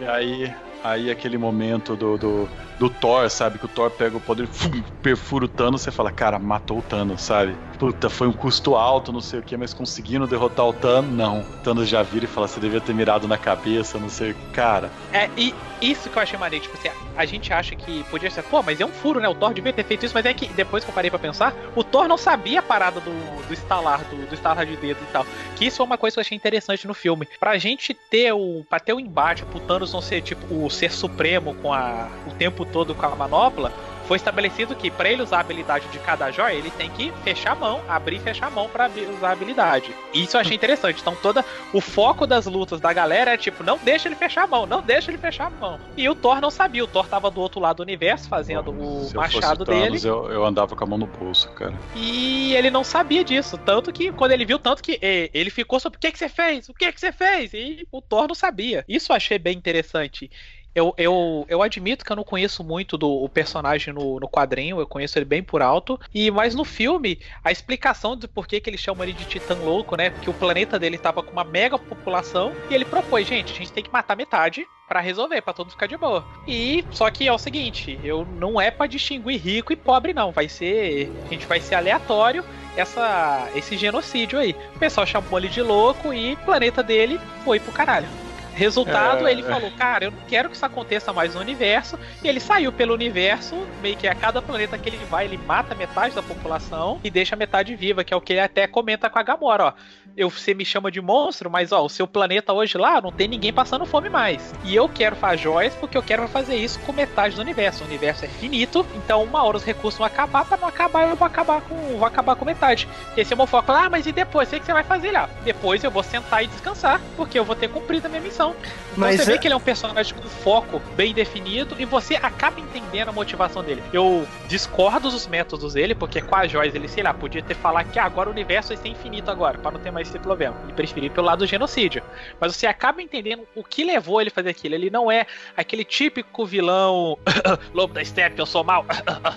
E 0.00 0.04
aí, 0.06 0.54
aí 0.84 1.10
aquele 1.10 1.36
momento 1.36 1.96
do, 1.96 2.16
do, 2.16 2.48
do 2.78 2.88
Thor, 2.88 3.28
sabe? 3.30 3.58
Que 3.58 3.64
o 3.64 3.68
Thor 3.68 3.90
pega 3.90 4.16
o 4.16 4.20
poder, 4.20 4.46
fum, 4.46 4.82
perfura 5.02 5.44
o 5.44 5.48
Thanos, 5.48 5.82
você 5.82 5.90
fala, 5.90 6.10
cara, 6.10 6.38
matou 6.38 6.78
o 6.78 6.82
Thanos, 6.82 7.22
sabe? 7.22 7.56
Puta, 7.78 8.10
foi 8.10 8.26
um 8.26 8.32
custo 8.32 8.74
alto, 8.74 9.12
não 9.12 9.20
sei 9.20 9.40
o 9.40 9.42
que, 9.42 9.56
mas 9.56 9.72
conseguindo 9.72 10.26
derrotar 10.26 10.66
o 10.66 10.72
Thanos, 10.72 11.12
não. 11.12 11.40
O 11.40 11.44
Thanos 11.62 11.88
já 11.88 12.02
vira 12.02 12.24
e 12.24 12.28
fala, 12.28 12.48
você 12.48 12.58
devia 12.60 12.80
ter 12.80 12.94
mirado 12.94 13.28
na 13.28 13.38
cabeça, 13.38 13.98
não 13.98 14.08
sei 14.08 14.32
o 14.32 14.34
que. 14.34 14.40
Cara, 14.52 14.90
É, 15.12 15.28
e 15.36 15.54
isso 15.80 16.10
que 16.10 16.18
eu 16.18 16.22
achei 16.22 16.38
maneiro, 16.38 16.64
tipo 16.64 16.76
assim, 16.76 16.90
a 17.16 17.24
gente 17.24 17.52
acha 17.52 17.76
que 17.76 18.02
podia 18.04 18.30
ser, 18.30 18.42
pô, 18.42 18.62
mas 18.62 18.80
é 18.80 18.84
um 18.84 18.88
furo, 18.88 19.20
né? 19.20 19.28
O 19.28 19.34
Thor 19.34 19.54
devia 19.54 19.72
ter 19.72 19.84
feito 19.84 20.04
isso, 20.04 20.14
mas 20.14 20.26
é 20.26 20.34
que 20.34 20.46
depois 20.48 20.84
que 20.84 20.90
eu 20.90 20.94
parei 20.94 21.10
pra 21.10 21.18
pensar, 21.18 21.54
o 21.76 21.84
Thor 21.84 22.08
não 22.08 22.16
sabia 22.16 22.58
a 22.58 22.62
parada 22.62 23.00
do, 23.00 23.46
do 23.46 23.52
estalar, 23.52 24.04
do, 24.04 24.26
do 24.26 24.34
estalar 24.34 24.66
de 24.66 24.76
dedo 24.76 24.98
e 25.00 25.12
tal. 25.12 25.24
Que 25.56 25.66
isso 25.66 25.80
é 25.80 25.84
uma 25.84 25.96
coisa 25.96 26.14
que 26.14 26.18
eu 26.18 26.22
achei 26.22 26.36
interessante 26.36 26.86
no 26.86 26.94
filme. 26.94 27.28
Pra 27.38 27.56
gente 27.58 27.94
ter 27.94 28.32
o. 28.32 28.64
Pra 28.68 28.80
ter 28.80 28.92
o 28.92 29.00
embate, 29.00 29.44
pro 29.44 29.60
Thanos 29.60 29.92
não 29.92 30.00
ser 30.00 30.20
tipo 30.20 30.64
o 30.64 30.68
ser 30.68 30.90
supremo 30.90 31.54
com 31.54 31.72
a. 31.72 32.08
o 32.26 32.30
tempo 32.30 32.64
todo 32.72 32.94
com 32.94 33.06
a 33.06 33.14
manopla. 33.16 33.72
Foi 34.06 34.16
estabelecido 34.16 34.74
que 34.74 34.90
pra 34.90 35.10
ele 35.10 35.20
usar 35.22 35.36
a 35.36 35.40
habilidade 35.40 35.86
de 35.88 35.98
cada 35.98 36.30
joia, 36.30 36.54
ele 36.54 36.70
tem 36.70 36.88
que 36.88 37.12
fechar 37.22 37.52
a 37.52 37.54
mão, 37.54 37.82
abrir 37.86 38.16
e 38.16 38.20
fechar 38.20 38.46
a 38.46 38.50
mão 38.50 38.66
pra 38.66 38.86
abrir- 38.86 39.06
usar 39.10 39.28
a 39.28 39.32
habilidade. 39.32 39.94
Isso 40.14 40.34
eu 40.34 40.40
achei 40.40 40.56
interessante. 40.56 41.02
Então 41.02 41.14
toda 41.14 41.44
o 41.74 41.80
foco 41.82 42.26
das 42.26 42.46
lutas 42.46 42.80
da 42.80 42.90
galera 42.90 43.34
é 43.34 43.36
tipo, 43.36 43.62
não 43.62 43.76
deixa 43.76 44.08
ele 44.08 44.14
fechar 44.16 44.44
a 44.44 44.46
mão, 44.46 44.64
não 44.64 44.80
deixa 44.80 45.10
ele 45.10 45.18
fechar 45.18 45.48
a 45.48 45.50
mão. 45.50 45.78
E 45.94 46.08
o 46.08 46.14
Thor 46.14 46.40
não 46.40 46.50
sabia, 46.50 46.82
o 46.82 46.86
Thor 46.86 47.06
tava 47.06 47.30
do 47.30 47.38
outro 47.38 47.60
lado 47.60 47.76
do 47.76 47.82
universo 47.82 48.30
fazendo 48.30 48.70
o 48.70 49.04
se 49.04 49.14
eu 49.14 49.20
machado 49.20 49.60
o 49.62 49.66
dele. 49.66 49.82
Thanos, 49.88 50.04
eu, 50.06 50.30
eu 50.32 50.42
andava 50.42 50.74
com 50.74 50.84
a 50.84 50.86
mão 50.86 50.96
no 50.96 51.06
bolso, 51.06 51.50
cara. 51.50 51.74
E 51.94 52.54
ele 52.54 52.70
não 52.70 52.82
sabia 52.84 53.22
disso. 53.22 53.58
Tanto 53.58 53.92
que, 53.92 54.10
quando 54.10 54.32
ele 54.32 54.46
viu, 54.46 54.58
tanto 54.58 54.82
que 54.82 54.98
ele 55.02 55.50
ficou 55.50 55.78
sobre 55.78 55.98
o 55.98 56.00
que, 56.00 56.10
que 56.10 56.18
você 56.18 56.30
fez? 56.30 56.66
O 56.70 56.72
que, 56.72 56.90
que 56.90 56.98
você 56.98 57.12
fez? 57.12 57.52
E 57.52 57.86
o 57.92 58.00
Thor 58.00 58.26
não 58.26 58.34
sabia. 58.34 58.86
Isso 58.88 59.12
eu 59.12 59.16
achei 59.16 59.38
bem 59.38 59.54
interessante. 59.58 60.30
Eu, 60.78 60.94
eu, 60.96 61.44
eu 61.48 61.60
admito 61.60 62.04
que 62.04 62.12
eu 62.12 62.14
não 62.14 62.22
conheço 62.22 62.62
muito 62.62 62.96
do 62.96 63.08
o 63.10 63.28
personagem 63.28 63.92
no, 63.92 64.20
no 64.20 64.28
quadrinho, 64.28 64.78
eu 64.78 64.86
conheço 64.86 65.18
ele 65.18 65.24
bem 65.24 65.42
por 65.42 65.60
alto. 65.60 65.98
E 66.14 66.30
Mas 66.30 66.54
no 66.54 66.64
filme, 66.64 67.18
a 67.42 67.50
explicação 67.50 68.16
de 68.16 68.28
por 68.28 68.46
que, 68.46 68.60
que 68.60 68.70
eles 68.70 68.80
chamam 68.80 69.02
ele 69.02 69.12
de 69.12 69.24
Titã 69.24 69.56
Louco, 69.56 69.96
né? 69.96 70.10
Porque 70.10 70.30
o 70.30 70.34
planeta 70.34 70.78
dele 70.78 70.96
tava 70.96 71.20
com 71.20 71.32
uma 71.32 71.42
mega 71.42 71.76
população 71.76 72.52
e 72.70 72.74
ele 72.74 72.84
propôs, 72.84 73.26
gente, 73.26 73.52
a 73.52 73.56
gente 73.56 73.72
tem 73.72 73.82
que 73.82 73.92
matar 73.92 74.16
metade 74.16 74.68
pra 74.86 75.00
resolver, 75.00 75.42
pra 75.42 75.52
todo 75.52 75.68
ficar 75.68 75.88
de 75.88 75.96
boa. 75.96 76.24
E 76.46 76.84
só 76.92 77.10
que 77.10 77.26
é 77.26 77.32
o 77.32 77.38
seguinte, 77.38 77.98
eu 78.04 78.24
não 78.24 78.60
é 78.60 78.70
pra 78.70 78.86
distinguir 78.86 79.40
rico 79.40 79.72
e 79.72 79.76
pobre 79.76 80.14
não, 80.14 80.30
vai 80.30 80.48
ser, 80.48 81.10
a 81.26 81.28
gente 81.28 81.44
vai 81.46 81.60
ser 81.60 81.74
aleatório 81.74 82.44
essa 82.76 83.50
esse 83.56 83.76
genocídio 83.76 84.38
aí. 84.38 84.54
O 84.76 84.78
pessoal 84.78 85.04
chamou 85.04 85.40
ele 85.40 85.48
de 85.48 85.60
louco 85.60 86.14
e 86.14 86.34
o 86.34 86.36
planeta 86.38 86.84
dele 86.84 87.18
foi 87.44 87.58
pro 87.58 87.72
caralho. 87.72 88.27
Resultado, 88.58 89.28
É, 89.28 89.30
ele 89.30 89.42
falou, 89.42 89.70
cara, 89.70 90.06
eu 90.06 90.10
não 90.10 90.18
quero 90.26 90.50
que 90.50 90.56
isso 90.56 90.66
aconteça 90.66 91.12
mais 91.12 91.34
no 91.34 91.40
universo. 91.40 91.98
E 92.22 92.28
ele 92.28 92.40
saiu 92.40 92.72
pelo 92.72 92.92
universo, 92.92 93.56
meio 93.80 93.96
que 93.96 94.08
a 94.08 94.14
cada 94.14 94.42
planeta 94.42 94.76
que 94.76 94.88
ele 94.88 94.98
vai, 95.08 95.24
ele 95.26 95.38
mata 95.38 95.74
metade 95.74 96.14
da 96.14 96.22
população 96.22 97.00
e 97.04 97.10
deixa 97.10 97.36
metade 97.36 97.74
viva, 97.76 98.02
que 98.02 98.12
é 98.12 98.16
o 98.16 98.20
que 98.20 98.32
ele 98.32 98.40
até 98.40 98.66
comenta 98.66 99.08
com 99.08 99.18
a 99.18 99.22
Gamora, 99.22 99.64
ó. 99.66 99.72
Eu, 100.16 100.28
você 100.28 100.52
me 100.52 100.64
chama 100.64 100.90
de 100.90 101.00
monstro, 101.00 101.48
mas 101.48 101.70
ó, 101.70 101.84
o 101.84 101.88
seu 101.88 102.06
planeta 102.06 102.52
hoje 102.52 102.76
lá 102.76 103.00
não 103.00 103.12
tem 103.12 103.28
ninguém 103.28 103.52
passando 103.52 103.86
fome 103.86 104.10
mais. 104.10 104.52
E 104.64 104.74
eu 104.74 104.88
quero 104.88 105.14
fazer 105.14 105.38
joias 105.38 105.74
porque 105.76 105.96
eu 105.96 106.02
quero 106.02 106.26
fazer 106.26 106.56
isso 106.56 106.80
com 106.80 106.92
metade 106.92 107.36
do 107.36 107.40
universo. 107.40 107.84
O 107.84 107.86
universo 107.86 108.24
é 108.24 108.28
finito, 108.28 108.84
então 108.96 109.22
uma 109.22 109.44
hora 109.44 109.56
os 109.56 109.64
recursos 109.64 109.98
vão 109.98 110.06
acabar, 110.06 110.44
para 110.44 110.56
não 110.56 110.66
acabar, 110.66 111.08
eu 111.08 111.14
vou 111.14 111.26
acabar 111.26 111.60
com, 111.60 111.76
vou 111.96 112.04
acabar 112.04 112.34
com 112.34 112.44
metade. 112.44 112.88
Esse 113.16 113.32
é 113.32 113.34
o 113.34 113.36
meu 113.36 113.46
foco. 113.46 113.70
Ah, 113.70 113.88
mas 113.88 114.06
e 114.06 114.12
depois? 114.12 114.48
O 114.48 114.50
que 114.50 114.60
que 114.60 114.66
você 114.66 114.72
vai 114.72 114.82
fazer 114.82 115.12
lá? 115.12 115.30
Depois 115.44 115.84
eu 115.84 115.90
vou 115.90 116.02
sentar 116.02 116.42
e 116.42 116.48
descansar, 116.48 117.00
porque 117.14 117.38
eu 117.38 117.44
vou 117.44 117.54
ter 117.54 117.68
cumprido 117.68 118.06
a 118.06 118.10
minha 118.10 118.22
missão. 118.22 118.47
Não. 118.48 118.56
Então 118.58 118.74
Mas 118.96 119.16
você 119.20 119.26
vê 119.26 119.32
é- 119.34 119.38
que 119.38 119.46
ele 119.46 119.54
é 119.54 119.56
um 119.56 119.60
personagem 119.60 120.14
com 120.14 120.22
foco 120.22 120.80
bem 120.96 121.14
definido 121.14 121.76
e 121.78 121.84
você 121.84 122.16
acaba 122.16 122.58
entendendo 122.60 123.08
a 123.08 123.12
motivação 123.12 123.62
dele. 123.62 123.82
Eu 123.92 124.26
discordo 124.48 125.10
dos 125.10 125.26
métodos 125.26 125.74
dele, 125.74 125.94
porque 125.94 126.20
com 126.20 126.34
a 126.34 126.46
Joyce 126.46 126.76
ele, 126.76 126.88
sei 126.88 127.02
lá, 127.04 127.14
podia 127.14 127.42
ter 127.42 127.54
falado 127.54 127.90
que 127.90 127.98
ah, 127.98 128.04
agora 128.04 128.28
o 128.28 128.32
universo 128.32 128.68
vai 128.74 128.76
ser 128.76 128.88
infinito 128.88 129.30
agora, 129.30 129.58
pra 129.58 129.70
não 129.70 129.78
ter 129.80 129.90
mais 129.90 130.08
esse 130.08 130.18
problema. 130.18 130.56
Ele 130.64 130.72
preferiu 130.72 131.10
pelo 131.10 131.26
lado 131.26 131.40
do 131.40 131.46
genocídio. 131.46 132.02
Mas 132.40 132.56
você 132.56 132.66
acaba 132.66 133.00
entendendo 133.00 133.42
o 133.54 133.62
que 133.62 133.84
levou 133.84 134.20
ele 134.20 134.30
a 134.30 134.32
fazer 134.32 134.50
aquilo. 134.50 134.74
Ele 134.74 134.90
não 134.90 135.10
é 135.10 135.26
aquele 135.56 135.84
típico 135.84 136.44
vilão 136.44 137.16
Lobo 137.72 137.94
da 137.94 138.04
Steppe, 138.04 138.38
eu 138.38 138.46
sou 138.46 138.64
mal 138.64 138.84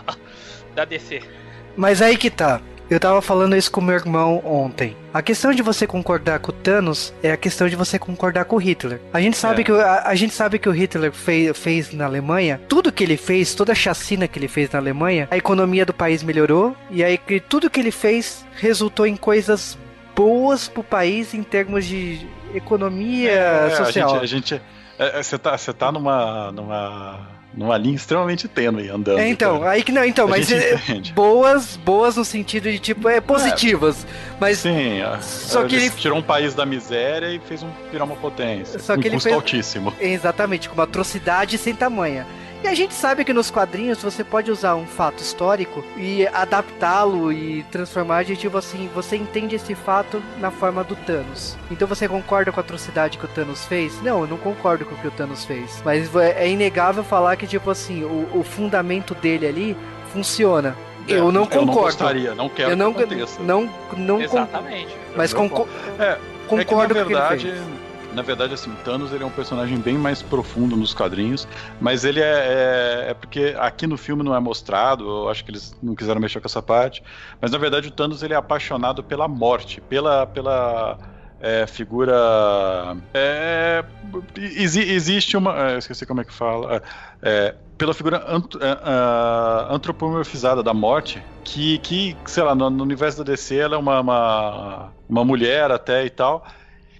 da 0.74 0.86
DC. 0.86 1.22
Mas 1.76 2.02
aí 2.02 2.18
que 2.18 2.30
tá. 2.30 2.62
Eu 2.92 3.00
tava 3.00 3.22
falando 3.22 3.56
isso 3.56 3.72
com 3.72 3.80
meu 3.80 3.96
irmão 3.96 4.42
ontem. 4.46 4.98
A 5.14 5.22
questão 5.22 5.54
de 5.54 5.62
você 5.62 5.88
concordar 5.88 6.40
com 6.40 6.52
o 6.52 6.54
Thanos 6.54 7.14
é 7.24 7.32
a 7.32 7.38
questão 7.38 7.70
de 7.70 7.76
você 7.78 7.98
concordar 7.98 8.44
com 8.44 8.58
o 8.58 8.60
Hitler. 8.60 9.00
A 9.14 9.22
gente 9.22 9.38
sabe, 9.38 9.62
É. 9.62 9.64
que, 9.64 9.72
o- 9.72 9.80
a, 9.80 10.10
a 10.10 10.14
gente 10.16 10.34
sabe 10.34 10.60
que 10.60 10.68
o 10.68 10.74
Hitler 10.74 11.10
fez, 11.14 11.58
fez 11.58 11.94
na 11.94 12.04
Alemanha, 12.04 12.60
tudo 12.68 12.92
que 12.92 13.02
ele 13.06 13.16
fez, 13.16 13.56
toda 13.56 13.72
a 13.72 13.76
chacina 13.76 14.28
que 14.28 14.38
ele 14.38 14.50
fez 14.50 14.70
na 14.72 14.78
Alemanha, 14.80 15.26
a 15.32 15.38
economia 15.38 15.86
do 15.86 15.94
país 15.94 16.22
melhorou, 16.22 16.76
e 16.90 17.02
aí 17.02 17.18
que 17.18 17.40
tudo 17.40 17.70
que 17.70 17.80
ele 17.80 17.92
fez 17.92 18.46
resultou 18.58 19.08
em 19.08 19.16
coisas 19.16 19.78
boas 20.14 20.68
pro 20.68 20.84
país 20.84 21.34
em 21.34 21.44
termos 21.44 21.86
de 21.86 22.28
economia 22.54 23.32
É, 23.32 23.70
social. 23.70 24.16
A 24.20 24.26
gente. 24.26 24.54
a 24.54 24.58
gente- 24.58 24.62
é, 25.00 25.20
é, 25.20 25.24
Você 25.24 25.38
tá, 25.38 25.58
você 25.58 25.72
tá 25.72 25.94
numa, 25.94 26.52
numa, 26.52 27.22
numa 27.54 27.78
linha 27.78 27.96
extremamente 27.96 28.48
tênue 28.48 28.90
andando. 28.90 29.20
É, 29.20 29.28
então, 29.28 29.60
cara. 29.60 29.72
aí 29.72 29.84
que 29.84 29.92
não, 29.92 30.04
então, 30.06 30.26
A 30.26 30.30
mas 30.30 30.52
é, 30.52 30.80
boas, 31.14 31.78
boas 31.78 32.16
no 32.16 32.24
sentido 32.26 32.72
de 32.72 32.80
tipo, 32.80 33.10
é 33.10 33.20
positivas. 33.20 34.06
Mas 34.40 34.60
Sim, 34.60 35.02
Só 35.22 35.66
que 35.66 35.76
ele, 35.76 35.90
tirou 35.90 36.18
um 36.18 36.24
país 36.24 36.54
da 36.54 36.66
miséria 36.66 37.28
e 37.28 37.40
fez 37.40 37.62
um 37.64 37.70
virar 37.92 38.06
uma 38.06 38.16
potência. 38.16 38.80
Só 38.80 38.96
que 38.96 39.08
ele 39.08 39.16
custo 39.16 39.30
fez- 39.30 39.36
altíssimo. 39.36 39.94
Exatamente, 40.00 40.70
com 40.70 40.76
uma 40.76 40.84
atrocidade 40.84 41.58
sem 41.58 41.76
tamanha. 41.76 42.26
E 42.64 42.68
a 42.68 42.76
gente 42.76 42.94
sabe 42.94 43.26
que 43.26 43.34
nos 43.34 43.50
quadrinhos 43.50 44.04
você 44.04 44.24
pode 44.24 44.52
usar 44.52 44.76
um 44.76 44.86
fato 44.86 45.20
histórico 45.22 45.84
e 45.98 46.28
adaptá-lo 46.28 47.34
e 47.34 47.64
transformar 47.72 48.24
de 48.24 48.38
tipo 48.38 48.56
assim, 48.56 48.88
você 48.94 49.16
entende 49.16 49.56
esse 49.56 49.74
fato 49.74 50.22
na 50.40 50.52
forma 50.52 50.84
do 50.84 50.96
Thanos. 50.96 51.58
Então 51.72 51.88
você 51.88 52.08
concorda 52.08 52.52
com 52.52 52.60
a 52.60 52.64
atrocidade 52.64 53.18
que 53.18 53.26
o 53.26 53.28
Thanos 53.28 53.66
fez? 53.66 54.00
Não, 54.04 54.22
eu 54.22 54.28
não 54.28 54.38
concordo 54.38 54.86
com 54.86 54.94
o 54.94 54.98
que 55.00 55.08
o 55.08 55.12
Thanos 55.12 55.44
fez. 55.44 55.82
Mas 55.84 56.16
é 56.16 56.48
inegável 56.48 57.04
falar 57.04 57.36
que, 57.36 57.48
tipo 57.48 57.68
assim, 57.72 58.04
o, 58.04 58.30
o 58.32 58.44
fundamento 58.44 59.16
dele 59.16 59.48
ali 59.48 59.78
funciona. 60.14 60.76
Eu 61.08 61.32
não 61.32 61.42
É, 61.42 61.46
Eu 61.46 61.66
não 61.66 61.66
concordo. 61.74 61.82
gostaria, 61.82 62.36
não 62.36 62.48
quero 62.48 62.70
eu 62.72 62.76
não, 62.78 62.94
que 62.94 63.02
aconteça. 63.04 63.42
não, 63.42 63.68
não 63.98 64.22
Exatamente. 64.22 64.96
mas 65.16 65.34
Meu 65.34 65.42
conco- 65.50 65.68
É, 65.98 66.18
concordo 66.48 66.94
é 67.00 67.02
com 67.02 67.08
que, 67.08 67.16
o 67.16 67.18
na 67.20 67.28
que 67.28 67.34
ele 67.34 67.44
verdade, 67.44 67.52
fez. 67.54 67.62
Na 68.12 68.22
verdade, 68.22 68.54
assim, 68.54 68.76
Thanos 68.76 69.12
ele 69.14 69.24
é 69.24 69.26
um 69.26 69.32
personagem 69.32 69.82
bem 69.82 69.98
mais 69.98 70.22
profundo 70.22 70.76
nos 70.78 70.94
quadrinhos, 70.94 71.48
mas 71.80 72.04
ele 72.06 72.20
é, 72.22 73.06
é, 73.08 73.10
é 73.12 73.14
porque 73.14 73.56
aqui 73.58 73.88
no 73.88 73.98
filme 73.98 74.24
não 74.24 74.36
é 74.36 74.40
mostrado, 74.40 75.06
eu 75.08 75.30
acho 75.30 75.44
que 75.46 75.52
eles 75.52 75.76
não 75.82 75.96
quiseram 75.96 76.22
mexer 76.22 76.40
com 76.42 76.48
essa 76.48 76.62
parte, 76.62 77.02
mas 77.42 77.52
na 77.52 77.58
verdade 77.58 77.88
o 77.88 77.92
Thanos 77.92 78.24
ele 78.24 78.34
é 78.34 78.38
apaixonado 78.38 79.04
pela 79.04 79.28
morte, 79.28 79.82
pela, 79.82 80.26
pela 80.28 81.00
é, 81.40 81.66
figura. 81.68 82.14
É, 83.14 83.84
exi- 84.38 84.82
existe 84.92 85.38
uma. 85.38 85.72
é, 85.74 85.78
esqueci 85.78 86.06
como 86.06 86.22
é 86.22 86.26
que 86.26 86.34
fala. 86.34 86.82
é, 87.22 87.58
pela 87.78 87.94
figura 87.94 88.24
ant- 88.28 88.56
ah, 88.62 89.68
antropomorfizada 89.72 90.62
da 90.62 90.74
morte, 90.74 91.26
que, 91.44 91.80
que 91.80 92.22
sei 92.28 92.44
lá, 92.44 92.54
no, 92.56 92.70
no 92.70 92.84
universo 92.84 93.18
da 93.20 93.24
DC 93.24 93.56
ela 93.58 93.76
é 93.76 93.78
uma, 93.80 94.00
uma, 94.02 94.96
uma 95.10 95.26
mulher 95.26 95.72
até 95.72 96.06
e 96.06 96.10
tal. 96.10 96.46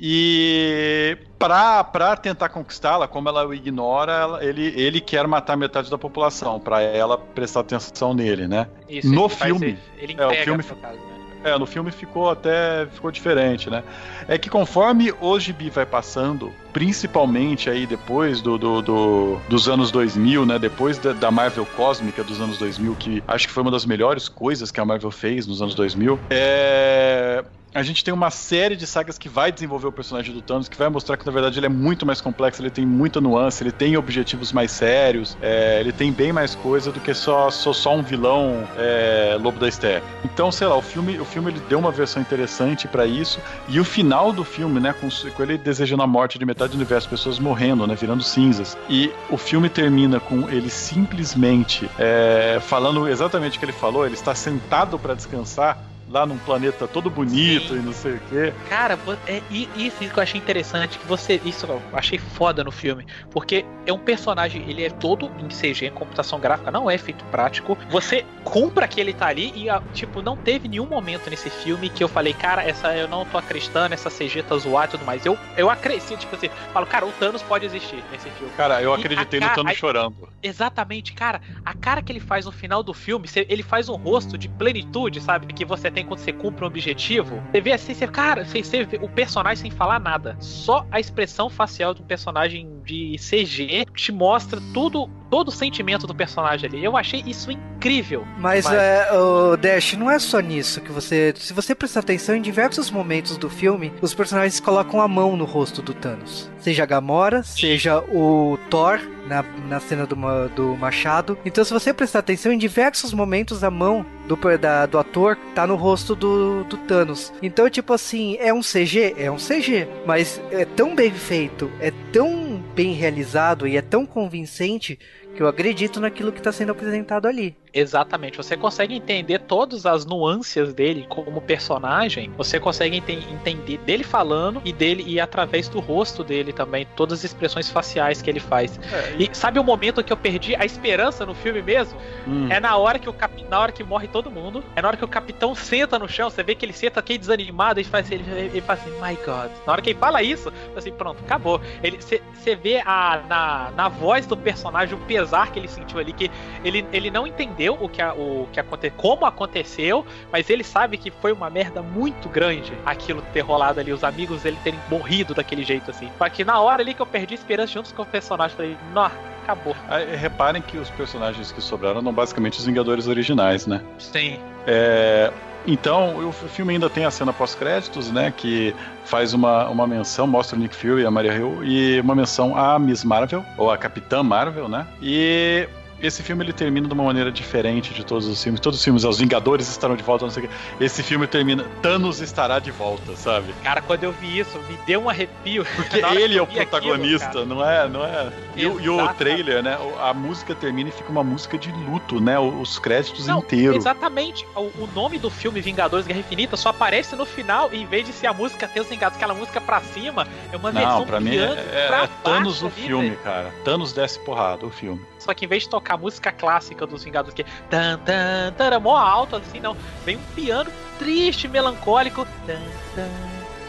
E 0.04 1.16
pra 1.38 2.16
tentar 2.18 2.50
conquistá-la, 2.50 3.08
como 3.08 3.30
ela 3.30 3.46
o 3.48 3.54
ignora, 3.54 4.12
ela- 4.12 4.44
ele, 4.44 4.74
ele 4.76 5.00
quer 5.00 5.28
matar 5.28 5.56
metade 5.56 5.92
da 5.92 5.98
população, 5.98 6.60
pra 6.60 6.82
ela 6.82 7.18
prestar 7.20 7.60
atenção 7.60 8.12
nele, 8.14 8.48
né? 8.48 8.68
Isso, 8.90 9.14
no 9.14 9.26
ele 9.26 9.30
faz- 9.30 9.52
filme. 9.52 9.78
Ele 10.00 10.14
é, 10.18 10.26
o 10.26 10.30
entrega, 10.32 10.44
filme 10.44 10.64
no 10.68 10.76
caso, 10.76 10.96
né? 10.98 11.12
É, 11.44 11.58
no 11.58 11.66
filme 11.66 11.92
ficou 11.92 12.30
até 12.30 12.86
ficou 12.92 13.10
diferente, 13.12 13.68
né? 13.70 13.84
É 14.28 14.38
que 14.38 14.50
conforme 14.50 15.12
o 15.20 15.40
gibi 15.40 15.70
vai 15.72 15.86
passando, 15.88 16.52
principalmente 16.74 17.68
aí 17.70 17.88
depois 17.88 18.42
do, 18.42 18.58
do- 18.58 18.82
do- 18.82 19.40
dos 19.50 19.68
anos 19.68 19.90
2000, 19.92 20.46
né? 20.46 20.58
Depois 20.60 21.00
da, 21.00 21.14
da 21.14 21.32
Marvel 21.32 21.66
cósmica 21.76 22.24
dos 22.24 22.40
anos 22.42 22.58
2000, 22.60 22.96
que 22.96 23.24
acho 23.28 23.48
que 23.48 23.54
foi 23.54 23.62
uma 23.64 23.72
das 23.72 23.86
melhores 23.86 24.28
coisas 24.30 24.72
que 24.72 24.80
a 24.80 24.86
Marvel 24.86 25.10
fez 25.12 25.46
nos 25.48 25.62
anos 25.62 25.74
2000, 25.74 26.20
é... 26.30 27.44
A 27.74 27.84
gente 27.84 28.04
tem 28.04 28.14
uma 28.14 28.30
série 28.30 28.76
de 28.76 28.86
sagas 28.86 29.18
que 29.18 29.30
vai 29.30 29.50
desenvolver 29.50 29.88
o 29.88 29.92
personagem 29.94 30.34
do 30.34 30.42
Thanos, 30.42 30.68
que 30.68 30.78
vai 30.78 30.90
mostrar 30.90 31.16
que 31.16 31.26
na 31.26 31.32
verdade 31.32 31.58
ele 31.58 31.68
é 31.68 31.70
muito 31.70 32.06
mais 32.06 32.20
complexo, 32.20 32.62
ele 32.62 32.70
tem 32.70 32.86
muita 32.86 33.22
nuance, 33.22 33.64
ele 33.64 33.72
tem 33.72 33.96
objetivos 33.96 34.52
mais 34.52 34.72
sérios, 34.72 35.38
é, 35.42 35.80
ele 35.80 35.94
tem 35.94 36.12
bem 36.12 36.34
mais 36.34 36.54
coisa 36.54 36.92
do 36.92 37.00
que 37.00 37.14
só, 37.14 37.50
só, 37.50 37.72
só 37.72 37.96
um 37.96 38.04
vilão 38.04 38.68
é, 38.78 39.38
lobo 39.40 39.58
da 39.58 39.72
steppe. 39.72 40.06
Então, 40.26 40.52
sei 40.52 40.68
lá, 40.68 40.76
o 40.76 40.82
filme, 40.82 41.18
o 41.18 41.24
filme 41.24 41.52
ele 41.52 41.62
deu 41.70 41.80
uma 41.80 41.92
versão 41.92 42.22
interessante 42.22 42.90
pra 42.90 43.06
isso, 43.06 43.40
e 43.70 43.80
o 43.80 43.86
final 43.86 44.34
do 44.34 44.44
filme, 44.44 44.82
né, 44.82 44.94
com, 45.00 45.08
com 45.08 45.44
ele 45.44 45.58
desejando 45.58 46.04
a 46.04 46.08
morte 46.08 46.38
de 46.38 46.46
metade 46.46 46.74
do 46.74 46.76
universo, 46.76 47.08
pessoas 47.08 47.40
morrendo, 47.40 47.88
né, 47.88 47.96
virando 47.96 48.22
cinzas, 48.22 48.78
e 48.90 49.10
o 49.30 49.38
filme 49.38 49.70
termina 49.70 50.20
com 50.20 50.50
ele 50.50 50.70
simplesmente 50.70 51.90
é, 51.98 52.60
falando 52.62 53.08
exatamente 53.08 53.56
o 53.56 53.60
que 53.60 53.66
ele 53.66 53.72
falou, 53.72 54.06
ele 54.06 54.16
está 54.16 54.36
sentado 54.36 55.00
pra 55.00 55.14
descansar 55.14 55.91
lá 56.12 56.26
num 56.26 56.38
planeta 56.38 56.88
todo 56.88 57.10
bonito 57.10 57.76
e 57.76 57.80
não 57.82 57.94
sei 57.94 58.14
o 58.16 58.20
quê. 58.30 58.54
Cara, 58.70 59.00
é 59.28 59.42
i- 59.50 59.70
isso 59.76 59.98
que 60.10 60.20
eu 60.20 60.24
achei 60.24 60.40
interessante, 60.40 60.98
que 61.00 61.08
você. 61.08 61.40
Isso 61.46 61.66
eu 61.66 61.82
achei 61.94 62.20
foda 62.20 62.64
no 62.64 62.72
filme. 62.72 63.06
Porque 63.32 63.66
é 63.86 63.94
um 63.94 63.98
personagem, 63.98 64.64
ele 64.70 64.84
é 64.84 64.90
todo 64.90 65.32
em 65.40 65.50
CG, 65.50 65.86
em 65.88 65.92
computação 65.92 66.40
gráfica, 66.40 66.70
não 66.72 66.90
é 66.90 66.96
efeito 66.96 67.24
prático. 67.26 67.78
Você 67.90 68.26
compra 68.44 68.88
que 68.88 69.00
ele 69.00 69.14
tá 69.14 69.28
ali 69.28 69.52
e, 69.56 69.70
ah, 69.70 69.82
tipo, 69.94 70.22
não 70.22 70.36
teve 70.36 70.68
nenhum 70.68 70.86
momento 70.88 71.30
nesse 71.30 71.50
filme 71.50 71.90
que 71.90 72.04
eu 72.04 72.08
falei, 72.10 72.34
cara, 72.34 72.64
essa 72.64 72.96
eu 72.96 73.08
não 73.08 73.24
tô 73.26 73.38
acreditando, 73.38 73.94
essa 73.94 74.10
CG 74.10 74.44
tá 74.44 74.58
zoada 74.58 74.88
e 74.88 74.92
tudo 74.92 75.06
mais. 75.06 75.26
Eu, 75.26 75.38
eu 75.56 75.70
acredito, 75.70 76.18
tipo 76.18 76.36
assim, 76.36 76.50
falo, 76.74 76.86
cara, 76.86 77.06
o 77.06 77.12
Thanos 77.14 77.42
pode 77.42 77.66
existir 77.66 78.04
nesse 78.12 78.30
filme. 78.32 78.52
Cara, 78.58 78.82
eu 78.82 78.92
E 78.96 79.00
acreditei 79.00 79.40
no 79.40 79.48
ca- 79.48 79.56
Thanos 79.56 79.72
a- 79.72 79.76
chorando. 79.76 80.28
Exatamente, 80.44 81.14
cara. 81.14 81.40
A 81.64 81.74
cara 81.74 82.02
que 82.02 82.12
ele 82.12 82.20
faz 82.20 82.46
no 82.46 82.52
final 82.52 82.84
do 82.84 82.94
filme, 82.94 83.28
ele 83.48 83.64
faz 83.64 83.88
um 83.90 83.96
rosto 83.96 84.38
de 84.38 84.50
plenitude, 84.50 85.22
sabe? 85.22 85.46
Que 85.54 85.64
você 85.64 85.90
tem 85.90 86.01
quando 86.06 86.20
você 86.20 86.34
cumpre 86.34 86.64
um 86.64 86.68
objetivo. 86.68 87.42
Você 87.52 87.62
vê 87.62 87.74
assim, 87.74 87.94
você, 87.94 88.08
cara, 88.08 88.46
você, 88.46 88.64
você 88.64 89.00
o 89.02 89.10
personagem 89.10 89.64
sem 89.64 89.72
falar 89.72 90.00
nada. 90.00 90.36
Só 90.40 90.86
a 90.92 91.00
expressão 91.00 91.50
facial 91.50 91.94
de 91.94 92.02
um 92.02 92.06
personagem 92.06 92.81
de 92.82 93.16
CG 93.18 93.86
te 93.96 94.12
mostra 94.12 94.60
tudo, 94.74 95.10
todo 95.30 95.48
o 95.50 95.52
sentimento 95.52 96.06
do 96.08 96.14
personagem 96.16 96.70
ali. 96.70 96.84
Eu 96.84 96.98
achei 96.98 97.24
isso 97.26 97.52
incrível. 97.52 98.26
Mas, 98.38 98.66
Mas- 98.66 98.74
é, 98.76 99.08
o 99.14 99.56
Dash, 99.58 99.94
não 99.94 100.10
é 100.10 100.20
só 100.20 100.40
nisso 100.40 100.82
que 100.82 100.92
você. 100.92 101.34
Se 101.38 101.54
você 101.54 101.74
prestar 101.76 102.02
atenção, 102.02 102.36
em 102.36 102.42
diversos 102.42 102.90
momentos 102.92 103.38
do 103.38 103.50
filme, 103.50 103.92
os 104.02 104.14
personagens 104.14 104.60
colocam 104.60 105.02
a 105.02 105.08
mão 105.08 105.36
no 105.38 105.46
rosto 105.46 105.82
do 105.82 105.94
Thanos. 105.94 106.50
Seja 106.60 106.84
a 106.84 106.86
Gamora, 106.86 107.42
seja 107.44 108.00
o 108.00 108.58
Thor 108.70 109.00
na, 109.28 109.44
na 109.68 109.80
cena 109.80 110.06
do, 110.06 110.16
do 110.56 110.76
Machado. 110.78 111.38
Então, 111.44 111.64
se 111.64 111.74
você 111.74 111.92
prestar 111.94 112.20
atenção, 112.20 112.52
em 112.52 112.58
diversos 112.58 113.14
momentos 113.14 113.64
a 113.64 113.72
mão 113.72 114.06
do, 114.28 114.38
da- 114.60 114.86
do 114.86 115.00
ator 115.00 115.38
tá 115.56 115.66
no 115.66 115.76
rosto 115.76 116.16
do, 116.16 116.64
do 116.66 116.78
Thanos. 116.78 117.34
Então, 117.42 117.68
tipo 117.70 117.94
assim, 117.94 118.38
é 118.40 118.54
um 118.54 118.62
CG? 118.62 119.16
É 119.18 119.32
um 119.32 119.38
CG. 119.38 119.88
Mas 120.06 120.40
é 120.52 120.64
tão 120.66 120.94
bem 120.96 121.12
feito, 121.12 121.72
é 121.80 121.92
tão 122.14 122.62
bem 122.74 122.94
realizado 122.94 123.68
e 123.68 123.78
é 123.78 123.82
tão 123.82 124.06
convincente 124.06 124.98
que 125.36 125.42
eu 125.42 125.48
acredito 125.48 126.00
naquilo 126.00 126.32
que 126.32 126.40
está 126.40 126.52
sendo 126.52 126.72
apresentado 126.72 127.28
ali. 127.28 127.56
Exatamente, 127.74 128.36
você 128.38 128.58
consegue 128.58 128.96
entender 128.96 129.40
todas 129.40 129.86
as 129.86 130.06
nuances 130.06 130.74
dele 130.74 131.06
como 131.08 131.40
personagem, 131.42 132.30
você 132.38 132.60
consegue 132.60 132.98
enten- 132.98 133.24
entender 133.32 133.78
dele 133.80 134.04
falando 134.04 134.62
e 134.66 134.74
dele 134.74 135.04
e 135.08 135.20
através 135.20 135.70
do 135.70 135.80
rosto 135.80 136.24
dele 136.24 136.52
também, 136.52 136.86
todas 136.98 137.20
as 137.20 137.26
expressões 137.26 137.70
faciais 137.70 138.22
que 138.22 138.30
ele 138.30 138.42
faz. 138.42 138.78
E 139.18 139.30
sabe 139.32 139.58
o 139.58 139.64
momento 139.64 140.04
que 140.04 140.12
eu 140.12 140.18
perdi 140.18 140.54
a 140.56 140.66
esperança 140.66 141.26
no 141.26 141.34
filme 141.34 141.62
mesmo? 141.62 141.98
Hum. 142.28 142.48
É 142.50 142.60
na 142.60 142.76
hora 142.76 143.00
que 143.00 143.10
o 143.10 143.14
cap... 143.14 143.32
na 143.50 143.60
hora 143.60 143.72
que 143.72 143.84
morre 143.84 144.08
todo 144.08 144.30
mundo, 144.30 144.62
é 144.76 144.82
na 144.82 144.90
hora 144.90 144.98
que 144.98 145.06
o 145.06 145.08
capitão 145.08 145.56
senta 145.56 145.98
no 145.98 146.10
chão, 146.10 146.30
você 146.30 146.44
vê 146.44 146.56
que 146.56 146.66
ele 146.66 146.74
senta 146.74 147.00
aqui 147.00 147.18
desanimado 147.18 147.80
e 147.80 147.86
faz 147.86 148.12
ele, 148.12 148.24
ele 148.30 148.62
fala 148.62 148.80
assim, 148.80 148.92
my 148.92 149.16
god. 149.26 149.52
Na 149.66 149.74
hora 149.74 149.82
que 149.82 149.92
ele 149.92 150.00
fala 150.00 150.22
isso, 150.22 150.52
assim, 150.76 150.92
pronto, 150.92 151.24
acabou. 151.24 151.62
Ele 151.82 151.98
você 152.02 152.56
vê 152.56 152.82
a 152.86 153.22
na, 153.30 153.72
na 153.76 153.88
voz 153.88 154.26
do 154.26 154.36
personagem 154.36 154.96
o 154.96 155.02
pesar 155.06 155.52
que 155.52 155.60
ele 155.60 155.68
sentiu 155.68 156.00
ali 156.00 156.12
que 156.12 156.30
ele, 156.64 156.86
ele 156.92 157.10
não 157.12 157.26
entendeu 157.26 157.61
o 157.70 157.88
que, 157.88 158.02
a, 158.02 158.14
o 158.14 158.48
que 158.52 158.60
aconteceu, 158.60 158.98
como 158.98 159.26
aconteceu, 159.26 160.06
mas 160.32 160.50
ele 160.50 160.64
sabe 160.64 160.98
que 160.98 161.12
foi 161.12 161.32
uma 161.32 161.50
merda 161.50 161.82
muito 161.82 162.30
grande 162.30 162.74
aquilo 162.86 163.22
ter 163.34 163.42
rolado 163.42 163.80
ali, 163.80 163.92
os 163.92 164.04
amigos 164.04 164.42
dele 164.44 164.58
terem 164.64 164.80
morrido 164.90 165.34
daquele 165.34 165.64
jeito 165.64 165.92
assim. 165.92 166.10
Só 166.18 166.28
que 166.30 166.44
na 166.44 166.60
hora 166.60 166.82
ali 166.82 166.94
que 166.94 167.02
eu 167.02 167.06
perdi 167.06 167.34
a 167.34 167.38
esperança 167.38 167.74
juntos 167.74 167.92
com 167.92 168.02
o 168.02 168.06
personagem, 168.06 168.56
falei, 168.56 168.78
nó, 168.94 169.10
acabou. 169.44 169.76
Aí, 169.88 170.16
reparem 170.16 170.62
que 170.62 170.78
os 170.78 170.90
personagens 170.92 171.52
que 171.52 171.62
sobraram 171.62 172.02
são 172.02 172.14
basicamente 172.14 172.60
os 172.60 172.66
Vingadores 172.66 173.08
originais, 173.08 173.68
né? 173.68 173.82
Sim. 174.00 174.40
É, 174.66 175.32
Então, 175.66 176.28
o 176.28 176.32
filme 176.32 176.74
ainda 176.74 176.90
tem 176.90 177.06
a 177.06 177.12
cena 177.12 177.32
pós-créditos, 177.32 178.12
né? 178.12 178.34
Que 178.36 178.76
faz 179.06 179.34
uma, 179.34 179.68
uma 179.70 179.86
menção, 179.86 180.26
mostra 180.26 180.58
o 180.58 180.60
Nick 180.60 180.76
Fury 180.76 181.04
e 181.04 181.06
a 181.06 181.12
Maria 181.12 181.34
Hill, 181.34 181.64
e 181.64 182.00
uma 182.02 182.16
menção 182.16 182.58
à 182.58 182.80
Miss 182.80 183.04
Marvel, 183.04 183.46
ou 183.58 183.70
a 183.70 183.78
Capitã 183.78 184.24
Marvel, 184.24 184.68
né? 184.68 184.88
E 185.02 185.68
esse 186.02 186.24
filme 186.24 186.44
ele 186.44 186.54
termina 186.54 186.88
de 186.88 186.94
uma 186.94 187.04
maneira 187.04 187.32
diferente 187.32 187.94
de 187.94 188.04
todos 188.04 188.28
os 188.28 188.42
filmes. 188.42 188.60
Todos 188.60 188.80
os 188.80 188.84
filmes, 188.84 189.04
os 189.04 189.20
Vingadores 189.20 189.70
estarão 189.70 189.96
de 189.96 190.04
volta, 190.04 190.26
não 190.26 190.32
sei 190.32 190.46
o 190.46 190.48
quê. 190.48 190.54
Esse 190.80 191.04
filme 191.04 191.28
termina, 191.28 191.64
Thanos 191.82 192.20
estará 192.22 192.60
de 192.60 192.72
volta, 192.72 193.16
sabe? 193.16 193.54
Cara, 193.64 193.82
quando 193.82 194.04
eu 194.04 194.12
vi 194.12 194.40
isso, 194.40 194.58
me 194.70 194.78
deu 194.86 195.04
um 195.04 195.10
arrepio. 195.10 195.66
Porque 195.76 195.98
ele 196.18 196.38
é 196.38 196.42
o 196.42 196.48
protagonista, 196.48 197.28
aquilo, 197.28 197.46
não 197.46 197.68
é, 197.68 197.88
não 197.88 198.04
é. 198.04 198.32
E, 198.56 198.64
e, 198.64 198.90
o 198.90 199.08
trailer, 199.14 199.62
né? 199.64 199.78
A 200.02 200.14
música 200.14 200.56
termina 200.56 200.90
e 200.90 200.92
fica 200.92 201.12
uma 201.12 201.24
música 201.24 201.58
de 201.58 201.72
luto, 201.72 202.20
né? 202.20 202.40
Os 202.40 202.80
créditos 202.80 203.28
não, 203.28 203.40
inteiros. 203.40 203.78
Exatamente. 203.78 204.46
O, 204.56 204.62
o, 204.84 204.90
nome 204.94 205.20
do 205.20 205.30
filme 205.30 205.62
Vingadores 205.62 206.06
Guerra 206.06 206.20
Infinita 206.20 206.58
só 206.58 206.70
aparece 206.70 207.16
no 207.16 207.26
final, 207.26 207.70
e 207.72 207.82
em 207.82 207.86
vez 207.86 208.06
de 208.06 208.14
ser 208.14 208.28
a 208.28 208.34
música 208.34 208.68
ter 208.68 208.82
os 208.82 208.88
Vingadores, 208.88 209.18
aquela 209.18 209.34
música 209.34 209.62
pra 209.62 209.82
cima, 209.82 210.28
é 210.52 210.58
uma 210.58 210.72
não, 210.72 210.82
versão 210.82 211.06
pra 211.06 211.20
mim 211.20 211.38
é, 211.38 211.44
é, 211.44 212.04
é 212.04 212.10
Thanos 212.24 212.64
o 212.64 212.70
filme, 212.70 213.16
cara. 213.24 213.52
Thanos 213.64 213.94
desce 213.94 214.20
porrada, 214.20 214.66
o 214.66 214.70
filme. 214.70 215.02
Só 215.22 215.34
que 215.34 215.46
em 215.46 215.48
vez 215.48 215.64
de 215.64 215.70
tocar 215.70 215.94
a 215.94 215.98
música 215.98 216.32
clássica 216.32 216.86
dos 216.88 217.04
Vingadores, 217.04 217.34
que 217.34 217.44
é 217.44 217.46
tan, 217.70 218.00
tan, 218.00 218.54
tan, 218.58 218.80
mó 218.80 218.98
alto, 218.98 219.36
assim, 219.36 219.60
não. 219.60 219.78
Vem 220.04 220.18
um 220.18 220.24
piano 220.36 220.72
triste, 220.98 221.48
melancólico. 221.48 222.26
Tan, 222.48 222.60
tan, 222.96 223.10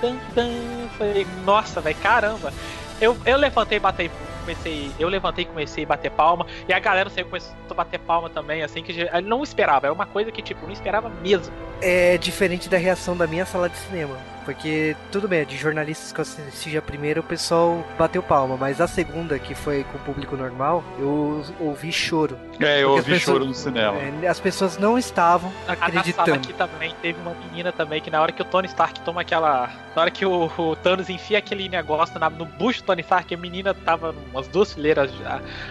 tan, 0.01 0.17
tan. 0.35 0.89
Falei, 0.97 1.27
nossa, 1.45 1.81
velho, 1.81 1.97
caramba. 1.97 2.53
Eu, 3.01 3.17
eu 3.27 3.37
levantei 3.37 3.77
e 3.77 3.81
batei 3.81 4.11
comecei. 4.43 4.91
Eu 4.99 5.09
levantei 5.09 5.45
comecei 5.45 5.85
a 5.85 5.87
bater 5.87 6.11
palma. 6.11 6.47
E 6.67 6.73
a 6.73 6.79
galera 6.79 7.11
saiu 7.11 7.27
começou 7.27 7.55
a 7.69 7.75
bater 7.75 8.01
palma 8.01 8.29
também, 8.31 8.63
assim, 8.63 8.83
que 8.83 8.93
não 9.23 9.43
esperava. 9.43 9.87
É 9.87 9.91
uma 9.91 10.07
coisa 10.07 10.31
que, 10.33 10.43
tipo, 10.43 10.65
não 10.65 10.73
esperava 10.73 11.09
mesmo. 11.09 11.53
É 11.81 12.17
diferente 12.19 12.69
da 12.69 12.77
reação 12.77 13.17
da 13.17 13.27
minha 13.27 13.45
sala 13.45 13.69
de 13.69 13.77
cinema. 13.77 14.17
Porque, 14.45 14.97
tudo 15.11 15.29
bem, 15.29 15.45
de 15.45 15.57
jornalistas 15.57 16.13
que 16.13 16.21
eu 16.21 16.23
assisti 16.23 16.77
a 16.77 16.83
primeira, 16.83 17.21
o 17.21 17.23
pessoal 17.23 17.85
bateu 17.99 18.23
palma, 18.23 18.57
mas 18.57 18.81
a 18.81 18.87
segunda, 18.87 19.39
que 19.39 19.55
foi 19.55 19.85
com 19.85 19.99
o 19.99 20.01
público 20.01 20.37
normal, 20.37 20.83
eu 20.99 21.45
ouvi 21.61 21.93
choro. 21.93 22.39
É, 22.61 22.83
eu 22.83 22.91
ouvi 22.91 23.13
pessoas, 23.13 23.23
choro 23.23 23.45
no 23.45 23.55
cinema. 23.55 23.97
É, 24.23 24.27
as 24.27 24.41
pessoas 24.41 24.79
não 24.79 24.99
estavam 24.99 25.53
acreditando. 25.67 26.31
Na 26.31 26.37
aqui 26.37 26.53
também 26.53 26.95
teve 27.03 27.21
uma 27.21 27.35
menina 27.35 27.73
também 27.73 28.01
que 28.01 28.11
na 28.11 28.21
hora 28.21 28.33
que 28.33 28.43
o 28.43 28.45
Tony 28.45 28.67
Stark 28.69 29.01
toma 29.01 29.21
aquela. 29.21 29.71
Na 29.95 30.03
hora 30.03 30.11
que 30.11 30.25
o, 30.25 30.51
o 30.57 30.77
Thanos 30.77 31.11
enfia 31.11 31.39
aquele 31.39 31.69
negócio 31.69 32.19
na, 32.19 32.31
no 32.31 32.45
bucho 32.45 32.83
do 32.83 32.87
Tony 32.87 33.03
Stark, 33.03 33.35
a 33.35 33.37
menina 33.37 33.75
tava 33.75 34.15
umas 34.33 34.49
duas 34.49 34.73
fileiras 34.73 35.11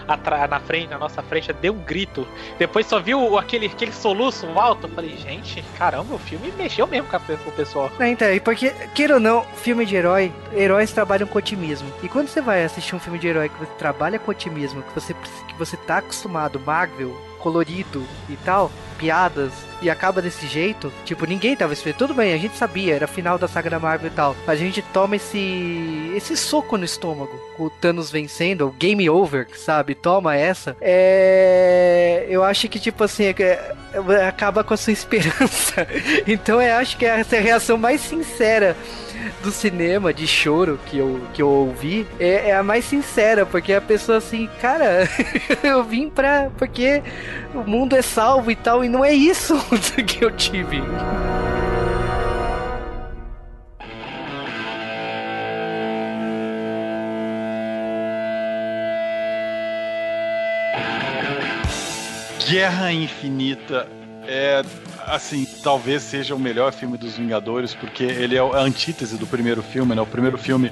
atrás, 0.07 0.49
na 0.49 0.59
frente, 0.59 0.89
na 0.89 0.97
nossa 0.97 1.22
frente, 1.24 1.51
deu 1.53 1.74
um 1.74 1.80
grito. 1.80 2.28
Depois 2.57 2.86
só 2.86 2.99
viu 2.99 3.38
aquele, 3.38 3.67
aquele 3.67 3.91
soluço 3.91 4.47
alto. 4.57 4.88
Eu 4.88 4.91
falei, 4.91 5.17
gente, 5.17 5.63
caramba, 5.78 6.15
o 6.15 6.19
filme 6.19 6.51
mexeu 6.57 6.88
mesmo 6.88 7.07
com, 7.09 7.15
a, 7.15 7.19
com 7.19 7.49
o 7.49 7.53
pessoal. 7.53 7.91
É, 7.99 8.07
então, 8.09 8.32
e 8.32 8.39
porque 8.39 8.61
porque, 8.62 8.88
queira 8.93 9.16
ou 9.16 9.20
não, 9.20 9.43
filme 9.55 9.88
de 9.88 9.95
herói, 9.95 10.32
heróis 10.53 10.91
trabalham 10.91 11.28
com 11.28 11.39
otimismo. 11.39 11.91
E 12.03 12.07
quando 12.07 12.28
você 12.28 12.39
vai 12.39 12.64
assistir 12.64 12.95
um 12.95 12.99
filme 12.99 13.18
de 13.18 13.28
herói 13.28 13.49
que 13.49 13.57
você 13.57 13.72
trabalha 13.80 14.20
com 14.20 14.30
otimismo, 14.30 14.84
que 14.84 14.93
você, 14.93 15.16
que 15.16 15.57
você 15.57 15.76
tá 15.76 15.97
acostumado, 15.97 16.59
Marvel, 16.59 17.20
colorido 17.39 18.05
e 18.30 18.36
tal, 18.38 18.72
piadas, 18.99 19.51
e 19.82 19.89
acaba 19.89 20.22
desse 20.22 20.45
jeito, 20.45 20.93
tipo, 21.03 21.26
ninguém 21.26 21.55
tava 21.55 21.74
esperando. 21.74 21.97
Tudo 21.97 22.14
bem, 22.14 22.34
a 22.34 22.38
gente 22.38 22.55
sabia, 22.55 22.93
era 22.93 23.07
final 23.07 23.39
da 23.39 23.47
saga 23.47 23.68
da 23.68 23.80
Marvel 23.80 24.12
e 24.12 24.14
tal. 24.14 24.36
A 24.45 24.55
gente 24.55 24.84
toma 24.93 25.16
esse 25.16 26.12
esse 26.16 26.38
soco 26.38 26.78
no 26.78 26.86
estômago, 26.86 27.34
o 27.57 27.68
Thanos 27.68 28.12
vencendo, 28.12 28.68
o 28.68 28.72
game 28.72 29.09
over, 29.09 29.47
sabe? 29.57 29.95
Toma 29.95 30.36
essa. 30.36 30.78
É, 30.80 32.28
eu 32.30 32.43
acho 32.43 32.70
que 32.70 32.80
tipo 32.80 33.03
assim, 33.03 33.24
é, 33.26 33.76
acaba 34.28 34.64
com 34.64 34.74
a 34.74 34.78
sua 34.78 34.94
esperança. 34.94 35.88
então 36.28 36.62
eu 36.62 36.76
acho 36.76 36.98
que 36.98 37.06
essa 37.06 37.36
é 37.36 37.39
a 37.39 37.42
reação 37.42 37.78
mais 37.78 38.02
sincera 38.02 38.76
do 39.44 39.52
cinema 39.52 40.14
de 40.14 40.26
choro 40.28 40.80
que 40.86 40.98
eu, 40.98 41.22
que 41.34 41.42
eu 41.42 41.48
ouvi 41.48 42.08
é, 42.20 42.50
é 42.50 42.56
a 42.56 42.64
mais 42.64 42.86
sincera, 42.86 43.46
porque 43.46 43.74
a 43.74 43.82
pessoa 43.82 44.18
assim, 44.18 44.50
cara, 44.60 45.08
eu 45.64 45.84
vim 45.84 46.10
pra. 46.10 46.50
porque 46.58 47.02
o 47.54 47.60
mundo 47.60 47.96
é 47.96 48.02
salvo 48.02 48.52
e 48.52 48.56
tal, 48.56 48.84
e 48.84 48.89
não 48.89 49.04
é 49.04 49.14
isso 49.14 49.56
que 50.06 50.24
eu 50.24 50.32
tive. 50.32 50.82
Guerra 62.52 62.91
Infinita 62.91 63.88
é 64.28 64.62
assim, 65.08 65.47
talvez 65.64 66.02
seja 66.02 66.36
o 66.36 66.39
melhor 66.39 66.74
filme 66.74 66.97
dos 66.97 67.16
Vingadores, 67.16 67.74
porque 67.74 68.04
ele 68.04 68.36
é 68.36 68.39
a 68.41 68.60
antítese 68.60 69.18
do 69.18 69.26
primeiro 69.26 69.64
filme, 69.64 69.95
né? 69.95 70.02
O 70.02 70.06
primeiro 70.06 70.38
filme 70.38 70.70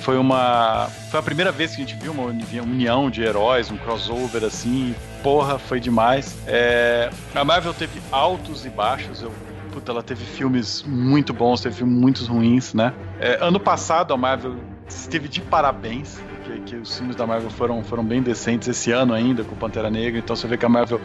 foi 0.00 0.18
uma. 0.18 0.88
Foi 1.08 1.20
a 1.20 1.22
primeira 1.22 1.52
vez 1.52 1.76
que 1.76 1.82
a 1.82 1.86
gente 1.86 1.96
viu 2.02 2.10
uma 2.10 2.24
união 2.24 3.08
de 3.08 3.22
heróis, 3.22 3.70
um 3.70 3.76
crossover 3.76 4.42
assim. 4.42 4.92
Porra, 5.22 5.56
foi 5.56 5.78
demais. 5.78 6.36
É... 6.48 7.10
A 7.32 7.44
Marvel 7.44 7.74
teve 7.74 8.02
altos 8.10 8.66
e 8.66 8.68
baixos. 8.68 9.22
Eu... 9.22 9.32
Puta, 9.70 9.92
ela 9.92 10.02
teve 10.02 10.24
filmes 10.24 10.82
muito 10.84 11.32
bons, 11.32 11.60
teve 11.60 11.76
filmes 11.76 11.96
muito 11.96 12.24
ruins, 12.24 12.74
né? 12.74 12.92
É, 13.20 13.38
ano 13.40 13.60
passado 13.60 14.12
a 14.12 14.16
Marvel 14.16 14.56
esteve 14.88 15.28
de 15.28 15.40
parabéns 15.40 16.20
que, 16.50 16.60
que, 16.60 16.76
os 16.76 16.96
filmes 16.96 17.16
da 17.16 17.26
Marvel 17.26 17.50
foram, 17.50 17.82
foram 17.84 18.04
bem 18.04 18.22
decentes 18.22 18.68
esse 18.68 18.90
ano 18.90 19.14
ainda, 19.14 19.44
com 19.44 19.54
Pantera 19.54 19.90
Negra, 19.90 20.18
então 20.18 20.34
você 20.34 20.46
vê 20.46 20.56
que 20.56 20.64
a 20.64 20.68
Marvel 20.68 21.00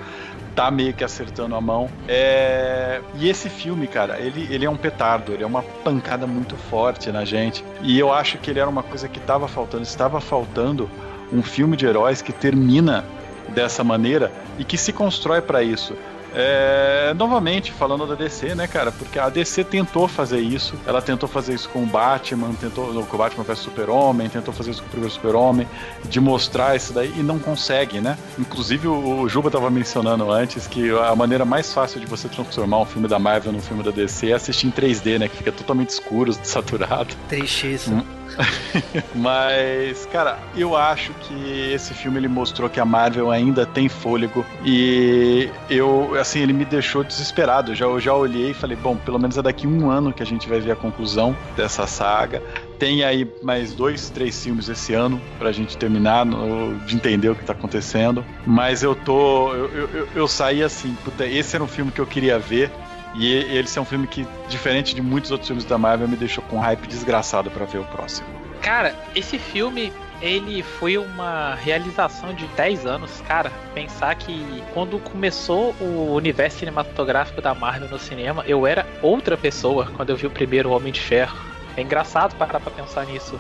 tá 0.56 0.72
meio 0.72 0.94
que 0.94 1.04
acertando 1.04 1.56
a 1.56 1.62
mão. 1.62 1.90
É... 2.08 3.02
E 3.16 3.30
esse 3.30 3.50
filme, 3.50 3.88
cara, 3.88 4.20
ele, 4.20 4.48
ele 4.50 4.66
é 4.66 4.70
um 4.70 4.78
petardo, 4.78 5.34
ele 5.34 5.44
é 5.44 5.48
uma 5.48 5.62
pancada 5.62 6.26
muito 6.26 6.56
forte 6.56 7.12
na 7.12 7.26
gente. 7.26 7.64
E 7.82 8.00
eu 8.00 8.12
acho 8.14 8.38
que 8.38 8.50
ele 8.50 8.60
era 8.60 8.70
uma 8.70 8.84
coisa 8.84 9.08
que 9.08 9.20
estava 9.20 9.48
faltando, 9.48 9.84
estava 9.84 10.22
faltando 10.22 10.90
um 11.32 11.44
filme 11.44 11.76
de 11.76 11.86
heróis 11.86 12.22
que 12.22 12.32
termina 12.32 13.04
dessa 13.50 13.84
maneira 13.84 14.32
e 14.58 14.64
que 14.64 14.78
se 14.78 14.94
constrói 14.94 15.42
para 15.42 15.62
isso. 15.62 15.96
É, 16.38 17.14
novamente, 17.14 17.72
falando 17.72 18.06
da 18.06 18.14
DC, 18.14 18.56
né, 18.56 18.68
cara? 18.68 18.92
Porque 18.92 19.18
a 19.18 19.30
DC 19.30 19.64
tentou 19.64 20.06
fazer 20.06 20.42
isso. 20.42 20.76
Ela 20.86 21.02
tentou 21.02 21.30
fazer 21.30 21.54
isso 21.54 21.70
com 21.70 21.84
o 21.84 21.86
Batman, 21.86 22.54
tentou 22.56 23.06
com 23.06 23.16
o 23.16 23.18
Batman 23.18 23.44
vs 23.46 23.60
Super-Homem, 23.60 24.28
tentou 24.28 24.54
fazer 24.54 24.72
isso 24.72 24.82
com 24.82 24.88
o 24.88 24.92
primeiro 24.92 25.14
Super-Homem, 25.14 25.66
de 26.10 26.20
mostrar 26.20 26.76
isso 26.76 26.92
daí 26.92 27.14
e 27.18 27.24
não 27.24 27.40
consegue, 27.40 28.02
né? 28.02 28.18
Inclusive, 28.38 28.86
o 28.86 29.30
Juba 29.30 29.50
tava 29.50 29.70
mencionando 29.70 30.30
antes 30.30 30.68
que 30.68 30.92
a 30.92 31.16
maneira 31.16 31.46
mais 31.46 31.74
fácil 31.74 32.02
de 32.02 32.06
você 32.06 32.28
transformar 32.28 32.82
um 32.82 32.86
filme 32.86 33.08
da 33.08 33.18
Marvel 33.18 33.54
num 33.54 33.62
filme 33.62 33.82
da 33.82 33.92
DC 33.92 34.32
é 34.32 34.34
assistir 34.34 34.68
em 34.68 34.72
3D, 34.72 35.18
né? 35.18 35.30
Que 35.30 35.38
fica 35.38 35.54
totalmente 35.54 35.90
escuro, 35.90 36.34
saturado. 36.44 37.16
Tristeza. 37.30 37.94
Hum. 37.94 38.25
Mas, 39.16 40.06
cara, 40.08 40.38
eu 40.56 40.76
acho 40.76 41.14
que 41.14 41.72
esse 41.74 41.94
filme 41.94 42.18
ele 42.18 42.28
mostrou 42.28 42.70
que 42.70 42.80
a 42.80 42.86
Marvel 42.86 43.32
ainda 43.32 43.66
tem 43.66 43.88
fôlego 43.90 44.46
e 44.64 45.50
eu, 45.70 46.16
assim, 46.20 46.40
ele 46.40 46.54
me 46.54 46.66
deixou 46.66 47.04
desesperado. 47.04 47.72
Eu 47.72 47.76
já, 47.76 47.86
eu 47.86 48.00
já 48.00 48.14
olhei 48.14 48.52
e 48.52 48.54
falei, 48.54 48.76
bom, 48.76 48.96
pelo 48.96 49.20
menos 49.20 49.38
é 49.38 49.42
daqui 49.42 49.68
um 49.68 49.90
ano 49.90 50.14
que 50.14 50.24
a 50.24 50.26
gente 50.26 50.48
vai 50.50 50.60
ver 50.60 50.72
a 50.72 50.76
conclusão 50.76 51.36
dessa 51.56 51.88
saga. 51.88 52.42
Tem 52.78 53.04
aí 53.04 53.28
mais 53.42 53.74
dois, 53.74 54.10
três 54.10 54.42
filmes 54.42 54.68
esse 54.68 54.94
ano 54.94 55.22
pra 55.40 55.52
gente 55.52 55.78
terminar, 55.78 56.26
no, 56.26 56.76
de 56.80 56.96
entender 56.96 57.30
o 57.30 57.36
que 57.36 57.46
tá 57.46 57.54
acontecendo. 57.54 58.26
Mas 58.46 58.84
eu 58.84 58.94
tô. 58.94 59.54
Eu, 59.54 59.90
eu, 59.94 60.08
eu 60.14 60.28
saí 60.28 60.62
assim, 60.62 60.94
puta, 61.04 61.26
esse 61.26 61.56
era 61.56 61.64
um 61.64 61.68
filme 61.68 61.90
que 61.92 62.02
eu 62.02 62.06
queria 62.06 62.38
ver. 62.38 62.70
E 63.18 63.32
ele 63.32 63.68
é 63.74 63.82
um 63.82 63.86
filme 63.86 64.08
que, 64.08 64.28
diferente 64.50 64.94
de 64.94 65.02
muitos 65.02 65.32
outros 65.32 65.48
filmes 65.48 65.66
da 65.66 65.78
Marvel, 65.78 66.08
me 66.08 66.18
deixou 66.18 66.44
com 66.44 66.60
hype 66.60 66.88
desgraçado 66.88 67.50
para 67.50 67.66
ver 67.66 67.80
o 67.80 67.86
próximo. 67.86 68.28
Cara, 68.62 68.96
esse 69.16 69.38
filme 69.38 69.94
ele 70.22 70.64
foi 70.64 70.98
uma 70.98 71.56
realização 71.56 72.34
de 72.34 72.48
10 72.48 72.86
anos, 72.86 73.22
cara. 73.28 73.52
Pensar 73.74 74.16
que 74.16 74.64
quando 74.74 74.98
começou 75.00 75.76
o 75.80 76.14
universo 76.14 76.60
cinematográfico 76.60 77.42
da 77.42 77.54
Marvel 77.54 77.90
no 77.90 78.00
cinema, 78.00 78.44
eu 78.48 78.66
era 78.66 78.86
outra 79.02 79.38
pessoa 79.38 79.92
quando 79.96 80.10
eu 80.10 80.18
vi 80.18 80.26
o 80.28 80.32
primeiro 80.32 80.72
Homem 80.72 80.92
de 80.92 81.00
Ferro. 81.00 81.38
É 81.78 81.82
engraçado 81.82 82.36
parar 82.38 82.60
pra 82.60 82.72
pensar 82.72 83.06
nisso. 83.06 83.40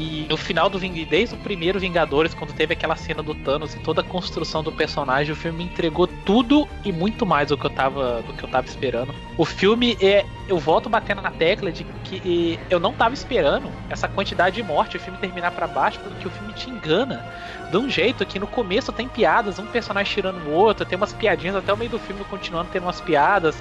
E 0.00 0.26
no 0.30 0.36
final 0.38 0.70
do 0.70 0.78
desde 0.78 1.34
o 1.34 1.38
primeiro 1.38 1.78
Vingadores, 1.78 2.32
quando 2.32 2.54
teve 2.54 2.72
aquela 2.72 2.96
cena 2.96 3.22
do 3.22 3.34
Thanos 3.34 3.74
e 3.74 3.80
toda 3.80 4.00
a 4.00 4.04
construção 4.04 4.62
do 4.62 4.72
personagem, 4.72 5.30
o 5.30 5.36
filme 5.36 5.62
entregou 5.62 6.06
tudo 6.06 6.66
e 6.82 6.90
muito 6.90 7.26
mais 7.26 7.48
do 7.48 7.58
que 7.58 7.66
eu 7.66 7.70
tava, 7.70 8.22
do 8.22 8.32
que 8.32 8.42
eu 8.42 8.48
tava 8.48 8.66
esperando. 8.66 9.14
O 9.36 9.44
filme 9.44 9.98
é. 10.00 10.24
Eu 10.48 10.58
volto 10.58 10.88
batendo 10.88 11.20
na 11.20 11.30
tecla 11.30 11.70
de 11.70 11.84
que 12.02 12.58
eu 12.70 12.80
não 12.80 12.92
tava 12.92 13.14
esperando 13.14 13.70
essa 13.90 14.08
quantidade 14.08 14.56
de 14.56 14.62
morte, 14.62 14.96
o 14.96 15.00
filme 15.00 15.18
terminar 15.18 15.52
para 15.52 15.66
baixo, 15.66 16.00
porque 16.00 16.26
o 16.26 16.30
filme 16.30 16.52
te 16.54 16.70
engana. 16.70 17.24
De 17.70 17.76
um 17.76 17.88
jeito 17.88 18.26
que 18.26 18.38
no 18.38 18.48
começo 18.48 18.90
tem 18.90 19.06
piadas, 19.06 19.58
um 19.58 19.66
personagem 19.66 20.12
tirando 20.12 20.44
o 20.46 20.50
outro, 20.50 20.84
tem 20.84 20.96
umas 20.96 21.12
piadinhas 21.12 21.54
até 21.54 21.72
o 21.72 21.76
meio 21.76 21.90
do 21.90 22.00
filme 22.00 22.24
continuando 22.24 22.70
tendo 22.72 22.84
umas 22.84 23.00
piadas. 23.00 23.54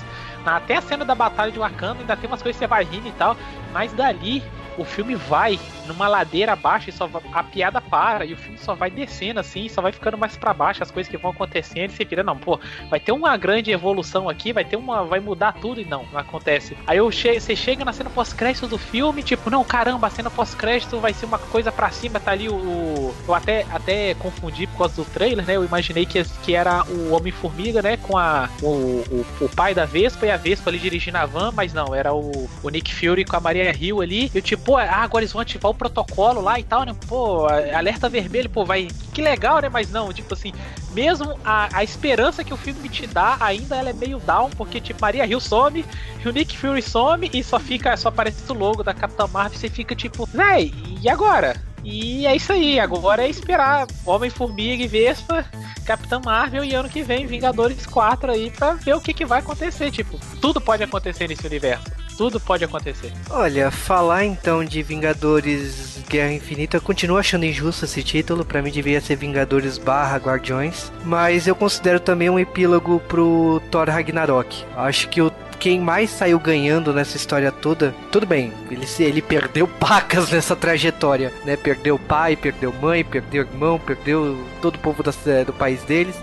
Até 0.44 0.78
a 0.78 0.82
cena 0.82 1.04
da 1.06 1.14
batalha 1.14 1.52
de 1.52 1.60
Wakanda 1.60 2.00
ainda 2.00 2.16
tem 2.16 2.28
umas 2.28 2.42
coisas 2.42 2.58
que 2.58 2.66
você 2.66 2.68
vai 2.68 2.84
rindo 2.86 3.08
e 3.08 3.12
tal. 3.12 3.38
Mas 3.72 3.94
dali 3.94 4.42
o 4.80 4.86
filme 4.86 5.16
vai 5.16 5.60
numa 5.86 6.08
ladeira 6.08 6.54
abaixo 6.54 6.90
e 6.90 6.94
só 6.94 7.10
a 7.34 7.44
piada 7.44 7.82
para 7.82 8.26
e 8.26 8.34
o 8.34 8.38
filme 8.38 8.58
só 8.58 8.76
vai 8.76 8.90
descendo 8.90 9.40
assim, 9.40 9.68
só 9.68 9.82
vai 9.82 9.92
ficando 9.92 10.18
mais 10.18 10.38
para 10.38 10.54
baixo 10.54 10.84
as 10.84 10.92
coisas 10.92 11.10
que 11.10 11.18
vão 11.18 11.32
acontecendo 11.32 11.92
e 11.92 11.96
você 11.96 12.06
vira, 12.06 12.24
não, 12.24 12.38
pô, 12.38 12.60
vai 12.90 13.00
ter 13.00 13.12
uma 13.12 13.36
grande 13.38 13.72
evolução 13.72 14.30
aqui, 14.30 14.54
vai 14.54 14.64
ter 14.64 14.76
uma, 14.76 15.04
vai 15.04 15.20
mudar 15.20 15.54
tudo 15.54 15.82
e 15.82 15.86
não, 15.86 16.06
não 16.12 16.20
acontece. 16.20 16.78
Aí 16.88 16.98
eu 16.98 17.12
che 17.12 17.40
você 17.40 17.56
chega 17.56 17.84
na 17.84 17.94
cena 17.94 18.10
pós-crédito 18.10 18.68
do 18.68 18.78
filme, 18.78 19.24
tipo, 19.24 19.50
não, 19.50 19.64
caramba, 19.64 20.08
a 20.08 20.10
cena 20.10 20.30
pós-crédito 20.30 21.00
vai 21.00 21.14
ser 21.14 21.26
uma 21.26 21.40
coisa 21.40 21.72
para 21.72 21.90
cima, 21.92 22.20
tá 22.20 22.32
ali 22.32 22.48
o, 22.50 23.14
eu 23.28 23.34
até 23.34 23.66
até 23.72 24.14
confundi 24.16 24.68
por 24.68 24.78
causa 24.78 24.96
do 24.96 25.06
trailer, 25.06 25.46
né? 25.46 25.56
Eu 25.56 25.66
imaginei 25.66 26.06
que, 26.06 26.24
que 26.44 26.56
era 26.56 26.84
o 26.86 27.14
Homem-Formiga, 27.14 27.82
né, 27.82 27.98
com 27.98 28.18
a 28.18 28.50
o, 28.62 28.68
o, 28.68 29.26
o, 29.42 29.50
pai 29.50 29.74
da 29.74 29.86
Vespa 29.86 30.26
e 30.26 30.32
a 30.32 30.38
Vespa 30.38 30.70
ali 30.70 30.80
dirigindo 30.80 31.18
a 31.18 31.26
van, 31.26 31.52
mas 31.52 31.74
não, 31.74 31.94
era 31.94 32.14
o, 32.14 32.50
o 32.64 32.70
Nick 32.70 32.94
Fury 32.94 33.26
com 33.26 33.36
a 33.36 33.40
Maria 33.40 33.76
Hill 33.76 34.02
ali. 34.02 34.32
E 34.34 34.38
eu 34.38 34.42
tipo, 34.42 34.69
pô, 34.70 34.78
ah, 34.78 34.98
agora 34.98 35.24
eles 35.24 35.34
vão 35.34 35.42
ativar 35.42 35.72
o 35.72 35.74
protocolo 35.74 36.42
lá 36.42 36.60
e 36.60 36.64
tal, 36.64 36.84
né? 36.84 36.96
Pô, 37.08 37.48
alerta 37.48 38.08
vermelho, 38.08 38.48
pô, 38.48 38.64
vai. 38.64 38.88
Que 39.12 39.20
legal, 39.20 39.60
né? 39.60 39.68
Mas 39.68 39.90
não, 39.90 40.14
tipo 40.14 40.36
assim, 40.36 40.54
mesmo 40.92 41.40
a, 41.44 41.76
a 41.76 41.84
esperança 41.84 42.44
que 42.44 42.54
o 42.54 42.58
filme 42.58 42.88
te 42.88 43.08
dá, 43.08 43.36
ainda 43.40 43.76
ela 43.76 43.90
é 43.90 43.94
meio 43.94 44.20
down, 44.20 44.52
porque, 44.52 44.80
tipo, 44.80 45.02
Maria 45.02 45.26
Hill 45.26 45.40
some, 45.40 45.84
o 46.24 46.30
Nick 46.30 46.56
Fury 46.56 46.84
some 46.84 47.32
e 47.34 47.44
só 47.44 47.60
fica, 47.60 47.98
só 47.98 48.10
aparece 48.10 48.44
o 48.52 48.54
logo 48.54 48.84
da 48.84 48.94
Capitã 48.94 49.26
Marvel 49.26 49.58
e 49.58 49.60
você 49.60 49.70
fica 49.72 49.96
tipo, 49.96 50.28
véi, 50.28 50.72
e 51.02 51.10
agora? 51.10 51.60
E 51.84 52.28
é 52.28 52.36
isso 52.36 52.54
aí, 52.54 52.80
agora 52.80 53.26
é 53.26 53.30
esperar 53.30 53.88
Homem-Formiga 54.06 54.84
e 54.84 54.88
Vespa, 54.88 55.46
Capitã 55.84 56.22
Marvel 56.24 56.64
e 56.64 56.76
ano 56.76 56.90
que 56.90 57.02
vem 57.02 57.26
Vingadores 57.26 57.88
4 57.88 58.32
aí 58.32 58.52
pra 58.52 58.74
ver 58.74 58.94
o 58.94 59.02
que, 59.02 59.16
que 59.16 59.26
vai 59.26 59.40
acontecer. 59.40 59.90
Tipo, 59.90 60.20
tudo 60.40 60.62
pode 60.62 60.84
acontecer 60.84 61.28
nesse 61.28 61.48
universo. 61.48 61.99
Tudo 62.20 62.38
pode 62.38 62.66
acontecer. 62.66 63.14
Olha, 63.30 63.72
falar 63.72 64.26
então 64.26 64.62
de 64.62 64.84
Vingadores 64.84 66.04
Guerra 66.10 66.34
Infinita, 66.34 66.76
eu 66.76 66.82
continuo 66.82 67.16
achando 67.16 67.46
injusto 67.46 67.86
esse 67.86 68.04
título. 68.04 68.44
Para 68.44 68.62
mim 68.62 68.72
devia 68.72 69.00
ser 69.00 69.16
Vingadores 69.16 69.78
barra 69.78 70.18
Guardiões. 70.18 70.92
Mas 71.06 71.48
eu 71.48 71.56
considero 71.56 71.98
também 71.98 72.30
um 72.30 72.38
epílogo 72.38 73.00
pro 73.08 73.62
Thor 73.72 73.88
Ragnarok. 73.88 74.66
Acho 74.76 75.08
que 75.08 75.22
o 75.22 75.32
quem 75.58 75.80
mais 75.80 76.10
saiu 76.10 76.40
ganhando 76.40 76.94
nessa 76.94 77.16
história 77.16 77.52
toda, 77.52 77.94
tudo 78.12 78.26
bem, 78.26 78.54
ele, 78.72 78.86
ele 79.00 79.22
perdeu 79.22 79.68
pacas 79.80 80.30
nessa 80.32 80.56
trajetória, 80.56 81.34
né? 81.46 81.56
Perdeu 81.56 81.98
pai, 82.00 82.36
perdeu 82.36 82.74
mãe, 82.82 83.04
perdeu 83.04 83.44
irmão, 83.44 83.80
perdeu 83.80 84.38
todo 84.62 84.76
o 84.76 84.80
povo 84.80 85.04
da, 85.04 85.12
do 85.46 85.54
país 85.54 85.82
deles 85.84 86.16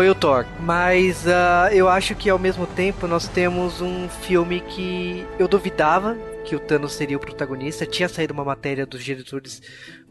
foi 0.00 0.08
o 0.08 0.14
Thor. 0.14 0.46
Mas 0.60 1.26
uh, 1.26 1.68
eu 1.72 1.86
acho 1.86 2.14
que 2.14 2.30
ao 2.30 2.38
mesmo 2.38 2.66
tempo 2.66 3.06
nós 3.06 3.28
temos 3.28 3.82
um 3.82 4.08
filme 4.08 4.62
que 4.62 5.26
eu 5.38 5.46
duvidava 5.46 6.16
que 6.42 6.56
o 6.56 6.58
Thanos 6.58 6.94
seria 6.94 7.18
o 7.18 7.20
protagonista. 7.20 7.84
Tinha 7.84 8.08
saído 8.08 8.32
uma 8.32 8.42
matéria 8.42 8.86
dos 8.86 9.04
diretores 9.04 9.60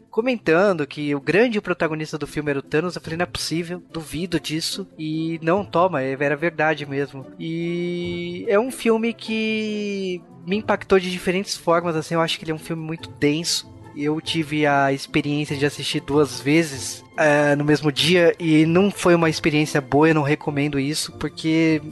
comentando 0.08 0.86
que 0.86 1.12
o 1.12 1.20
grande 1.20 1.60
protagonista 1.60 2.16
do 2.16 2.24
filme 2.24 2.50
era 2.50 2.60
o 2.60 2.62
Thanos. 2.62 2.94
Eu 2.94 3.02
falei, 3.02 3.16
não 3.16 3.24
é 3.24 3.26
possível, 3.26 3.82
duvido 3.90 4.38
disso. 4.38 4.86
E 4.96 5.40
não, 5.42 5.64
toma, 5.64 6.00
é, 6.00 6.16
era 6.20 6.36
verdade 6.36 6.86
mesmo. 6.86 7.26
E 7.36 8.44
é 8.46 8.60
um 8.60 8.70
filme 8.70 9.12
que 9.12 10.22
me 10.46 10.56
impactou 10.56 11.00
de 11.00 11.10
diferentes 11.10 11.56
formas, 11.56 11.96
assim, 11.96 12.14
eu 12.14 12.20
acho 12.20 12.38
que 12.38 12.44
ele 12.44 12.52
é 12.52 12.54
um 12.54 12.58
filme 12.58 12.80
muito 12.80 13.10
denso. 13.18 13.68
Eu 14.02 14.18
tive 14.18 14.66
a 14.66 14.94
experiência 14.94 15.54
de 15.54 15.66
assistir 15.66 16.00
duas 16.00 16.40
vezes 16.40 17.04
uh, 17.18 17.54
no 17.54 17.62
mesmo 17.62 17.92
dia 17.92 18.34
e 18.38 18.64
não 18.64 18.90
foi 18.90 19.14
uma 19.14 19.28
experiência 19.28 19.78
boa, 19.78 20.08
eu 20.08 20.14
não 20.14 20.22
recomendo 20.22 20.80
isso, 20.80 21.12
porque 21.12 21.82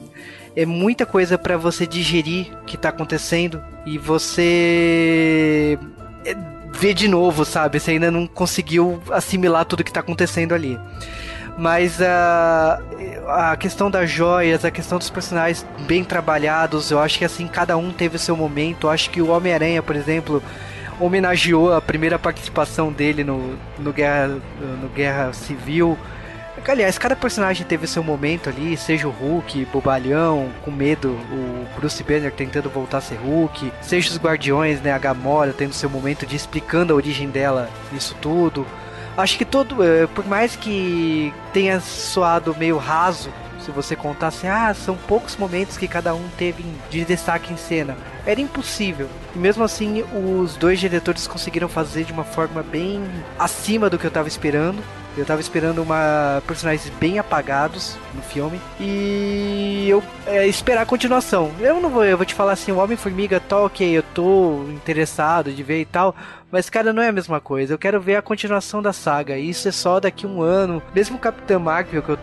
é 0.57 0.65
muita 0.65 1.05
coisa 1.05 1.37
para 1.37 1.59
você 1.59 1.87
digerir 1.87 2.47
que 2.65 2.79
tá 2.79 2.89
acontecendo 2.89 3.63
e 3.85 3.99
você 3.99 5.79
é, 6.25 6.35
ver 6.73 6.95
de 6.95 7.09
novo, 7.09 7.45
sabe? 7.45 7.79
Você 7.79 7.91
ainda 7.91 8.11
não 8.11 8.27
conseguiu 8.27 9.03
assimilar 9.11 9.67
tudo 9.67 9.85
que 9.85 9.93
tá 9.93 10.01
acontecendo 10.01 10.55
ali. 10.55 10.81
Mas 11.59 12.01
a, 12.01 12.81
a 13.51 13.57
questão 13.59 13.91
das 13.91 14.09
joias, 14.09 14.65
a 14.65 14.71
questão 14.71 14.97
dos 14.97 15.11
personagens 15.11 15.67
bem 15.87 16.03
trabalhados, 16.03 16.91
eu 16.91 17.01
acho 17.01 17.19
que 17.19 17.25
assim, 17.27 17.47
cada 17.47 17.77
um 17.77 17.91
teve 17.91 18.17
o 18.17 18.19
seu 18.19 18.35
momento. 18.35 18.87
Eu 18.87 18.91
acho 18.93 19.11
que 19.11 19.21
o 19.21 19.29
Homem-Aranha, 19.29 19.83
por 19.83 19.95
exemplo, 19.95 20.43
homenageou 21.01 21.73
a 21.73 21.81
primeira 21.81 22.19
participação 22.19 22.93
dele 22.93 23.25
no, 23.25 23.57
no, 23.79 23.93
Guerra, 23.93 24.39
no 24.81 24.89
Guerra 24.89 25.33
Civil. 25.33 25.97
Aliás, 26.67 26.99
cada 26.99 27.17
personagem 27.17 27.65
teve 27.65 27.87
seu 27.87 28.05
momento 28.05 28.51
ali, 28.51 28.77
seja 28.77 29.09
o 29.09 29.11
Hulk, 29.11 29.65
bobalhão, 29.73 30.51
com 30.63 30.71
medo, 30.71 31.11
o 31.11 31.67
Bruce 31.77 32.03
Banner 32.03 32.31
tentando 32.31 32.69
voltar 32.69 32.99
a 32.99 33.01
ser 33.01 33.15
Hulk, 33.15 33.73
seja 33.81 34.11
os 34.11 34.19
Guardiões, 34.19 34.81
né, 34.83 34.93
a 34.93 34.99
Gamora 34.99 35.55
tendo 35.57 35.73
seu 35.73 35.89
momento 35.89 36.27
de 36.27 36.37
explicando 36.37 36.93
a 36.93 36.97
origem 36.97 37.31
dela 37.31 37.71
nisso 37.91 38.15
tudo. 38.21 38.67
Acho 39.17 39.39
que 39.39 39.45
todo, 39.45 39.83
eh, 39.83 40.07
por 40.15 40.27
mais 40.27 40.57
que 40.57 41.33
tenha 41.53 41.81
soado 41.81 42.55
meio 42.59 42.77
raso, 42.77 43.31
se 43.69 43.73
você 43.73 43.95
contasse, 43.95 44.47
ah, 44.47 44.73
são 44.73 44.97
poucos 44.97 45.37
momentos 45.37 45.77
que 45.77 45.87
cada 45.87 46.15
um 46.15 46.27
teve 46.39 46.65
de 46.89 47.05
destaque 47.05 47.53
em 47.53 47.57
cena. 47.57 47.99
Era 48.25 48.41
impossível. 48.41 49.09
E 49.35 49.39
mesmo 49.39 49.63
assim, 49.63 50.03
os 50.15 50.57
dois 50.57 50.81
diretores 50.81 51.27
conseguiram 51.27 51.69
fazer 51.69 52.05
de 52.05 52.13
uma 52.13 52.25
forma 52.25 52.63
bem 52.63 53.05
acima 53.39 53.91
do 53.91 53.99
que 53.99 54.07
eu 54.07 54.09
estava 54.09 54.27
esperando. 54.27 54.83
Eu 55.19 55.27
tava 55.27 55.41
esperando 55.41 55.83
uma 55.83 56.41
personagens 56.47 56.89
bem 57.01 57.19
apagados 57.19 57.97
no 58.15 58.23
filme 58.23 58.61
e 58.79 59.87
eu 59.89 60.03
é, 60.27 60.47
esperar 60.47 60.83
a 60.83 60.87
continuação. 60.87 61.51
Eu 61.59 61.81
não 61.81 61.91
vou, 61.91 62.05
eu 62.05 62.17
vou 62.17 62.25
te 62.25 62.35
falar 62.35 62.53
assim, 62.53 62.71
o 62.71 62.79
Homem-Formiga 62.79 63.41
tá 63.41 63.59
ok, 63.59 63.99
eu 63.99 64.03
tô 64.15 64.63
interessado 64.69 65.53
de 65.53 65.63
ver 65.65 65.81
e 65.81 65.85
tal, 65.85 66.15
mas 66.53 66.71
cara, 66.71 66.93
não 66.93 67.03
é 67.03 67.09
a 67.09 67.13
mesma 67.13 67.41
coisa. 67.41 67.75
Eu 67.75 67.79
quero 67.79 68.01
ver 68.01 68.15
a 68.15 68.23
continuação 68.23 68.81
da 68.81 68.93
saga. 68.93 69.37
Isso 69.37 69.67
é 69.69 69.73
só 69.73 69.99
daqui 69.99 70.25
um 70.25 70.41
ano. 70.41 70.81
Mesmo 70.95 71.17
o 71.17 71.21
Capitão 71.21 71.59
Marvel 71.59 72.01
que 72.01 72.11
eu, 72.11 72.19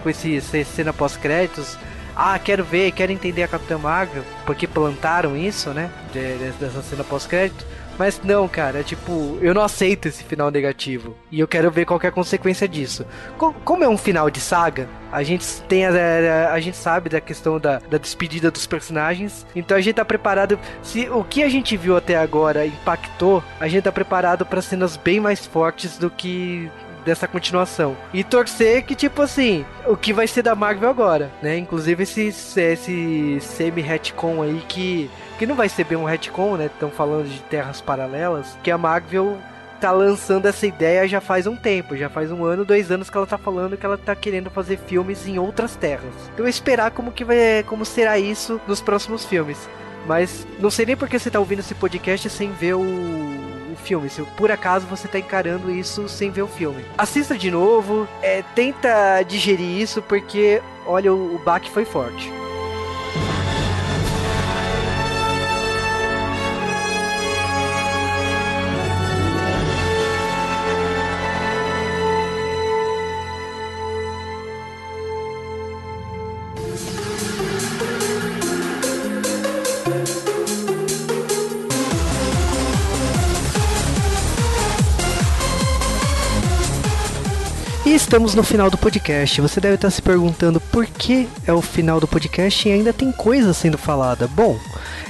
com 0.00 0.08
esse, 0.08 0.36
essa 0.36 0.64
cena 0.64 0.92
pós-créditos, 0.92 1.76
ah, 2.14 2.38
quero 2.38 2.62
ver, 2.62 2.92
quero 2.92 3.10
entender 3.10 3.42
a 3.42 3.48
Capitã 3.48 3.78
Marvel, 3.78 4.22
porque 4.46 4.66
plantaram 4.66 5.36
isso, 5.36 5.70
né? 5.70 5.90
De, 6.12 6.52
dessa 6.60 6.82
cena 6.82 7.02
pós-crédito. 7.02 7.64
Mas 8.00 8.18
não, 8.24 8.48
cara, 8.48 8.80
é 8.80 8.82
tipo, 8.82 9.36
eu 9.42 9.52
não 9.52 9.60
aceito 9.60 10.08
esse 10.08 10.24
final 10.24 10.50
negativo. 10.50 11.14
E 11.30 11.38
eu 11.38 11.46
quero 11.46 11.70
ver 11.70 11.84
qual 11.84 12.00
é 12.02 12.06
a 12.06 12.10
consequência 12.10 12.66
disso. 12.66 13.04
Como 13.62 13.84
é 13.84 13.88
um 13.90 13.98
final 13.98 14.30
de 14.30 14.40
saga, 14.40 14.88
a 15.12 15.22
gente 15.22 15.44
tem 15.68 15.84
a, 15.84 15.90
a, 15.90 16.54
a, 16.54 16.60
gente 16.60 16.78
sabe 16.78 17.10
da 17.10 17.20
questão 17.20 17.60
da, 17.60 17.78
da 17.78 17.98
despedida 17.98 18.50
dos 18.50 18.66
personagens. 18.66 19.46
Então 19.54 19.76
a 19.76 19.82
gente 19.82 19.96
tá 19.96 20.04
preparado. 20.04 20.58
Se 20.82 21.10
o 21.10 21.22
que 21.22 21.42
a 21.42 21.48
gente 21.50 21.76
viu 21.76 21.94
até 21.94 22.16
agora 22.16 22.64
impactou, 22.64 23.44
a 23.60 23.68
gente 23.68 23.84
tá 23.84 23.92
preparado 23.92 24.46
para 24.46 24.62
cenas 24.62 24.96
bem 24.96 25.20
mais 25.20 25.44
fortes 25.44 25.98
do 25.98 26.08
que 26.08 26.70
dessa 27.04 27.26
continuação. 27.28 27.96
E 28.12 28.22
torcer 28.22 28.84
que, 28.84 28.94
tipo 28.94 29.22
assim, 29.22 29.64
o 29.86 29.96
que 29.96 30.12
vai 30.12 30.26
ser 30.26 30.42
da 30.42 30.54
Marvel 30.54 30.88
agora, 30.88 31.30
né? 31.42 31.56
Inclusive 31.56 32.02
esse, 32.02 32.28
esse 32.28 33.38
semi-retcon 33.40 34.42
aí 34.42 34.62
que, 34.68 35.10
que 35.38 35.46
não 35.46 35.54
vai 35.54 35.68
ser 35.68 35.84
bem 35.84 35.98
um 35.98 36.04
retcon, 36.04 36.56
né? 36.56 36.66
Estão 36.66 36.90
falando 36.90 37.28
de 37.28 37.40
terras 37.42 37.80
paralelas, 37.80 38.56
que 38.62 38.70
a 38.70 38.78
Marvel 38.78 39.38
tá 39.80 39.90
lançando 39.90 40.46
essa 40.46 40.66
ideia 40.66 41.08
já 41.08 41.20
faz 41.20 41.46
um 41.46 41.56
tempo, 41.56 41.96
já 41.96 42.10
faz 42.10 42.30
um 42.30 42.44
ano, 42.44 42.66
dois 42.66 42.90
anos 42.90 43.08
que 43.08 43.16
ela 43.16 43.26
tá 43.26 43.38
falando 43.38 43.78
que 43.78 43.86
ela 43.86 43.96
tá 43.96 44.14
querendo 44.14 44.50
fazer 44.50 44.76
filmes 44.76 45.26
em 45.26 45.38
outras 45.38 45.74
terras. 45.74 46.12
Então 46.34 46.46
esperar 46.46 46.90
como 46.90 47.10
que 47.10 47.24
vai, 47.24 47.64
como 47.66 47.84
será 47.84 48.18
isso 48.18 48.60
nos 48.68 48.80
próximos 48.82 49.24
filmes. 49.24 49.68
Mas 50.06 50.46
não 50.58 50.70
sei 50.70 50.86
nem 50.86 50.96
porque 50.96 51.18
você 51.18 51.30
tá 51.30 51.38
ouvindo 51.38 51.60
esse 51.60 51.74
podcast 51.74 52.28
sem 52.28 52.52
ver 52.52 52.74
o 52.74 53.49
filme, 53.76 54.08
se 54.08 54.22
por 54.36 54.50
acaso 54.50 54.86
você 54.86 55.08
tá 55.08 55.18
encarando 55.18 55.70
isso 55.70 56.08
sem 56.08 56.30
ver 56.30 56.42
o 56.42 56.48
filme. 56.48 56.84
Assista 56.96 57.36
de 57.36 57.50
novo, 57.50 58.06
é, 58.22 58.42
tenta 58.54 59.22
digerir 59.22 59.80
isso, 59.80 60.02
porque, 60.02 60.62
olha, 60.86 61.12
o, 61.12 61.36
o 61.36 61.38
baque 61.38 61.70
foi 61.70 61.84
forte. 61.84 62.30
Estamos 88.10 88.34
no 88.34 88.42
final 88.42 88.68
do 88.68 88.76
podcast. 88.76 89.40
Você 89.40 89.60
deve 89.60 89.76
estar 89.76 89.88
se 89.88 90.02
perguntando 90.02 90.58
por 90.58 90.84
que 90.84 91.28
é 91.46 91.52
o 91.52 91.62
final 91.62 92.00
do 92.00 92.08
podcast 92.08 92.68
e 92.68 92.72
ainda 92.72 92.92
tem 92.92 93.12
coisa 93.12 93.54
sendo 93.54 93.78
falada. 93.78 94.26
Bom, 94.26 94.58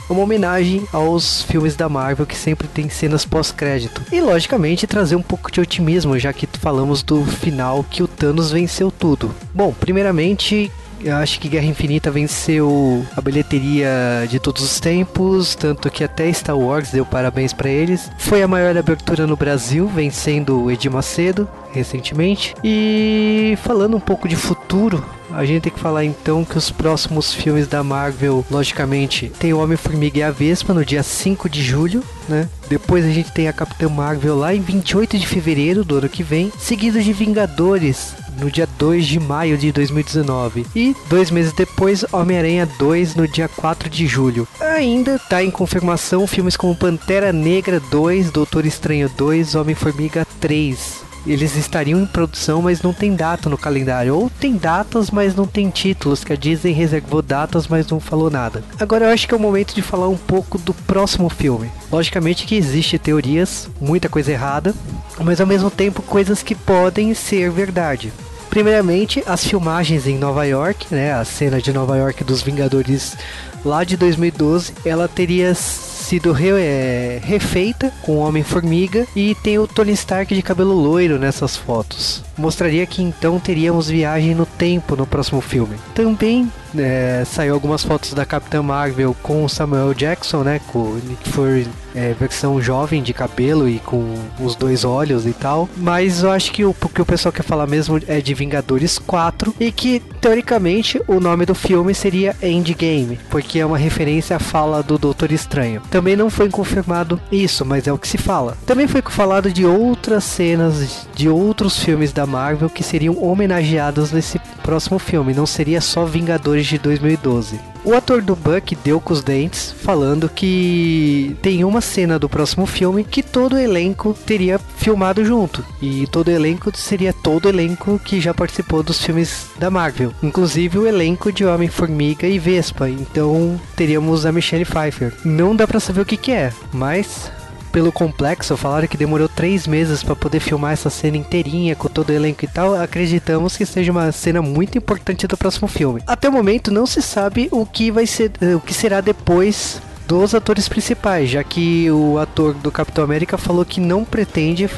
é 0.07 0.13
uma 0.13 0.23
homenagem 0.23 0.87
aos 0.93 1.43
filmes 1.45 1.75
da 1.75 1.89
Marvel 1.89 2.27
que 2.27 2.37
sempre 2.37 2.69
tem 2.69 2.91
cenas 2.91 3.25
pós-crédito. 3.25 4.03
E 4.13 4.21
logicamente 4.21 4.87
trazer 4.87 5.17
um 5.17 5.23
pouco 5.23 5.51
de 5.51 5.63
otimismo, 5.63 6.19
já 6.19 6.31
que 6.31 6.47
falamos 6.59 7.03
do 7.03 7.25
final 7.25 7.87
que 7.89 8.03
o 8.03 8.07
Thanos 8.07 8.51
venceu 8.51 8.91
tudo. 8.91 9.35
Bom, 9.55 9.73
primeiramente 9.73 10.71
Eu 11.03 11.17
acho 11.17 11.41
que 11.41 11.49
Guerra 11.49 11.67
Infinita 11.67 12.11
venceu 12.11 13.05
a 13.17 13.21
bilheteria 13.21 14.27
de 14.29 14.39
todos 14.39 14.63
os 14.63 14.79
tempos, 14.79 15.55
tanto 15.55 15.91
que 15.91 16.05
até 16.05 16.31
Star 16.33 16.59
Wars 16.59 16.91
deu 16.91 17.07
parabéns 17.07 17.53
para 17.53 17.71
eles. 17.71 18.11
Foi 18.19 18.43
a 18.43 18.49
maior 18.49 18.77
abertura 18.77 19.27
no 19.27 19.37
Brasil, 19.37 19.89
vencendo 19.89 20.63
o 20.63 20.71
Edir 20.71 20.91
Macedo 20.91 21.49
recentemente. 21.73 22.55
E 22.63 23.57
falando 23.63 23.97
um 23.97 24.01
pouco 24.01 24.29
de 24.29 24.37
futuro, 24.37 25.03
a 25.33 25.45
gente 25.45 25.63
tem 25.63 25.73
que 25.73 25.81
falar 25.81 26.05
então 26.05 26.45
que 26.45 26.59
os 26.59 26.71
próximos 26.71 27.33
filmes 27.33 27.67
da 27.67 27.83
Marvel, 27.83 28.45
logicamente, 28.51 29.31
tem 29.39 29.53
o 29.53 29.59
Homem-Formiga 29.61 30.19
e 30.19 30.23
a 30.23 30.31
Vespa 30.31 30.75
no 30.75 30.85
dia 30.85 31.03
5 31.03 31.49
de 31.49 31.63
julho, 31.63 32.03
né? 32.29 32.49
Depois 32.69 33.05
a 33.05 33.11
gente 33.11 33.33
tem 33.33 33.49
a 33.49 33.53
Capitã 33.53 33.89
Marvel 33.89 34.37
lá 34.37 34.55
em 34.55 34.61
28 34.61 35.19
de 35.19 35.27
fevereiro 35.27 35.85
do 35.85 35.97
ano 35.97 36.09
que 36.09 36.23
vem, 36.23 36.53
seguido 36.59 37.01
de 37.01 37.13
Vingadores 37.13 38.15
no 38.41 38.51
dia 38.51 38.67
2 38.79 39.07
de 39.07 39.21
maio 39.21 39.57
de 39.57 39.71
2019. 39.71 40.67
E 40.75 40.97
dois 41.09 41.31
meses 41.31 41.53
depois, 41.53 42.05
Homem-Aranha 42.13 42.69
2 42.79 43.15
no 43.15 43.29
dia 43.29 43.49
4 43.49 43.89
de 43.89 44.07
julho. 44.07 44.49
Ainda 44.61 45.17
está 45.17 45.43
em 45.43 45.51
confirmação 45.51 46.27
filmes 46.27 46.57
como 46.57 46.75
Pantera 46.75 47.33
Negra 47.33 47.79
2, 47.79 48.31
Doutor 48.31 48.67
Estranho 48.67 49.09
2, 49.17 49.55
Homem-Formiga 49.55 50.27
3 50.41 51.11
eles 51.27 51.55
estariam 51.57 52.01
em 52.01 52.07
produção, 52.07 52.63
mas 52.63 52.83
não 52.83 52.93
tem 52.93 53.15
data 53.15 53.49
no 53.49 53.59
calendário. 53.59 54.17
Ou 54.17 54.31
tem 54.31 54.57
datas, 54.57 55.11
mas 55.11 55.35
não 55.35 55.47
tem 55.47 55.69
títulos, 55.69 56.25
que 56.25 56.33
a 56.33 56.37
Disney 56.37 56.73
reservou 56.73 57.23
datas, 57.23 57.69
mas 57.69 57.87
não 57.89 58.01
falou 58.01 58.31
nada. 58.31 58.65
Agora 58.79 59.07
eu 59.07 59.11
acho 59.11 59.29
que 59.29 59.35
é 59.35 59.37
o 59.37 59.41
momento 59.41 59.75
de 59.75 59.83
falar 59.83 60.09
um 60.09 60.17
pouco 60.17 60.59
do 60.59 60.73
próximo 60.73 61.29
filme. 61.29 61.71
Logicamente 61.91 62.47
que 62.47 62.57
existe 62.57 62.99
teorias, 62.99 63.69
muita 63.81 64.09
coisa 64.09 64.33
errada, 64.33 64.75
mas 65.23 65.41
ao 65.41 65.47
mesmo 65.47 65.71
tempo 65.71 66.03
coisas 66.03 66.43
que 66.43 66.55
podem 66.55 67.13
ser 67.15 67.51
verdade. 67.51 68.13
Primeiramente, 68.51 69.23
as 69.27 69.45
filmagens 69.45 70.09
em 70.09 70.19
Nova 70.19 70.45
York, 70.45 70.87
né, 70.91 71.13
a 71.13 71.25
cena 71.25 71.63
de 71.63 71.73
Nova 71.73 71.97
York 71.97 72.25
dos 72.25 72.43
Vingadores 72.43 73.17
lá 73.65 73.85
de 73.85 73.97
2012, 73.97 74.73
ela 74.85 75.07
teria 75.07 75.55
sido 75.55 76.33
re, 76.33 76.51
é, 76.51 77.21
refeita 77.23 77.93
com 78.03 78.17
o 78.17 78.19
Homem-Formiga 78.19 79.07
e 79.15 79.37
tem 79.37 79.57
o 79.59 79.69
Tony 79.69 79.93
Stark 79.93 80.35
de 80.35 80.43
cabelo 80.43 80.75
loiro 80.75 81.17
nessas 81.17 81.57
fotos. 81.57 82.25
Mostraria 82.41 82.87
que 82.87 83.03
então 83.03 83.39
teríamos 83.39 83.89
viagem 83.89 84.35
no 84.35 84.47
tempo 84.47 84.97
no 84.97 85.07
próximo 85.07 85.41
filme. 85.41 85.77
Também 85.95 86.51
é, 86.77 87.23
saiu 87.27 87.55
algumas 87.55 87.83
fotos 87.83 88.15
da 88.15 88.25
Capitã 88.25 88.63
Marvel 88.63 89.15
com 89.23 89.49
Samuel 89.49 89.95
Jackson, 89.95 90.43
né? 90.43 90.61
Com 90.69 90.95
Nick 91.05 91.29
Fury 91.29 91.69
é, 91.95 92.15
versão 92.19 92.61
jovem 92.61 93.03
de 93.03 93.13
cabelo 93.13 93.69
e 93.69 93.79
com 93.79 94.15
os 94.39 94.55
dois 94.55 94.85
olhos 94.85 95.27
e 95.27 95.33
tal. 95.33 95.69
Mas 95.77 96.23
eu 96.23 96.31
acho 96.31 96.53
que 96.53 96.65
o, 96.65 96.73
que 96.73 97.03
o 97.03 97.07
pessoal 97.07 97.33
quer 97.33 97.43
falar 97.43 97.67
mesmo 97.67 98.01
é 98.07 98.21
de 98.21 98.35
Vingadores 98.35 98.99
4 98.99 99.55
e 99.59 99.73
que, 99.73 100.01
teoricamente, 100.21 101.01
o 101.07 101.21
nome 101.21 101.45
do 101.47 101.55
filme 101.55 101.95
seria 101.95 102.37
Endgame, 102.43 103.19
porque 103.29 103.59
é 103.59 103.67
uma 103.67 103.79
referência 103.79 104.37
à 104.37 104.39
fala 104.39 104.83
do 104.83 104.99
Doutor 104.99 105.33
Estranho. 105.33 105.83
Também 105.91 106.17
não 106.17 106.31
foi 106.31 106.49
confirmado 106.49 107.21
isso, 107.31 107.65
mas 107.65 107.87
é 107.87 107.93
o 107.93 107.99
que 107.99 108.09
se 108.09 108.19
fala. 108.19 108.57
Também 108.67 108.87
foi 108.87 109.03
falado 109.03 109.53
de 109.53 109.67
outras 109.67 110.25
cenas 110.25 111.09
de 111.15 111.29
outros 111.29 111.83
filmes 111.83 112.13
da 112.13 112.27
Marvel 112.31 112.71
que 112.71 112.83
seriam 112.83 113.23
homenageados 113.23 114.13
nesse 114.13 114.39
próximo 114.63 114.99
filme, 114.99 115.35
não 115.35 115.47
seria 115.47 115.81
só 115.81 116.05
Vingadores 116.05 116.67
de 116.67 116.79
2012. 116.79 117.61
O 117.83 117.95
ator 117.95 118.21
do 118.21 118.37
Buck 118.37 118.77
deu 118.77 119.01
com 119.01 119.13
os 119.13 119.23
dentes, 119.23 119.75
falando 119.83 120.29
que 120.29 121.35
tem 121.41 121.65
uma 121.65 121.81
cena 121.81 122.19
do 122.19 122.29
próximo 122.29 122.67
filme 122.67 123.05
que 123.05 123.23
todo 123.23 123.55
o 123.55 123.59
elenco 123.59 124.15
teria 124.27 124.59
filmado 124.77 125.25
junto. 125.25 125.65
E 125.81 126.07
todo 126.07 126.29
o 126.29 126.31
elenco 126.31 126.71
seria 126.77 127.13
todo 127.13 127.47
o 127.47 127.49
elenco 127.49 127.99
que 127.99 128.21
já 128.21 128.35
participou 128.35 128.83
dos 128.83 129.03
filmes 129.03 129.47
da 129.59 129.71
Marvel, 129.71 130.13
inclusive 130.23 130.79
o 130.79 130.87
elenco 130.87 131.33
de 131.33 131.45
Homem-Formiga 131.45 132.27
e 132.27 132.39
Vespa. 132.39 132.89
Então 132.89 133.59
teríamos 133.75 134.27
a 134.27 134.33
Michelle 134.33 134.67
Pfeiffer. 134.67 135.15
Não 135.25 135.57
dá 135.57 135.67
para 135.67 135.81
saber 135.81 136.03
o 136.03 136.07
que, 136.07 136.19
que 136.19 136.33
é, 136.33 136.53
mas 136.73 137.33
pelo 137.71 137.93
complexo, 137.93 138.57
falaram 138.57 138.89
que 138.89 138.97
demorou 138.97 139.29
três 139.29 139.67
meses 139.67 140.03
para 140.03 140.17
poder 140.17 140.41
filmar 140.41 140.73
essa 140.73 140.91
cena 140.91 141.17
inteirinha 141.17 141.75
com 141.75 141.89
todo 141.89 142.11
o 142.11 142.13
elenco 142.13 142.45
e 142.45 142.49
tal. 142.49 142.75
Acreditamos 142.75 143.57
que 143.57 143.65
seja 143.65 143.93
uma 143.93 144.13
cena 144.13 144.43
muito 144.43 144.77
importante 144.77 145.27
do 145.27 145.37
próximo 145.37 145.69
filme. 145.69 146.03
Até 146.07 146.29
o 146.29 146.33
momento 146.33 146.71
não 146.71 146.87
se 146.87 147.01
sabe 147.01 147.49
o 147.51 147.65
que 147.65 147.91
vai 147.91 148.07
ser, 148.07 148.33
o 148.57 148.61
que 148.61 148.75
será 148.75 149.01
depois 149.01 149.81
dos 150.11 150.35
atores 150.35 150.69
principais, 150.69 151.31
já 151.31 151.45
que 151.45 151.89
o 151.89 152.19
ator 152.19 152.53
do 152.53 152.73
Capitão 152.73 153.05
América 153.05 153.39
falou 153.39 153.65
que 153.65 153.81
não 153.81 154.05
pretende 154.05 154.69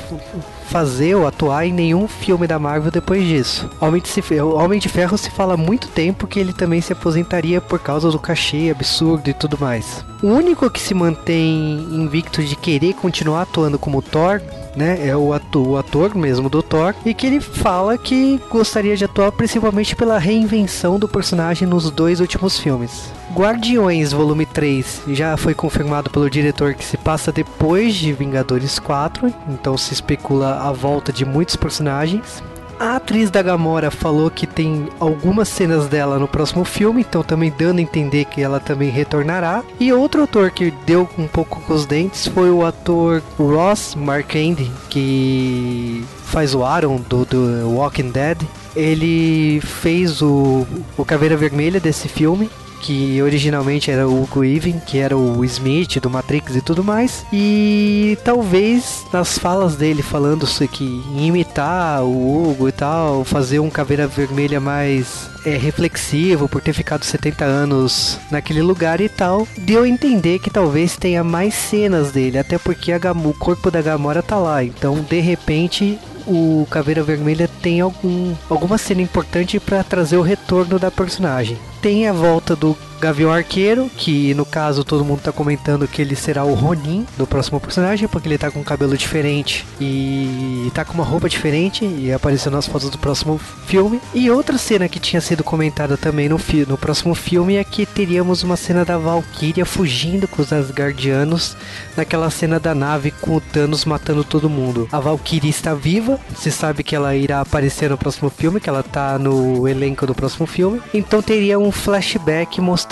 fazer 0.66 1.14
ou 1.14 1.26
atuar 1.26 1.66
em 1.66 1.72
nenhum 1.72 2.06
filme 2.06 2.46
da 2.46 2.58
Marvel 2.58 2.90
depois 2.90 3.26
disso. 3.26 3.70
Homem 3.80 4.02
de, 4.02 4.20
Ferro, 4.20 4.54
Homem 4.54 4.78
de 4.78 4.90
Ferro 4.90 5.16
se 5.16 5.30
fala 5.30 5.54
há 5.54 5.56
muito 5.56 5.88
tempo 5.88 6.26
que 6.26 6.38
ele 6.38 6.52
também 6.52 6.82
se 6.82 6.92
aposentaria 6.92 7.62
por 7.62 7.78
causa 7.78 8.10
do 8.10 8.18
cachê 8.18 8.70
absurdo 8.70 9.30
e 9.30 9.32
tudo 9.32 9.56
mais. 9.58 10.04
O 10.22 10.26
único 10.26 10.68
que 10.68 10.80
se 10.80 10.92
mantém 10.92 11.88
invicto 11.90 12.42
de 12.42 12.54
querer 12.54 12.92
continuar 12.92 13.42
atuando 13.42 13.78
como 13.78 14.02
Thor 14.02 14.38
né? 14.76 15.06
É 15.06 15.16
o 15.16 15.32
ator, 15.32 15.66
o 15.66 15.76
ator 15.76 16.14
mesmo 16.14 16.48
do 16.48 16.62
Thor. 16.62 16.94
E 17.04 17.14
que 17.14 17.26
ele 17.26 17.40
fala 17.40 17.98
que 17.98 18.40
gostaria 18.50 18.96
de 18.96 19.04
atuar 19.04 19.32
principalmente 19.32 19.94
pela 19.96 20.18
reinvenção 20.18 20.98
do 20.98 21.08
personagem 21.08 21.66
nos 21.66 21.90
dois 21.90 22.20
últimos 22.20 22.58
filmes. 22.58 23.10
Guardiões 23.34 24.12
Volume 24.12 24.44
3 24.44 25.02
já 25.08 25.36
foi 25.36 25.54
confirmado 25.54 26.10
pelo 26.10 26.28
diretor 26.28 26.74
que 26.74 26.84
se 26.84 26.98
passa 26.98 27.32
depois 27.32 27.94
de 27.94 28.12
Vingadores 28.12 28.78
4, 28.78 29.32
então 29.48 29.76
se 29.78 29.94
especula 29.94 30.60
a 30.60 30.72
volta 30.72 31.12
de 31.12 31.24
muitos 31.24 31.56
personagens. 31.56 32.42
A 32.82 32.96
atriz 32.96 33.30
da 33.30 33.40
Gamora 33.40 33.92
falou 33.92 34.28
que 34.28 34.44
tem 34.44 34.88
algumas 34.98 35.46
cenas 35.48 35.86
dela 35.86 36.18
no 36.18 36.26
próximo 36.26 36.64
filme, 36.64 37.02
então 37.02 37.22
também 37.22 37.54
dando 37.56 37.78
a 37.78 37.82
entender 37.82 38.24
que 38.24 38.42
ela 38.42 38.58
também 38.58 38.90
retornará. 38.90 39.62
E 39.78 39.92
outro 39.92 40.24
ator 40.24 40.50
que 40.50 40.72
deu 40.84 41.08
um 41.16 41.28
pouco 41.28 41.60
com 41.60 41.74
os 41.74 41.86
dentes 41.86 42.26
foi 42.26 42.50
o 42.50 42.66
ator 42.66 43.22
Ross 43.38 43.94
Marquand, 43.94 44.56
que 44.90 46.04
faz 46.24 46.56
o 46.56 46.64
Aaron 46.64 46.96
do, 47.08 47.24
do 47.24 47.70
Walking 47.70 48.10
Dead. 48.10 48.42
Ele 48.74 49.60
fez 49.60 50.20
o, 50.20 50.66
o 50.98 51.04
Caveira 51.04 51.36
Vermelha 51.36 51.78
desse 51.78 52.08
filme 52.08 52.50
que 52.82 53.22
originalmente 53.22 53.90
era 53.90 54.06
o 54.06 54.22
Hugo 54.22 54.44
Even, 54.44 54.80
que 54.80 54.98
era 54.98 55.16
o 55.16 55.44
Smith 55.44 56.00
do 56.00 56.10
Matrix 56.10 56.56
e 56.56 56.60
tudo 56.60 56.82
mais. 56.82 57.24
E 57.32 58.18
talvez 58.24 59.06
nas 59.12 59.38
falas 59.38 59.76
dele 59.76 60.02
falando 60.02 60.46
que 60.68 61.02
imitar 61.16 62.02
o 62.02 62.50
Hugo 62.50 62.68
e 62.68 62.72
tal, 62.72 63.24
fazer 63.24 63.60
um 63.60 63.70
caveira 63.70 64.06
vermelha 64.06 64.60
mais 64.60 65.30
é, 65.44 65.56
reflexivo 65.56 66.48
por 66.48 66.60
ter 66.60 66.72
ficado 66.72 67.04
70 67.04 67.44
anos 67.44 68.18
naquele 68.30 68.62
lugar 68.62 69.00
e 69.00 69.08
tal, 69.08 69.46
deu 69.56 69.82
a 69.82 69.88
entender 69.88 70.38
que 70.38 70.50
talvez 70.50 70.96
tenha 70.96 71.22
mais 71.22 71.54
cenas 71.54 72.10
dele, 72.12 72.38
até 72.38 72.58
porque 72.58 72.92
o 72.92 73.34
corpo 73.34 73.70
da 73.70 73.80
Gamora 73.80 74.22
tá 74.22 74.36
lá. 74.36 74.64
Então, 74.64 75.00
de 75.08 75.20
repente, 75.20 75.98
o 76.26 76.66
Caveira 76.70 77.02
Vermelha 77.02 77.48
tem 77.60 77.80
algum, 77.80 78.34
alguma 78.48 78.78
cena 78.78 79.02
importante 79.02 79.58
para 79.58 79.82
trazer 79.84 80.16
o 80.16 80.22
retorno 80.22 80.78
da 80.78 80.90
personagem. 80.90 81.56
Tem 81.82 82.06
a 82.06 82.12
volta 82.12 82.54
do 82.54 82.78
Gavião 83.02 83.32
Arqueiro, 83.32 83.90
que 83.96 84.32
no 84.34 84.46
caso 84.46 84.84
todo 84.84 85.04
mundo 85.04 85.22
tá 85.22 85.32
comentando 85.32 85.88
que 85.88 86.00
ele 86.00 86.14
será 86.14 86.44
o 86.44 86.54
Ronin 86.54 87.04
do 87.18 87.26
próximo 87.26 87.58
personagem, 87.58 88.06
porque 88.06 88.28
ele 88.28 88.38
tá 88.38 88.48
com 88.48 88.60
um 88.60 88.62
cabelo 88.62 88.96
diferente 88.96 89.66
e 89.80 90.70
tá 90.72 90.84
com 90.84 90.94
uma 90.94 91.02
roupa 91.02 91.28
diferente 91.28 91.84
e 91.84 92.12
apareceu 92.12 92.52
nas 92.52 92.68
fotos 92.68 92.90
do 92.90 92.98
próximo 92.98 93.40
filme. 93.66 94.00
E 94.14 94.30
outra 94.30 94.56
cena 94.56 94.88
que 94.88 95.00
tinha 95.00 95.20
sido 95.20 95.42
comentada 95.42 95.96
também 95.96 96.28
no, 96.28 96.38
no 96.68 96.78
próximo 96.78 97.12
filme 97.12 97.56
é 97.56 97.64
que 97.64 97.84
teríamos 97.84 98.44
uma 98.44 98.56
cena 98.56 98.84
da 98.84 98.96
Valkyria 98.96 99.66
fugindo 99.66 100.28
com 100.28 100.40
os 100.40 100.52
Asgardianos 100.52 101.56
naquela 101.96 102.30
cena 102.30 102.60
da 102.60 102.72
nave 102.72 103.10
com 103.10 103.34
o 103.34 103.40
Thanos 103.40 103.84
matando 103.84 104.22
todo 104.22 104.48
mundo. 104.48 104.88
A 104.92 105.00
Valkyria 105.00 105.50
está 105.50 105.74
viva, 105.74 106.20
se 106.36 106.52
sabe 106.52 106.84
que 106.84 106.94
ela 106.94 107.16
irá 107.16 107.40
aparecer 107.40 107.90
no 107.90 107.98
próximo 107.98 108.30
filme, 108.30 108.60
que 108.60 108.68
ela 108.68 108.84
tá 108.84 109.18
no 109.18 109.66
elenco 109.66 110.06
do 110.06 110.14
próximo 110.14 110.46
filme. 110.46 110.80
Então 110.94 111.20
teria 111.20 111.58
um 111.58 111.72
flashback 111.72 112.60
mostrando 112.60 112.91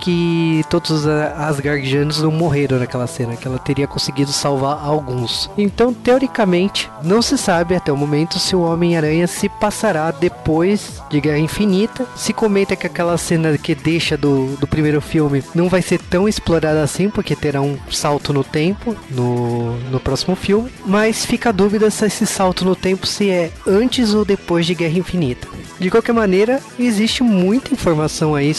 que 0.00 0.64
todos 0.68 0.90
os 0.90 1.06
Asgardianos 1.06 2.22
não 2.22 2.30
morreram 2.30 2.78
naquela 2.78 3.06
cena, 3.06 3.36
que 3.36 3.46
ela 3.46 3.58
teria 3.58 3.86
conseguido 3.86 4.32
salvar 4.32 4.78
alguns. 4.84 5.50
Então, 5.56 5.92
teoricamente, 5.92 6.90
não 7.02 7.22
se 7.22 7.38
sabe 7.38 7.74
até 7.74 7.92
o 7.92 7.96
momento 7.96 8.38
se 8.38 8.54
o 8.54 8.62
Homem-Aranha 8.62 9.26
se 9.26 9.48
passará 9.48 10.10
depois 10.10 11.02
de 11.10 11.20
Guerra 11.20 11.38
Infinita. 11.38 12.06
Se 12.14 12.32
comenta 12.32 12.76
que 12.76 12.86
aquela 12.86 13.16
cena 13.16 13.56
que 13.56 13.74
deixa 13.74 14.16
do, 14.16 14.56
do 14.56 14.66
primeiro 14.66 15.00
filme 15.00 15.42
não 15.54 15.68
vai 15.68 15.82
ser 15.82 15.98
tão 15.98 16.28
explorada 16.28 16.82
assim, 16.82 17.08
porque 17.08 17.34
terá 17.34 17.60
um 17.60 17.78
salto 17.90 18.32
no 18.32 18.44
tempo 18.44 18.94
no, 19.10 19.78
no 19.90 20.00
próximo 20.00 20.36
filme. 20.36 20.70
Mas 20.84 21.24
fica 21.24 21.48
a 21.48 21.52
dúvida 21.52 21.90
se 21.90 22.06
esse 22.06 22.26
salto 22.26 22.64
no 22.64 22.76
tempo 22.76 23.06
se 23.06 23.30
é 23.30 23.50
antes 23.66 24.14
ou 24.14 24.24
depois 24.24 24.66
de 24.66 24.74
Guerra 24.74 24.98
Infinita. 24.98 25.48
De 25.78 25.90
qualquer 25.90 26.12
maneira, 26.12 26.60
existe 26.78 27.22
muita 27.22 27.72
informação 27.72 28.34
aí 28.34 28.52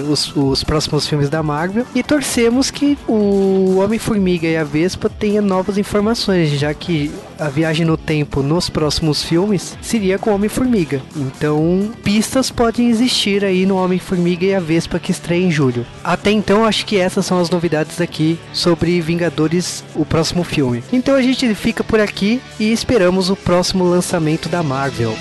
os, 0.00 0.34
os 0.34 0.62
próximos 0.64 1.06
filmes 1.06 1.28
da 1.28 1.42
Marvel 1.42 1.86
e 1.94 2.02
torcemos 2.02 2.70
que 2.70 2.98
o 3.08 3.78
Homem-Formiga 3.78 4.46
e 4.46 4.56
a 4.56 4.64
Vespa 4.64 5.08
tenha 5.08 5.40
novas 5.40 5.78
informações, 5.78 6.50
já 6.50 6.72
que 6.74 7.10
a 7.38 7.48
viagem 7.48 7.84
no 7.84 7.96
tempo 7.96 8.42
nos 8.42 8.70
próximos 8.70 9.22
filmes 9.22 9.76
seria 9.80 10.18
com 10.18 10.30
o 10.30 10.34
Homem-Formiga. 10.34 11.02
Então, 11.14 11.90
pistas 12.02 12.50
podem 12.50 12.88
existir 12.88 13.44
aí 13.44 13.66
no 13.66 13.76
Homem-Formiga 13.76 14.46
e 14.46 14.54
a 14.54 14.60
Vespa 14.60 14.98
que 14.98 15.10
estreia 15.10 15.44
em 15.44 15.50
julho. 15.50 15.86
Até 16.02 16.30
então, 16.30 16.64
acho 16.64 16.86
que 16.86 16.98
essas 16.98 17.26
são 17.26 17.38
as 17.38 17.50
novidades 17.50 18.00
aqui 18.00 18.38
sobre 18.52 19.00
Vingadores, 19.00 19.84
o 19.94 20.04
próximo 20.04 20.44
filme. 20.44 20.82
Então 20.92 21.14
a 21.14 21.22
gente 21.22 21.54
fica 21.54 21.84
por 21.84 22.00
aqui 22.00 22.40
e 22.58 22.72
esperamos 22.72 23.30
o 23.30 23.36
próximo 23.36 23.84
lançamento 23.84 24.48
da 24.48 24.62
Marvel. 24.62 25.14